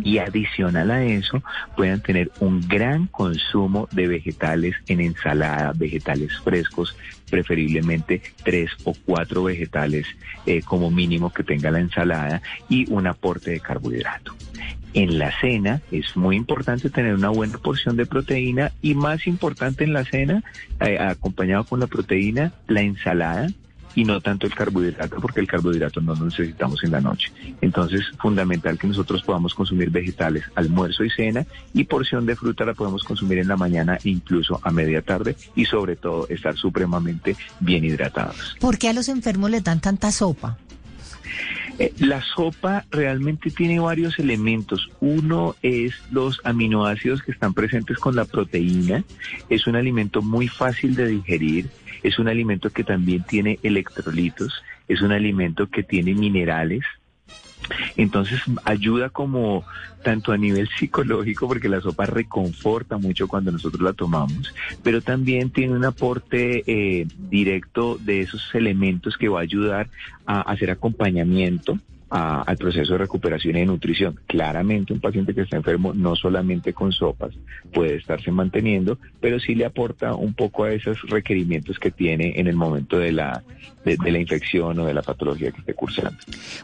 y 0.04 0.20
adicional 0.20 0.92
a 0.92 1.04
eso 1.04 1.44
puedan 1.76 2.02
tener 2.02 2.32
un 2.40 2.62
gran 2.68 3.08
consumo 3.08 3.88
de 3.92 4.08
vegetales 4.08 4.76
en 4.88 5.02
ensalada, 5.02 5.74
vegetales 5.76 6.38
frescos, 6.40 6.96
preferiblemente 7.30 8.22
tres 8.44 8.72
o 8.84 8.94
cuatro 9.06 9.44
vegetales 9.44 10.08
eh, 10.46 10.62
como 10.62 10.92
mínimo 10.92 11.32
que 11.32 11.44
tenga 11.44 11.72
la 11.72 11.80
ensalada 11.80 12.42
y 12.68 12.92
un 12.92 13.08
aporte 13.08 13.52
de 13.52 13.60
carbohidrato. 13.60 14.34
En 14.94 15.20
la 15.20 15.32
cena 15.40 15.82
es 15.92 16.16
muy 16.18 16.36
importante 16.36 16.90
tener 16.90 17.14
una 17.14 17.30
buena 17.30 17.58
porción 17.58 17.96
de 17.96 18.06
proteína 18.06 18.72
y 18.82 18.96
más 18.96 19.28
importante 19.28 19.84
en 19.84 19.94
la 19.94 20.04
cena, 20.04 20.44
eh, 20.80 20.98
acompañado 20.98 21.64
con 21.64 21.80
la 21.80 21.88
proteína, 21.88 22.54
la 22.68 22.82
ensalada 22.82 23.48
y 23.96 24.04
no 24.04 24.22
tanto 24.22 24.48
el 24.48 24.54
carbohidrato, 24.54 25.18
porque 25.18 25.40
el 25.40 25.48
carbohidrato 25.48 26.02
no 26.02 26.16
lo 26.16 26.26
necesitamos 26.26 26.84
en 26.84 26.92
la 26.92 27.02
noche. 27.02 27.32
Entonces, 27.62 28.06
fundamental 28.20 28.78
que 28.78 28.88
nosotros 28.88 29.24
podamos 29.24 29.54
consumir 29.54 29.90
vegetales, 29.90 30.46
almuerzo 30.56 31.04
y 31.04 31.10
cena, 31.10 31.46
y 31.74 31.84
porción 31.84 32.26
de 32.26 32.36
fruta 32.36 32.66
la 32.66 32.74
podemos 32.74 33.04
consumir 33.04 33.40
en 33.40 33.48
la 33.48 33.58
mañana, 33.58 33.98
incluso 34.04 34.60
a 34.64 34.72
media 34.72 35.02
tarde, 35.02 35.36
y 35.56 35.66
sobre 35.66 35.96
todo 35.96 36.28
estar 36.30 36.56
supremamente 36.56 37.36
bien 37.60 37.84
hidratados. 37.84 38.56
¿Por 38.60 38.78
qué 38.78 38.90
a 38.90 38.94
los 38.94 39.10
enfermos 39.10 39.50
les 39.50 39.64
dan 39.64 39.82
tanta 39.82 40.12
sopa? 40.12 40.58
Eh, 41.80 41.94
la 42.00 42.22
sopa 42.22 42.86
realmente 42.92 43.50
tiene 43.52 43.80
varios 43.80 44.20
elementos. 44.20 44.90
Uno 45.00 45.56
es 45.62 45.94
los 46.12 46.42
aminoácidos 46.44 47.24
que 47.24 47.32
están 47.32 47.54
presentes 47.54 47.98
con 47.98 48.18
la 48.18 48.26
proteína. 48.26 49.06
Es 49.50 49.66
un 49.66 49.78
alimento 49.78 50.22
muy 50.22 50.50
fácil 50.50 50.96
de 50.96 51.08
digerir. 51.08 51.70
Es 52.04 52.20
un 52.20 52.28
alimento 52.28 52.70
que 52.70 52.84
también 52.84 53.24
tiene 53.24 53.60
electrolitos. 53.64 54.62
Es 54.90 55.02
un 55.02 55.14
alimento 55.14 55.68
que 55.68 55.84
tiene 55.84 56.14
minerales. 56.14 56.84
Entonces 57.98 58.42
ayuda 58.66 59.10
como 59.10 59.66
tanto 60.04 60.32
a 60.32 60.38
nivel 60.38 60.70
psicológico, 60.80 61.48
porque 61.48 61.70
la 61.70 61.82
sopa 61.82 62.06
reconforta 62.06 62.98
mucho 62.98 63.28
cuando 63.28 63.52
nosotros 63.52 63.82
la 63.82 63.94
tomamos, 63.94 64.54
pero 64.84 65.02
también 65.02 65.52
tiene 65.52 65.74
un 65.74 65.86
aporte 65.86 66.64
eh, 66.66 67.08
directo 67.30 67.98
de 68.00 68.22
esos 68.22 68.44
elementos 68.54 69.18
que 69.18 69.30
va 69.30 69.40
a 69.40 69.44
ayudar 69.44 69.90
a 70.26 70.42
hacer 70.42 70.72
acompañamiento 70.72 71.80
al 72.10 72.58
proceso 72.58 72.94
de 72.94 73.00
recuperación 73.00 73.56
y 73.56 73.60
de 73.60 73.66
nutrición. 73.66 74.20
Claramente 74.28 74.94
un 74.94 75.00
paciente 75.00 75.34
que 75.34 75.42
está 75.42 75.58
enfermo 75.58 75.94
no 75.94 76.16
solamente 76.16 76.74
con 76.74 76.92
sopas 76.92 77.34
puede 77.74 77.96
estarse 77.96 78.32
manteniendo, 78.32 78.98
pero 79.20 79.40
sí 79.40 79.56
le 79.56 79.66
aporta 79.66 80.16
un 80.16 80.34
poco 80.34 80.64
a 80.64 80.72
esos 80.72 81.02
requerimientos 81.10 81.78
que 81.80 81.92
tiene 81.92 82.40
en 82.40 82.48
el 82.48 82.56
momento 82.56 82.98
de 82.98 83.12
la, 83.12 83.44
de, 83.84 83.98
la 84.12 84.20
infección 84.20 84.80
o 84.80 84.86
de 84.86 84.94
la 84.94 85.02
patología 85.02 85.52
que 85.52 85.60
esté 85.60 85.74
cursando. 85.74 86.18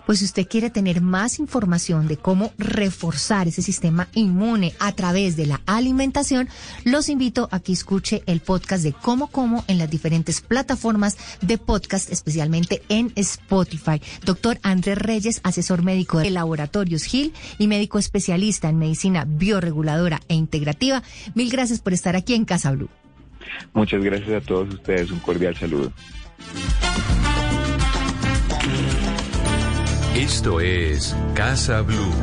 Pues 0.05 0.19
si 0.19 0.25
usted 0.25 0.47
quiere 0.47 0.69
tener 0.69 1.01
más 1.01 1.39
información 1.39 2.07
de 2.07 2.17
cómo 2.17 2.51
reforzar 2.57 3.47
ese 3.47 3.61
sistema 3.61 4.07
inmune 4.13 4.73
a 4.79 4.91
través 4.93 5.35
de 5.35 5.45
la 5.45 5.61
alimentación, 5.65 6.49
los 6.83 7.09
invito 7.09 7.47
a 7.51 7.59
que 7.59 7.71
escuche 7.71 8.23
el 8.25 8.39
podcast 8.39 8.83
de 8.83 8.93
Cómo 8.93 9.27
Como 9.27 9.63
en 9.67 9.77
las 9.77 9.89
diferentes 9.89 10.41
plataformas 10.41 11.17
de 11.41 11.57
podcast, 11.57 12.11
especialmente 12.11 12.81
en 12.89 13.11
Spotify. 13.15 14.01
Doctor 14.25 14.57
Andrés 14.63 14.97
Reyes 14.97 15.34
asesor 15.43 15.83
médico 15.83 16.19
de 16.19 16.29
Laboratorios 16.29 17.03
Gil 17.03 17.33
y 17.57 17.67
médico 17.67 17.99
especialista 17.99 18.69
en 18.69 18.77
medicina 18.77 19.25
bioreguladora 19.27 20.21
e 20.27 20.35
integrativa. 20.35 21.03
Mil 21.33 21.49
gracias 21.49 21.79
por 21.79 21.93
estar 21.93 22.15
aquí 22.15 22.33
en 22.33 22.45
Casa 22.45 22.71
Blue. 22.71 22.89
Muchas 23.73 24.03
gracias 24.03 24.43
a 24.43 24.45
todos 24.45 24.73
ustedes. 24.73 25.11
Un 25.11 25.19
cordial 25.19 25.55
saludo. 25.55 25.91
Esto 30.15 30.61
es 30.61 31.15
Casa 31.33 31.81
Blue. 31.81 32.13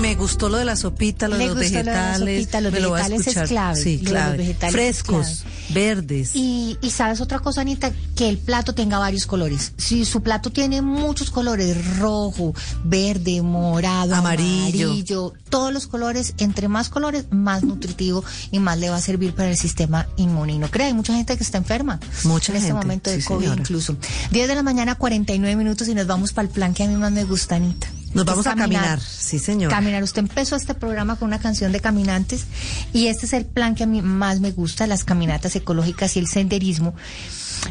Me 0.00 0.14
gustó 0.16 0.48
lo 0.48 0.58
de 0.58 0.64
la 0.64 0.76
sopita, 0.76 1.28
lo 1.28 1.38
de 1.38 1.46
los 1.46 1.56
vegetales. 1.56 2.18
Lo 2.18 2.26
de 2.26 2.36
la 2.36 2.42
sopita, 2.44 2.60
los 2.60 2.72
vegetales 2.72 3.26
es 3.26 3.48
clave. 3.48 3.76
Sí, 3.80 4.02
clave. 4.04 4.54
Frescos, 4.70 5.44
verdes. 5.74 6.34
Y, 6.34 6.78
y 6.80 6.90
sabes 6.90 7.20
otra 7.20 7.40
cosa, 7.40 7.60
Anita, 7.60 7.92
que 8.16 8.28
el 8.28 8.38
plato 8.38 8.74
tenga 8.74 8.98
varios 8.98 9.26
colores. 9.26 9.72
Si 9.76 10.04
su 10.04 10.22
plato 10.22 10.50
tiene 10.50 10.80
muchos 10.80 11.30
colores, 11.30 11.98
rojo, 11.98 12.54
verde, 12.84 13.42
morado, 13.42 14.14
amarillo, 14.14 15.32
todos 15.50 15.72
los 15.72 15.86
colores, 15.86 16.34
entre 16.38 16.68
más 16.68 16.88
colores, 16.88 17.26
más 17.30 17.62
nutritivo 17.62 18.24
y 18.50 18.58
más 18.58 18.78
le 18.78 18.90
va 18.90 18.96
a 18.96 19.00
servir 19.00 19.34
para 19.34 19.50
el 19.50 19.56
sistema 19.56 20.06
inmune. 20.16 20.54
Y 20.54 20.58
no 20.58 20.70
crea, 20.70 20.86
hay 20.86 20.94
mucha 20.94 21.14
gente 21.14 21.36
que 21.36 21.42
está 21.42 21.58
enferma. 21.58 22.00
Mucha 22.24 22.52
en 22.52 22.58
este 22.58 22.72
momento 22.72 23.10
de 23.10 23.22
COVID 23.22 23.52
incluso. 23.52 23.96
10 24.30 24.48
de 24.48 24.54
la 24.54 24.62
mañana, 24.62 24.94
49 24.94 25.56
minutos 25.56 25.88
y 25.88 25.94
nos 25.94 26.06
vamos 26.06 26.32
para 26.32 26.48
el 26.48 26.54
plan 26.54 26.74
que 26.74 26.84
a 26.84 26.88
mí 26.88 26.96
más 26.96 27.12
me 27.12 27.24
gusta, 27.24 27.56
Anita. 27.56 27.88
Nos 28.14 28.24
vamos 28.24 28.46
a 28.46 28.54
caminar. 28.54 29.00
sí 29.00 29.38
señor. 29.38 29.70
Caminar. 29.70 30.02
Usted 30.02 30.20
empezó 30.20 30.54
este 30.54 30.74
programa 30.74 31.16
con 31.16 31.28
una 31.28 31.40
canción 31.40 31.72
de 31.72 31.80
caminantes 31.80 32.46
y 32.92 33.08
este 33.08 33.26
es 33.26 33.32
el 33.32 33.44
plan 33.44 33.74
que 33.74 33.84
a 33.84 33.86
mí 33.86 34.02
más 34.02 34.40
me 34.40 34.52
gusta, 34.52 34.86
las 34.86 35.04
caminatas 35.04 35.56
ecológicas 35.56 36.16
y 36.16 36.20
el 36.20 36.28
senderismo. 36.28 36.94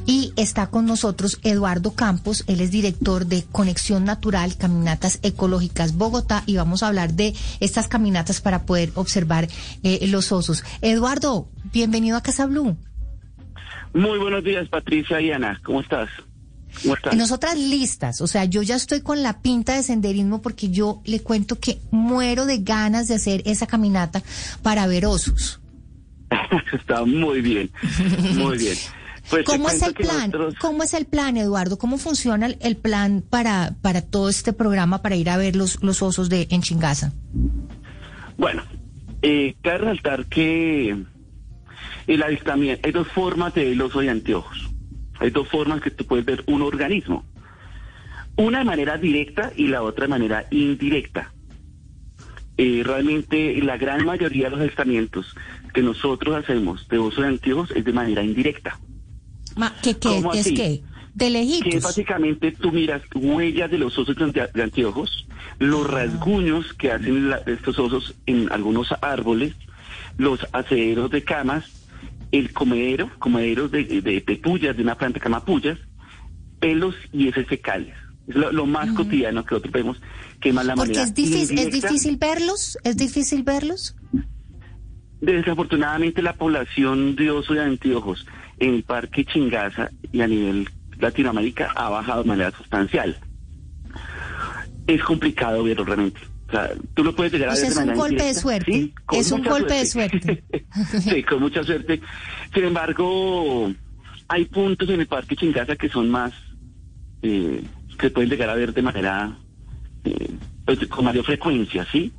Y 0.05 0.33
está 0.35 0.67
con 0.67 0.85
nosotros 0.85 1.39
Eduardo 1.43 1.93
Campos, 1.93 2.43
él 2.47 2.61
es 2.61 2.71
director 2.71 3.25
de 3.25 3.43
Conexión 3.51 4.05
Natural, 4.05 4.57
Caminatas 4.57 5.19
Ecológicas 5.21 5.95
Bogotá, 5.95 6.43
y 6.45 6.57
vamos 6.57 6.83
a 6.83 6.87
hablar 6.87 7.13
de 7.13 7.33
estas 7.59 7.87
caminatas 7.87 8.41
para 8.41 8.65
poder 8.65 8.91
observar 8.95 9.47
eh, 9.83 10.05
los 10.07 10.31
osos. 10.31 10.63
Eduardo, 10.81 11.47
bienvenido 11.71 12.17
a 12.17 12.21
Casa 12.21 12.47
Blue. 12.47 12.75
Muy 13.93 14.17
buenos 14.17 14.43
días, 14.43 14.67
Patricia 14.67 15.21
y 15.21 15.31
Ana, 15.31 15.61
¿cómo 15.63 15.81
estás? 15.81 16.09
Nosotras 17.15 17.57
listas, 17.57 18.21
o 18.21 18.27
sea, 18.27 18.45
yo 18.45 18.61
ya 18.61 18.75
estoy 18.75 19.01
con 19.01 19.23
la 19.23 19.41
pinta 19.41 19.75
de 19.75 19.83
senderismo 19.83 20.41
porque 20.41 20.69
yo 20.69 21.01
le 21.05 21.21
cuento 21.21 21.59
que 21.59 21.79
muero 21.91 22.45
de 22.45 22.59
ganas 22.59 23.07
de 23.07 23.15
hacer 23.15 23.41
esa 23.45 23.67
caminata 23.67 24.21
para 24.61 24.87
ver 24.87 25.05
osos. 25.05 25.61
Está 26.73 27.05
muy 27.05 27.41
bien, 27.41 27.71
muy 28.35 28.57
bien. 28.57 28.77
Pues 29.29 29.45
¿Cómo 29.45 29.69
es 29.69 29.81
el 29.81 29.93
plan? 29.93 30.31
¿Cómo 30.59 30.83
es 30.83 30.93
el 30.93 31.05
plan, 31.05 31.37
Eduardo? 31.37 31.77
¿Cómo 31.77 31.97
funciona 31.97 32.47
el, 32.47 32.75
plan 32.75 33.23
para, 33.27 33.73
para 33.81 34.01
todo 34.01 34.27
este 34.27 34.51
programa 34.51 35.01
para 35.01 35.15
ir 35.15 35.29
a 35.29 35.37
ver 35.37 35.55
los, 35.55 35.81
los 35.81 36.01
osos 36.01 36.29
de 36.29 36.47
en 36.51 36.61
Chingaza? 36.61 37.13
Bueno, 38.37 38.63
eh, 39.21 39.55
cabe 39.61 39.77
resaltar 39.77 40.25
que 40.25 40.97
el 42.07 42.23
avistamiento, 42.23 42.85
hay 42.85 42.91
dos 42.91 43.07
formas 43.07 43.53
de 43.53 43.63
ver 43.63 43.73
el 43.73 43.81
oso 43.81 44.01
de 44.01 44.09
anteojos. 44.09 44.72
Hay 45.19 45.29
dos 45.29 45.47
formas 45.47 45.81
que 45.81 45.91
tú 45.91 46.05
puedes 46.05 46.25
ver 46.25 46.43
un 46.47 46.61
organismo. 46.61 47.25
Una 48.35 48.59
de 48.59 48.65
manera 48.65 48.97
directa 48.97 49.51
y 49.55 49.67
la 49.67 49.83
otra 49.83 50.05
de 50.05 50.09
manera 50.09 50.45
indirecta. 50.51 51.31
Eh, 52.57 52.81
realmente 52.83 53.59
la 53.63 53.77
gran 53.77 54.05
mayoría 54.05 54.45
de 54.45 54.51
los 54.51 54.59
avistamientos 54.59 55.35
que 55.73 55.81
nosotros 55.81 56.35
hacemos 56.35 56.87
de 56.87 56.99
uso 56.99 57.21
de 57.21 57.27
anteojos 57.27 57.71
es 57.71 57.83
de 57.83 57.93
manera 57.93 58.23
indirecta. 58.23 58.79
¿Qué, 59.81 59.97
qué 59.97 60.21
es 60.33 60.51
qué? 60.51 60.83
De 61.15 61.29
lejitos. 61.29 61.73
Que 61.73 61.79
básicamente 61.79 62.51
tú 62.51 62.71
miras 62.71 63.01
huellas 63.13 63.69
de 63.69 63.77
los 63.77 63.97
osos 63.97 64.15
de, 64.15 64.61
anteojos, 64.61 65.27
los 65.59 65.89
rasguños 65.89 66.73
que 66.73 66.91
hacen 66.91 67.31
estos 67.45 67.77
osos 67.77 68.15
en 68.25 68.51
algunos 68.51 68.93
árboles, 69.01 69.53
los 70.17 70.47
acederos 70.53 71.11
de 71.11 71.23
camas 71.23 71.82
el 72.33 72.51
comedero, 72.51 73.11
comederos 73.19 73.71
de, 73.71 73.83
de, 73.83 74.37
pullas, 74.37 74.75
de 74.75 74.81
una 74.81 74.95
planta 74.95 75.19
que 75.19 75.25
llama 75.25 75.45
pullas, 75.45 75.77
pelos 76.59 76.95
y 77.11 77.27
heces 77.27 77.47
fecales. 77.47 77.95
Es 78.27 78.35
lo, 78.35 78.65
más 78.65 78.91
cotidiano 78.93 79.45
que 79.45 79.53
nosotros 79.53 79.71
vemos, 79.71 80.01
que 80.41 80.51
más 80.51 80.65
la 80.65 80.73
Porque 80.73 80.99
es 80.99 81.13
difícil, 81.13 81.59
es 81.59 81.71
difícil 81.71 82.17
verlos, 82.17 82.79
es 82.83 82.97
difícil 82.97 83.43
verlos. 83.43 83.95
Desafortunadamente 85.21 86.23
la 86.23 86.33
población 86.33 87.15
de 87.15 87.29
oso 87.29 87.53
de 87.53 87.61
anteojos 87.61 88.25
en 88.57 88.73
el 88.73 88.83
parque 88.83 89.25
Chingaza 89.25 89.91
y 90.11 90.21
a 90.21 90.27
nivel 90.27 90.67
Latinoamérica 90.97 91.71
ha 91.75 91.89
bajado 91.89 92.23
de 92.23 92.29
manera 92.29 92.51
sustancial. 92.51 93.15
Es 94.87 95.03
complicado 95.03 95.63
verlo 95.63 95.83
realmente 95.83 96.32
tú 96.93 97.03
lo 97.03 97.15
puedes 97.15 97.33
llegar 97.33 97.49
a 97.49 97.53
ver. 97.53 97.63
es 97.63 97.77
un 97.77 97.93
golpe 97.93 98.23
de 98.23 98.33
suerte. 98.33 98.93
es 99.11 99.31
un 99.31 99.43
golpe 99.43 99.73
de 99.73 99.85
suerte. 99.85 100.43
sí, 100.99 101.23
con 101.23 101.39
mucha 101.39 101.63
suerte. 101.63 102.01
Sin 102.53 102.63
embargo, 102.63 103.71
hay 104.27 104.45
puntos 104.45 104.89
en 104.89 105.01
el 105.01 105.07
Parque 105.07 105.35
Chingaza 105.35 105.75
que 105.75 105.89
son 105.89 106.09
más, 106.09 106.33
eh, 107.21 107.63
que 107.97 108.09
pueden 108.09 108.29
llegar 108.29 108.49
a 108.49 108.55
ver 108.55 108.73
de 108.73 108.81
manera, 108.81 109.37
eh, 110.03 110.29
pues, 110.65 110.79
con 110.87 111.05
mayor 111.05 111.25
frecuencia, 111.25 111.85
¿sí? 111.91 112.11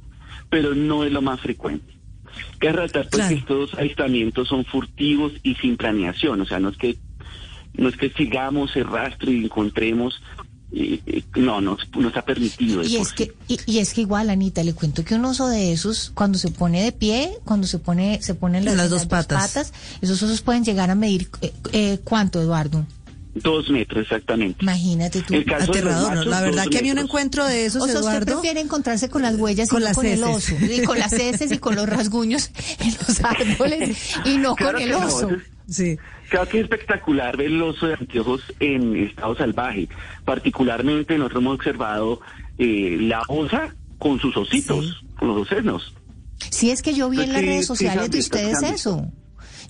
Pero 0.51 0.75
no 0.75 1.05
es 1.05 1.13
lo 1.13 1.23
más 1.23 1.41
frecuente. 1.41 1.95
Que 2.59 2.73
resaltar 2.73 3.09
pues, 3.11 3.29
que 3.29 3.35
estos 3.35 3.75
avistamientos 3.75 4.49
son 4.49 4.65
furtivos 4.65 5.33
y 5.43 5.55
sin 5.57 5.77
planeación, 5.77 6.41
o 6.41 6.47
sea, 6.47 6.59
no 6.59 6.71
es 6.71 6.77
que 6.77 6.97
no 7.77 7.89
es 7.89 7.97
que 7.97 8.11
sigamos 8.11 8.77
el 8.77 8.85
rastro 8.85 9.33
y 9.33 9.45
encontremos 9.45 10.23
no, 11.37 11.61
no, 11.61 11.77
no 11.97 12.09
está 12.09 12.23
permitido. 12.25 12.83
Y 12.83 12.97
es 12.97 13.09
sí. 13.09 13.15
que 13.15 13.35
y, 13.49 13.59
y 13.67 13.79
es 13.79 13.95
que 13.95 14.01
igual 14.01 14.31
Anita 14.31 14.63
le 14.65 14.73
cuento 14.73 15.05
que 15.05 15.15
un 15.15 15.25
oso 15.25 15.49
de 15.49 15.73
esos 15.73 16.11
cuando 16.15 16.39
se 16.39 16.51
pone 16.51 16.83
de 16.83 16.93
pie 16.93 17.33
cuando 17.45 17.67
se 17.67 17.79
pone 17.79 18.21
se 18.23 18.35
ponen 18.35 18.65
las, 18.65 18.77
Las 18.77 18.91
dos 18.91 19.07
patas. 19.07 19.73
esos 20.01 20.23
osos 20.23 20.41
pueden 20.41 20.65
llegar 20.65 20.91
a 20.91 20.95
medir 20.95 21.29
eh, 21.43 21.53
eh, 21.73 21.99
cuánto 22.03 22.41
Eduardo 22.41 22.85
Dos 23.35 23.69
metros 23.69 24.03
exactamente. 24.03 24.63
imagínate 24.63 25.21
tú 25.23 25.35
El 25.35 25.45
caso 25.45 25.73
Aterrador, 25.73 26.11
¿no? 26.11 26.17
machos, 26.19 26.27
La 26.27 26.41
verdad 26.41 26.67
que 26.71 26.79
a 26.79 26.83
mí 26.83 26.91
un 26.93 26.99
encuentro 26.99 27.45
de 27.45 27.67
esos, 27.67 27.83
o 27.83 27.87
sea, 27.87 27.95
usted 27.97 28.09
Eduardo, 28.09 28.33
prefiere 28.41 28.61
encontrarse 28.61 29.09
con 29.09 29.23
las 29.23 29.35
huellas 29.37 29.69
Con 29.69 29.81
y 29.81 29.83
no 29.83 29.89
las 29.89 29.97
con 29.97 30.07
el 30.07 30.23
oso 30.23 30.55
y 30.61 30.83
con 30.85 30.99
las 31.01 31.13
heces 31.13 31.51
y 31.51 31.59
con 31.59 31.75
los 31.75 31.89
rasguños 31.89 32.51
en 32.79 32.95
los 33.07 33.21
árboles 33.25 33.97
y 34.25 34.39
no 34.39 34.55
Claro 34.55 34.79
con 34.79 34.83
el 34.83 34.91
no, 34.91 35.07
oso 35.07 35.31
sí. 35.69 35.97
Claro 36.29 36.49
que 36.49 36.59
es 36.59 36.65
espectacular 36.65 37.37
ver 37.37 37.51
de 37.51 37.95
anteojos 37.95 38.43
en 38.61 38.97
estado 38.97 39.37
salvaje. 39.37 39.89
Particularmente 40.25 41.17
nosotros 41.19 41.43
hemos 41.43 41.55
observado 41.57 42.21
eh, 42.59 42.97
la 43.01 43.23
osa 43.29 43.75
con 43.99 44.19
sus 44.21 44.37
ositos, 44.37 45.05
con 45.19 45.29
los 45.29 45.43
osenos. 45.43 45.95
Sí, 46.51 46.71
es 46.71 46.83
que 46.83 46.95
yo 46.95 47.09
vi 47.09 47.17
Pues 47.17 47.29
en 47.29 47.33
las 47.33 47.43
sí, 47.43 47.47
redes 47.49 47.67
sociales 47.67 48.11
de 48.11 48.19
ustedes 48.19 48.63
eso. 48.63 49.11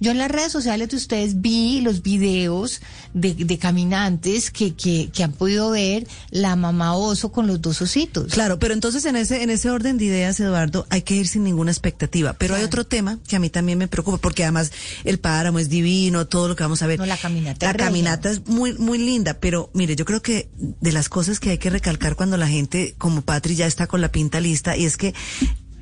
Yo 0.00 0.10
en 0.10 0.18
las 0.18 0.30
redes 0.30 0.52
sociales 0.52 0.88
de 0.88 0.96
ustedes 0.96 1.40
vi 1.40 1.80
los 1.80 2.02
videos 2.02 2.80
de, 3.12 3.34
de 3.34 3.58
caminantes 3.58 4.50
que, 4.50 4.74
que, 4.74 5.10
que 5.12 5.24
han 5.24 5.32
podido 5.32 5.70
ver 5.70 6.06
la 6.30 6.56
mamá 6.56 6.94
oso 6.94 7.32
con 7.32 7.46
los 7.46 7.60
dos 7.60 7.82
ositos. 7.82 8.32
Claro, 8.32 8.58
pero 8.58 8.74
entonces 8.74 9.04
en 9.04 9.16
ese 9.16 9.42
en 9.42 9.50
ese 9.50 9.70
orden 9.70 9.98
de 9.98 10.06
ideas, 10.06 10.38
Eduardo, 10.40 10.86
hay 10.90 11.02
que 11.02 11.14
ir 11.14 11.28
sin 11.28 11.44
ninguna 11.44 11.70
expectativa. 11.70 12.34
Pero 12.34 12.54
hay 12.54 12.62
otro 12.62 12.84
tema 12.84 13.18
que 13.26 13.36
a 13.36 13.38
mí 13.38 13.50
también 13.50 13.78
me 13.78 13.88
preocupa, 13.88 14.18
porque 14.18 14.44
además 14.44 14.72
el 15.04 15.18
páramo 15.18 15.58
es 15.58 15.68
divino, 15.68 16.26
todo 16.26 16.48
lo 16.48 16.56
que 16.56 16.62
vamos 16.62 16.82
a 16.82 16.86
ver. 16.86 16.98
No, 16.98 17.06
la 17.06 17.16
caminata 17.16 17.66
La 17.66 17.72
es 17.72 17.76
caminata 17.76 18.30
es 18.30 18.46
muy 18.46 18.74
muy 18.74 18.98
linda, 18.98 19.34
pero 19.34 19.70
mire, 19.74 19.96
yo 19.96 20.04
creo 20.04 20.22
que 20.22 20.48
de 20.56 20.92
las 20.92 21.08
cosas 21.08 21.40
que 21.40 21.50
hay 21.50 21.58
que 21.58 21.70
recalcar 21.70 22.16
cuando 22.16 22.36
la 22.36 22.48
gente 22.48 22.94
como 22.98 23.22
Patri 23.22 23.54
ya 23.54 23.66
está 23.66 23.86
con 23.86 24.00
la 24.00 24.10
pinta 24.10 24.40
lista 24.40 24.76
y 24.76 24.84
es 24.84 24.96
que 24.96 25.14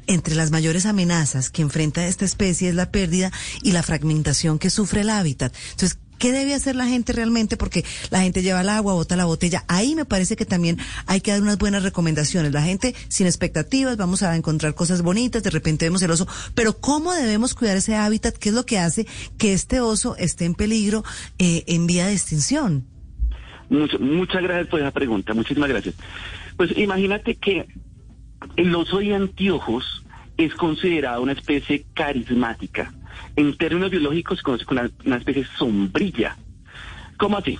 entre 0.06 0.34
las 0.34 0.50
mayores 0.50 0.86
amenazas 0.86 1.50
que 1.50 1.62
enfrenta 1.62 2.06
esta 2.06 2.24
especie 2.24 2.68
es 2.68 2.74
la 2.74 2.90
pérdida 2.90 3.30
y 3.62 3.72
la 3.72 3.82
fragmentación 3.82 4.58
que 4.58 4.70
sufre 4.70 5.02
el 5.02 5.10
hábitat. 5.10 5.54
Entonces, 5.72 5.98
¿qué 6.18 6.30
debe 6.32 6.54
hacer 6.54 6.76
la 6.76 6.86
gente 6.86 7.12
realmente? 7.12 7.56
Porque 7.56 7.84
la 8.10 8.20
gente 8.20 8.42
lleva 8.42 8.60
el 8.60 8.68
agua, 8.68 8.94
bota 8.94 9.16
la 9.16 9.24
botella. 9.24 9.64
Ahí 9.66 9.94
me 9.96 10.04
parece 10.04 10.36
que 10.36 10.44
también 10.46 10.78
hay 11.06 11.20
que 11.20 11.32
dar 11.32 11.42
unas 11.42 11.58
buenas 11.58 11.82
recomendaciones. 11.82 12.52
La 12.52 12.62
gente 12.62 12.94
sin 13.08 13.26
expectativas, 13.26 13.96
vamos 13.96 14.22
a 14.22 14.36
encontrar 14.36 14.74
cosas 14.74 15.02
bonitas, 15.02 15.42
de 15.42 15.50
repente 15.50 15.86
vemos 15.86 16.02
el 16.02 16.10
oso, 16.12 16.28
pero 16.54 16.78
¿cómo 16.78 17.12
debemos 17.12 17.54
cuidar 17.54 17.76
ese 17.76 17.96
hábitat? 17.96 18.36
¿Qué 18.36 18.50
es 18.50 18.54
lo 18.54 18.64
que 18.66 18.78
hace 18.78 19.06
que 19.36 19.52
este 19.52 19.80
oso 19.80 20.14
esté 20.16 20.44
en 20.44 20.54
peligro, 20.54 21.04
eh, 21.38 21.64
en 21.66 21.86
vía 21.88 22.06
de 22.06 22.12
extinción? 22.12 22.86
Mucho- 23.68 23.98
muchas 23.98 24.42
gracias 24.42 24.68
por 24.68 24.80
esa 24.80 24.90
pregunta, 24.90 25.32
muchísimas 25.34 25.68
gracias. 25.70 25.94
Pues 26.56 26.70
imagínate 26.76 27.34
que 27.36 27.66
el 28.56 28.74
oso 28.74 28.98
de 28.98 29.14
anteojos 29.14 30.04
es 30.36 30.54
considerado 30.54 31.22
una 31.22 31.32
especie 31.32 31.84
carismática. 31.94 32.92
En 33.36 33.56
términos 33.56 33.90
biológicos 33.90 34.38
se 34.38 34.44
conoce 34.44 34.64
como 34.64 34.80
una, 35.04 35.16
especie 35.16 35.46
sombrilla. 35.58 36.36
¿Cómo 37.18 37.38
así? 37.38 37.58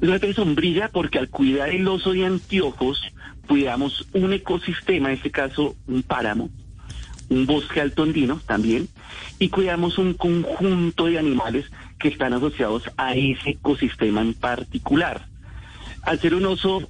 Es 0.00 0.02
una 0.02 0.16
especie 0.16 0.34
sombrilla 0.34 0.88
porque 0.88 1.18
al 1.18 1.28
cuidar 1.28 1.70
el 1.70 1.86
oso 1.88 2.12
de 2.12 2.26
anteojos, 2.26 3.00
cuidamos 3.46 4.06
un 4.12 4.32
ecosistema, 4.32 5.08
en 5.08 5.16
este 5.16 5.30
caso 5.30 5.76
un 5.86 6.02
páramo, 6.02 6.50
un 7.28 7.46
bosque 7.46 7.80
alto 7.80 8.02
andino 8.02 8.40
también, 8.46 8.88
y 9.38 9.48
cuidamos 9.48 9.98
un 9.98 10.14
conjunto 10.14 11.06
de 11.06 11.18
animales 11.18 11.70
que 11.98 12.08
están 12.08 12.32
asociados 12.32 12.90
a 12.96 13.14
ese 13.14 13.50
ecosistema 13.50 14.20
en 14.20 14.34
particular. 14.34 15.28
Al 16.02 16.20
ser 16.20 16.34
un 16.34 16.46
oso 16.46 16.88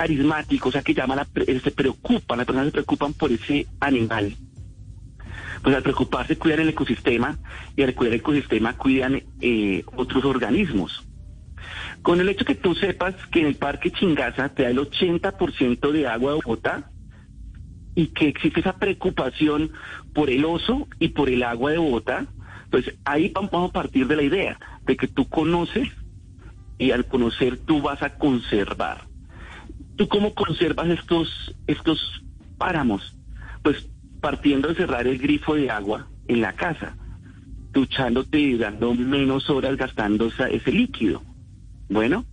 carismático, 0.00 0.68
o 0.68 0.72
sea 0.72 0.82
que 0.82 0.94
llama 0.94 1.16
la, 1.16 1.24
pre- 1.24 1.60
se 1.60 1.70
preocupan, 1.70 2.36
las 2.38 2.46
personas 2.46 2.66
se 2.66 2.72
preocupan 2.72 3.14
por 3.14 3.32
ese 3.32 3.66
animal. 3.80 4.36
Pues 5.62 5.74
al 5.74 5.82
preocuparse 5.82 6.36
cuidan 6.36 6.60
el 6.60 6.68
ecosistema 6.68 7.38
y 7.74 7.82
al 7.82 7.94
cuidar 7.94 8.12
el 8.14 8.20
ecosistema 8.20 8.74
cuidan 8.76 9.22
eh, 9.40 9.82
otros 9.96 10.24
organismos. 10.24 11.02
Con 12.02 12.20
el 12.20 12.28
hecho 12.28 12.44
que 12.44 12.54
tú 12.54 12.74
sepas 12.74 13.14
que 13.32 13.40
en 13.40 13.46
el 13.46 13.56
Parque 13.56 13.90
Chingaza 13.90 14.50
te 14.50 14.62
da 14.64 14.70
el 14.70 14.78
80% 14.78 15.90
de 15.92 16.06
agua 16.06 16.32
de 16.32 16.40
Bogotá, 16.44 16.90
y 17.98 18.08
que 18.08 18.28
existe 18.28 18.60
esa 18.60 18.74
preocupación 18.74 19.72
por 20.12 20.28
el 20.28 20.44
oso 20.44 20.86
y 20.98 21.08
por 21.08 21.30
el 21.30 21.42
agua 21.42 21.70
de 21.72 21.78
Bogotá, 21.78 22.26
pues 22.70 22.84
ahí 23.04 23.32
vam- 23.32 23.48
vamos 23.50 23.70
a 23.70 23.72
partir 23.72 24.06
de 24.06 24.16
la 24.16 24.22
idea 24.22 24.58
de 24.86 24.96
que 24.98 25.08
tú 25.08 25.26
conoces 25.26 25.88
y 26.76 26.90
al 26.90 27.06
conocer 27.06 27.56
tú 27.56 27.80
vas 27.80 28.02
a 28.02 28.10
conservar. 28.10 28.98
¿Tú 29.96 30.08
cómo 30.08 30.34
conservas 30.34 30.88
estos, 30.88 31.54
estos 31.66 32.22
páramos? 32.58 33.14
Pues 33.62 33.86
partiendo 34.20 34.68
de 34.68 34.74
cerrar 34.74 35.06
el 35.06 35.18
grifo 35.18 35.54
de 35.54 35.70
agua 35.70 36.08
en 36.28 36.40
la 36.40 36.52
casa, 36.52 36.96
duchándote 37.72 38.56
dando 38.56 38.94
menos 38.94 39.48
horas 39.50 39.76
gastando 39.76 40.26
esa- 40.26 40.48
ese 40.48 40.72
líquido. 40.72 41.22
Bueno, 41.88 42.24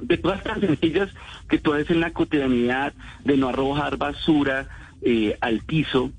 de 0.00 0.16
todas 0.18 0.42
tan 0.42 0.60
sencillas 0.60 1.10
que 1.48 1.58
tú 1.58 1.72
haces 1.72 1.90
en 1.90 2.00
la 2.00 2.12
cotidianidad, 2.12 2.94
de 3.24 3.36
no 3.36 3.48
arrojar 3.48 3.96
basura 3.96 4.68
eh, 5.02 5.36
al 5.40 5.60
piso, 5.60 6.12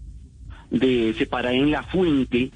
de 0.69 1.13
separar 1.17 1.53
en 1.53 1.71
la 1.71 1.84
fuente 1.84 2.51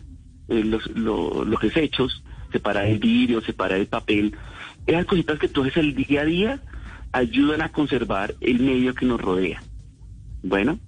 eh, 0.47 0.63
los, 0.63 0.85
lo- 0.91 1.43
los 1.45 1.61
desechos, 1.61 2.23
separar 2.51 2.85
el 2.85 2.99
vidrio, 2.99 3.41
separar 3.41 3.79
el 3.79 3.87
papel. 3.87 4.35
Esas 4.85 5.05
cositas 5.05 5.39
que 5.39 5.47
tú 5.47 5.61
haces 5.63 5.77
el 5.77 5.95
día 5.95 6.21
a 6.21 6.25
día 6.25 6.59
ayudan 7.13 7.61
a 7.61 7.71
conservar 7.71 8.35
el 8.41 8.59
medio 8.59 8.93
que 8.95 9.05
nos 9.05 9.19
rodea. 9.21 9.61
Bueno. 10.43 10.79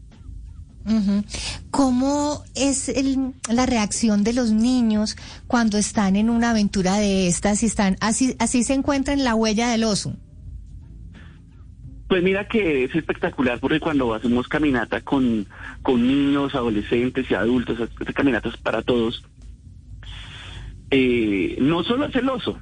¿Cómo 1.72 2.44
es 2.56 2.90
el- 2.90 3.34
la 3.50 3.66
reacción 3.66 4.24
de 4.26 4.34
los 4.34 4.52
niños 4.52 5.16
cuando 5.48 5.78
están 5.78 6.18
en 6.18 6.30
una 6.30 6.50
aventura 6.52 6.96
de 6.98 7.28
estas 7.28 7.64
y 7.64 7.68
están 7.68 7.96
así 8.02 8.36
así 8.38 8.64
se 8.64 8.74
encuentran 8.74 9.24
la 9.24 9.34
huella 9.34 9.70
del 9.70 9.86
oso? 9.86 10.14
Pues 12.10 12.22
mira 12.22 12.48
que 12.50 12.84
es 12.84 12.94
espectacular 12.96 13.60
porque 13.62 13.80
cuando 13.80 14.14
hacemos 14.14 14.48
caminata 14.50 15.00
con, 15.02 15.48
con 15.82 16.06
niños, 16.06 16.54
adolescentes 16.54 17.32
y 17.32 17.34
adultos, 17.34 17.90
caminatas 18.14 18.58
para 18.58 18.82
todos, 18.82 19.24
eh, 20.92 21.58
no 21.62 21.84
solo 21.84 22.06
es 22.06 22.16
el 22.16 22.28
oso, 22.30 22.60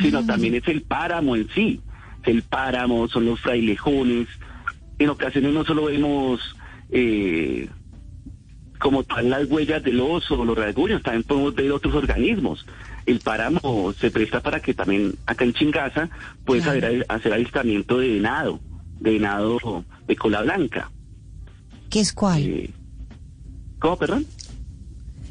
sino 0.00 0.24
también 0.24 0.54
es 0.54 0.66
el 0.68 0.82
páramo 0.82 1.36
en 1.36 1.48
sí. 1.54 1.80
El 2.26 2.42
páramo, 2.42 3.08
son 3.08 3.24
los 3.26 3.40
frailejones. 3.40 4.28
En 4.98 5.10
ocasiones 5.10 5.52
no 5.54 5.64
solo 5.64 5.86
vemos 5.86 6.40
eh, 6.90 7.68
como 8.78 9.04
tal 9.04 9.30
las 9.30 9.48
huellas 9.48 9.82
del 9.82 10.00
oso 10.00 10.40
o 10.40 10.44
los 10.44 10.56
rasguños, 10.56 11.02
también 11.02 11.22
podemos 11.22 11.54
ver 11.54 11.72
otros 11.72 11.94
organismos. 11.94 12.66
El 13.06 13.20
páramo 13.20 13.92
se 13.92 14.10
presta 14.10 14.40
para 14.40 14.60
que 14.60 14.74
también 14.74 15.14
acá 15.26 15.44
en 15.44 15.52
Chingaza 15.52 16.08
puedes 16.44 16.66
hacer, 16.66 17.06
hacer 17.08 17.32
avistamiento 17.32 17.98
de 17.98 18.08
venado, 18.08 18.60
de 19.00 19.12
venado 19.12 19.84
de 20.06 20.16
cola 20.16 20.42
blanca. 20.42 20.90
¿Qué 21.88 22.00
es 22.00 22.12
cuál? 22.12 22.42
Eh, 22.42 22.70
¿Cómo, 23.78 23.96
perdón? 23.96 24.26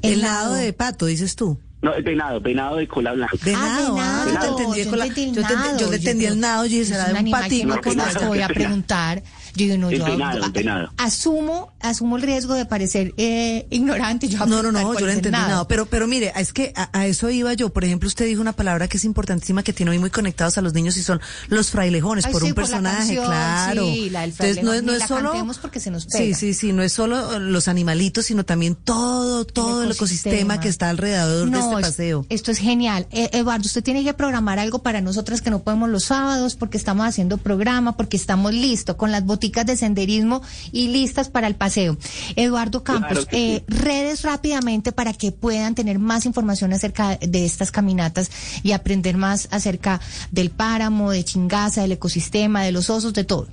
El 0.02 0.22
lado 0.22 0.54
de 0.54 0.72
pato, 0.72 1.08
dices 1.08 1.36
tú. 1.36 1.60
No, 1.86 1.94
el 1.94 2.02
venado, 2.02 2.42
venado 2.42 2.78
de 2.78 2.88
cola 2.88 3.14
blanca. 3.14 3.38
Venado, 3.44 3.96
ah, 4.00 4.26
yo 4.28 4.40
te 4.40 4.48
entendí 4.48 4.84
yo 4.90 4.96
la- 4.96 5.06
entendí 5.06 5.30
el 5.30 5.36
yo 5.36 5.42
te 5.48 5.54
yo 5.78 5.90
te 5.92 5.96
entendí 5.98 6.26
el 6.26 6.40
nado, 6.40 6.66
yo 6.66 6.70
dije, 6.72 6.86
será 6.86 7.06
de 7.06 7.14
un 7.14 7.26
un 7.26 7.32
patico 7.32 7.68
no 7.68 7.82
que 7.82 8.26
voy 8.26 8.40
a 8.42 8.48
preguntar. 8.58 9.22
Yo 9.56 9.66
digo, 9.66 9.78
no, 9.78 9.91
yo, 9.91 10.06
el 10.06 10.51
venado. 10.51 10.91
asumo, 10.97 11.72
asumo 11.80 12.18
el 12.18 12.24
riesgo 12.24 12.53
de 12.53 12.66
parecer 12.66 13.14
eh, 13.18 13.66
ignorante. 13.70 14.28
Yo 14.28 14.45
No, 14.45 14.62
no, 14.62 14.72
no, 14.72 14.93
yo 14.93 14.99
lo 14.99 15.12
el 15.12 15.18
entendí 15.18 15.32
nada. 15.38 15.68
Pero, 15.68 15.86
pero 15.86 16.08
mire, 16.08 16.34
es 16.36 16.51
que 16.53 16.74
a, 16.76 16.89
a 16.97 17.06
eso 17.08 17.30
iba 17.30 17.53
yo. 17.53 17.70
Por 17.72 17.86
ejemplo, 17.86 18.08
usted 18.08 18.26
dijo 18.26 18.41
una 18.41 18.53
palabra 18.53 18.88
que 18.88 18.97
es 18.97 19.06
importantísima 19.06 19.64
que 19.64 19.74
tiene 19.74 19.91
hoy 19.91 19.99
muy 19.99 20.10
conectados 20.10 20.58
a 20.58 20.62
los 20.62 20.74
niños 20.74 20.97
y 20.97 21.03
son 21.03 21.22
los 21.47 21.70
frailejones 21.72 22.26
Ay, 22.26 22.32
por 22.34 22.41
sí, 22.41 22.47
un 22.49 22.53
por 22.53 22.64
la 22.64 22.68
personaje, 22.70 22.97
canción, 22.97 23.26
claro. 23.26 23.86
sí, 23.86 24.10
la 24.10 24.22
del 24.22 24.30
Entonces 24.32 24.64
no 24.64 24.74
es, 24.74 24.84
no 24.84 24.93
es 24.93 24.99
la 24.99 25.08
solo 25.08 25.34
porque 25.62 25.80
se 25.80 25.91
nos 25.91 26.03
Sí, 26.03 26.10
pega. 26.18 26.38
sí, 26.38 26.53
sí, 26.53 26.74
no 26.74 26.84
es 26.84 26.91
solo 26.93 27.39
los 27.39 27.68
animalitos, 27.68 28.26
sino 28.26 28.43
también 28.45 28.76
todo, 28.76 29.45
todo 29.45 29.84
el 29.84 29.91
ecosistema, 29.91 30.34
ecosistema. 30.36 30.60
que 30.60 30.70
está 30.70 30.89
alrededor 30.89 31.45
de 31.45 31.51
No, 31.51 31.60
este 31.60 31.76
es- 31.76 31.82
paseo. 31.88 32.26
esto 32.30 32.51
es 32.51 32.58
genial. 32.58 33.08
Eh, 33.12 33.30
Eduardo, 33.34 33.66
usted 33.66 33.84
tiene 33.84 34.03
que 34.03 34.14
programar 34.14 34.60
algo 34.60 34.80
para 34.80 35.01
nosotras 35.01 35.41
que 35.41 35.49
no 35.49 35.60
podemos 35.64 35.89
los 35.89 36.06
sábados 36.06 36.56
porque 36.56 36.78
estamos 36.78 37.06
haciendo 37.08 37.38
programa, 37.38 37.95
porque 37.97 38.18
estamos 38.18 38.53
listos 38.53 38.95
con 38.95 39.12
las 39.12 39.26
de 39.52 39.78
senderismo 39.78 40.41
y 40.72 40.88
listas 40.89 41.30
para 41.30 41.48
el 41.48 41.56
paseo. 41.56 41.98
Eduardo 42.36 42.84
Campos, 42.84 43.26
Claro 43.26 43.28
eh, 43.32 43.64
redes 43.68 44.22
rápidamente 44.24 44.91
para 44.91 45.14
que 45.14 45.32
puedan 45.32 45.76
tener 45.76 46.00
más 46.00 46.26
información 46.26 46.74
acerca 46.74 47.18
de 47.18 47.46
estas 47.46 47.72
caminatas 47.72 48.32
y 48.64 48.72
aprender 48.72 49.18
más 49.18 49.48
acerca 49.52 50.02
del 50.32 50.50
páramo, 50.50 51.12
de 51.12 51.24
Chingaza, 51.24 51.84
del 51.84 51.91
ecosistema, 51.93 52.64
de 52.64 52.72
los 52.72 52.89
osos, 52.89 53.14
de 53.14 53.24
todo. 53.24 53.48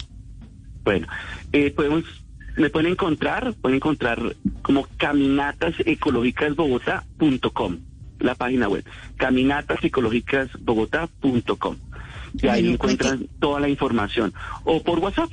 Bueno, 0.84 1.06
eh, 1.52 1.70
podemos, 1.70 2.04
me 2.56 2.70
pueden 2.70 2.92
encontrar, 2.92 3.52
pueden 3.54 3.76
encontrar 3.76 4.34
como 4.62 4.86
caminatasecológicasbogotá.com, 4.96 7.78
la 8.20 8.34
página 8.34 8.68
web, 8.68 8.84
caminatasecológicasbogotá.com. 9.16 11.76
Y 12.40 12.46
ahí 12.48 12.72
encuentran 12.72 13.28
toda 13.38 13.60
la 13.60 13.68
información. 13.68 14.32
O 14.64 14.82
por 14.82 14.98
WhatsApp, 14.98 15.30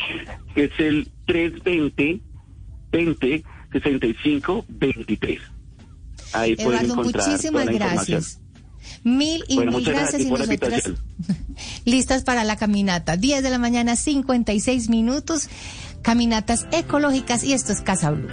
que 0.53 0.65
es 0.65 0.79
el 0.79 1.09
320 1.25 2.21
20 2.91 3.43
65 3.71 4.65
23. 4.67 5.39
Ahí 6.33 6.55
pueden 6.55 6.71
Eduardo, 6.71 6.93
encontrar 6.93 7.29
muchísimas 7.29 7.51
toda 7.51 7.65
la 7.65 7.71
información. 7.73 8.19
gracias. 8.19 8.41
Mil 9.03 9.43
y 9.47 9.55
Bueno, 9.55 9.71
mil 9.73 9.85
gracias 9.85 10.21
y 10.21 10.31
nosotras 10.31 10.83
listas 11.85 12.23
para 12.23 12.43
la 12.43 12.55
caminata. 12.55 13.17
10 13.17 13.43
de 13.43 13.49
la 13.49 13.59
mañana, 13.59 13.95
56 13.95 14.89
minutos. 14.89 15.49
Caminatas 16.01 16.65
ecológicas 16.71 17.43
y 17.43 17.53
esto 17.53 17.73
es 17.73 17.81
Casa 17.81 18.11
Blue. 18.11 18.29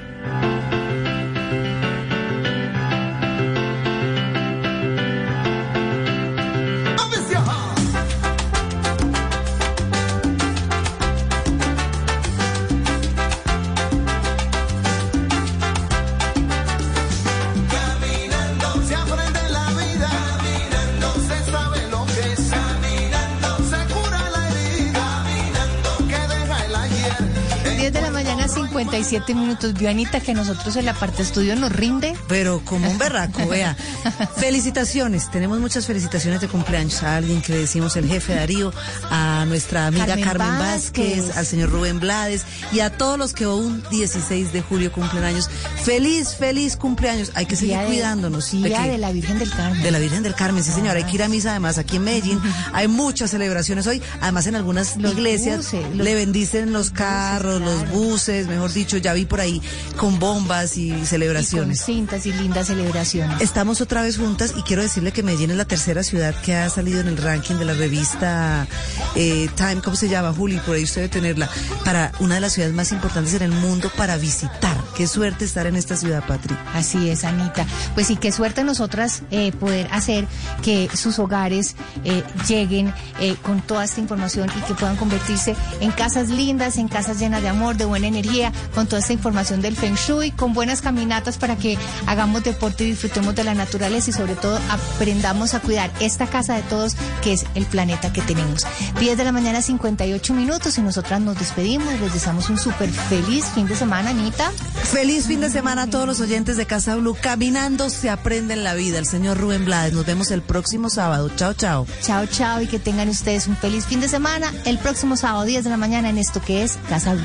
57 29.06 29.34
minutos. 29.34 29.74
Vio 29.74 29.88
Anita 29.88 30.20
que 30.20 30.34
nosotros 30.34 30.74
en 30.76 30.84
la 30.84 30.94
parte 30.94 31.22
estudio 31.22 31.54
nos 31.54 31.70
rinde. 31.70 32.14
Pero 32.28 32.60
como 32.64 32.90
un 32.90 32.98
berraco, 32.98 33.46
vea. 33.46 33.76
Felicitaciones, 34.36 35.30
tenemos 35.30 35.60
muchas 35.60 35.86
felicitaciones 35.86 36.40
de 36.40 36.48
cumpleaños 36.48 37.02
a 37.02 37.16
alguien 37.16 37.40
que 37.40 37.52
le 37.52 37.58
decimos 37.60 37.96
el 37.96 38.08
jefe 38.08 38.34
Darío, 38.34 38.72
a 39.08 39.44
nuestra 39.46 39.86
amiga 39.86 40.06
Carmen 40.06 40.24
Carmen, 40.24 40.58
Vázquez, 40.58 41.18
Vázquez. 41.18 41.36
al 41.36 41.46
señor 41.46 41.70
Rubén 41.70 42.00
Blades 42.00 42.44
y 42.72 42.80
a 42.80 42.90
todos 42.90 43.16
los 43.18 43.32
que 43.32 43.46
un 43.46 43.82
16 43.90 44.52
de 44.52 44.62
julio 44.62 44.90
cumplen 44.90 45.22
años. 45.22 45.50
Feliz, 45.86 46.34
feliz 46.34 46.76
cumpleaños. 46.76 47.30
Hay 47.36 47.46
que 47.46 47.54
seguir 47.54 47.74
Día 47.76 47.80
de- 47.82 47.86
cuidándonos. 47.86 48.50
Día 48.50 48.82
que- 48.82 48.90
de 48.90 48.98
la 48.98 49.12
Virgen 49.12 49.38
del 49.38 49.50
Carmen. 49.50 49.82
de 49.84 49.90
la 49.92 49.98
Virgen 50.00 50.22
del 50.24 50.34
Carmen, 50.34 50.64
sí 50.64 50.72
señora, 50.72 50.94
hay 50.98 51.04
que 51.04 51.14
ir 51.14 51.22
a 51.22 51.28
misa 51.28 51.50
además 51.50 51.78
aquí 51.78 51.94
en 51.96 52.02
Medellín. 52.02 52.40
Hay 52.72 52.88
muchas 52.88 53.30
celebraciones 53.30 53.86
hoy, 53.86 54.02
además 54.20 54.48
en 54.48 54.56
algunas 54.56 54.96
Los 54.96 55.12
iglesias 55.12 55.58
buses, 55.58 55.86
los- 55.94 56.04
le 56.04 56.14
bendicen 56.16 56.72
los 56.72 56.90
carros, 56.90 57.60
los 57.60 57.88
buses, 57.90 58.48
mejor 58.48 58.72
dicho, 58.72 58.96
ya 58.96 59.12
vi 59.12 59.26
por 59.26 59.40
ahí 59.40 59.62
con 59.96 60.18
bombas 60.18 60.76
y 60.76 60.88
Y 60.88 60.92
con 60.92 61.06
celebraciones. 61.06 61.82
cintas 61.84 62.26
y 62.26 62.32
lindas 62.32 62.66
celebraciones. 62.66 63.40
Estamos 63.40 63.80
otra 63.80 64.02
vez 64.02 64.16
juntas 64.18 64.54
y 64.56 64.62
quiero 64.62 64.82
decirle 64.82 65.12
que 65.12 65.22
Medellín 65.22 65.52
es 65.52 65.56
la 65.56 65.66
tercera 65.66 66.02
ciudad 66.02 66.34
que 66.42 66.56
ha 66.56 66.68
salido 66.68 67.00
en 67.00 67.06
el 67.06 67.16
ranking 67.16 67.54
de 67.54 67.64
la 67.64 67.74
revista 67.74 68.66
eh, 69.14 69.48
Time, 69.56 69.76
¿cómo 69.82 69.94
se 69.96 70.08
llama, 70.08 70.32
Juli? 70.32 70.58
Por 70.58 70.74
ahí 70.74 70.82
usted 70.82 71.02
debe 71.02 71.12
tenerla, 71.12 71.48
para 71.84 72.10
una 72.18 72.34
de 72.34 72.40
las 72.40 72.54
ciudades 72.54 72.74
más 72.74 72.90
importantes 72.90 73.32
en 73.34 73.42
el 73.42 73.52
mundo 73.52 73.90
para 73.96 74.16
visitar. 74.16 74.75
Qué 74.96 75.06
suerte 75.06 75.44
estar 75.44 75.66
en 75.66 75.76
esta 75.76 75.94
ciudad, 75.94 76.24
Patri. 76.26 76.56
Así 76.74 77.10
es, 77.10 77.24
Anita. 77.24 77.66
Pues 77.94 78.06
sí, 78.06 78.16
qué 78.16 78.32
suerte 78.32 78.64
nosotras 78.64 79.22
eh, 79.30 79.52
poder 79.52 79.88
hacer 79.92 80.26
que 80.62 80.88
sus 80.94 81.18
hogares 81.18 81.76
eh, 82.04 82.22
lleguen 82.48 82.94
eh, 83.20 83.36
con 83.42 83.60
toda 83.60 83.84
esta 83.84 84.00
información 84.00 84.50
y 84.56 84.60
que 84.62 84.72
puedan 84.72 84.96
convertirse 84.96 85.54
en 85.80 85.90
casas 85.90 86.30
lindas, 86.30 86.78
en 86.78 86.88
casas 86.88 87.18
llenas 87.18 87.42
de 87.42 87.48
amor, 87.48 87.76
de 87.76 87.84
buena 87.84 88.06
energía, 88.06 88.52
con 88.74 88.86
toda 88.86 89.00
esta 89.00 89.12
información 89.12 89.60
del 89.60 89.76
Feng 89.76 89.96
Shui, 89.96 90.30
con 90.30 90.54
buenas 90.54 90.80
caminatas 90.80 91.36
para 91.36 91.56
que 91.56 91.76
hagamos 92.06 92.42
deporte 92.44 92.84
y 92.84 92.92
disfrutemos 92.92 93.34
de 93.34 93.44
la 93.44 93.52
naturaleza 93.52 94.08
y 94.08 94.12
sobre 94.14 94.34
todo 94.34 94.58
aprendamos 94.70 95.52
a 95.52 95.60
cuidar 95.60 95.90
esta 96.00 96.26
casa 96.26 96.54
de 96.54 96.62
todos 96.62 96.96
que 97.22 97.34
es 97.34 97.44
el 97.54 97.66
planeta 97.66 98.14
que 98.14 98.22
tenemos. 98.22 98.66
10 98.98 99.18
de 99.18 99.24
la 99.24 99.32
mañana, 99.32 99.60
58 99.60 100.32
minutos 100.32 100.78
y 100.78 100.80
nosotras 100.80 101.20
nos 101.20 101.38
despedimos. 101.38 102.00
Les 102.00 102.14
deseamos 102.14 102.48
un 102.48 102.56
súper 102.56 102.90
feliz 102.90 103.44
fin 103.54 103.66
de 103.66 103.76
semana, 103.76 104.10
Anita. 104.10 104.50
Feliz 104.92 105.26
fin 105.26 105.40
de 105.40 105.50
semana 105.50 105.82
a 105.82 105.90
todos 105.90 106.06
los 106.06 106.20
oyentes 106.20 106.56
de 106.56 106.64
Casa 106.64 106.96
Blue. 106.96 107.16
Caminando 107.20 107.90
se 107.90 108.08
aprende 108.08 108.54
en 108.54 108.64
la 108.64 108.74
vida. 108.74 108.98
El 108.98 109.06
señor 109.06 109.36
Rubén 109.36 109.64
Blades. 109.64 109.92
Nos 109.92 110.06
vemos 110.06 110.30
el 110.30 110.42
próximo 110.42 110.88
sábado. 110.88 111.30
Chao, 111.36 111.54
chao. 111.54 111.86
Chao, 112.02 112.24
chao 112.26 112.62
y 112.62 112.66
que 112.66 112.78
tengan 112.78 113.08
ustedes 113.08 113.46
un 113.46 113.56
feliz 113.56 113.84
fin 113.86 114.00
de 114.00 114.08
semana. 114.08 114.52
El 114.64 114.78
próximo 114.78 115.16
sábado 115.16 115.44
10 115.44 115.64
de 115.64 115.70
la 115.70 115.76
mañana 115.76 116.08
en 116.08 116.18
esto 116.18 116.40
que 116.40 116.62
es 116.62 116.78
Casa 116.88 117.14
Blue. 117.14 117.22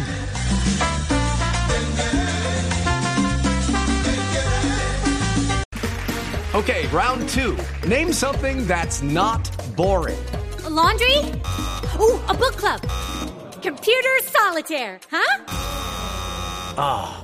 Okay, 6.53 6.86
round 6.91 7.30
two. 7.30 7.55
Name 7.88 8.12
something 8.12 8.68
that's 8.68 9.01
not 9.01 9.49
boring. 9.78 10.20
A 10.66 10.70
laundry? 10.70 11.18
Ooh, 11.97 12.20
a 12.28 12.34
book 12.34 12.57
club. 12.57 12.82
Computer 13.64 14.20
solitaire, 14.34 14.99
huh? 15.09 15.43
Ah, 16.78 17.24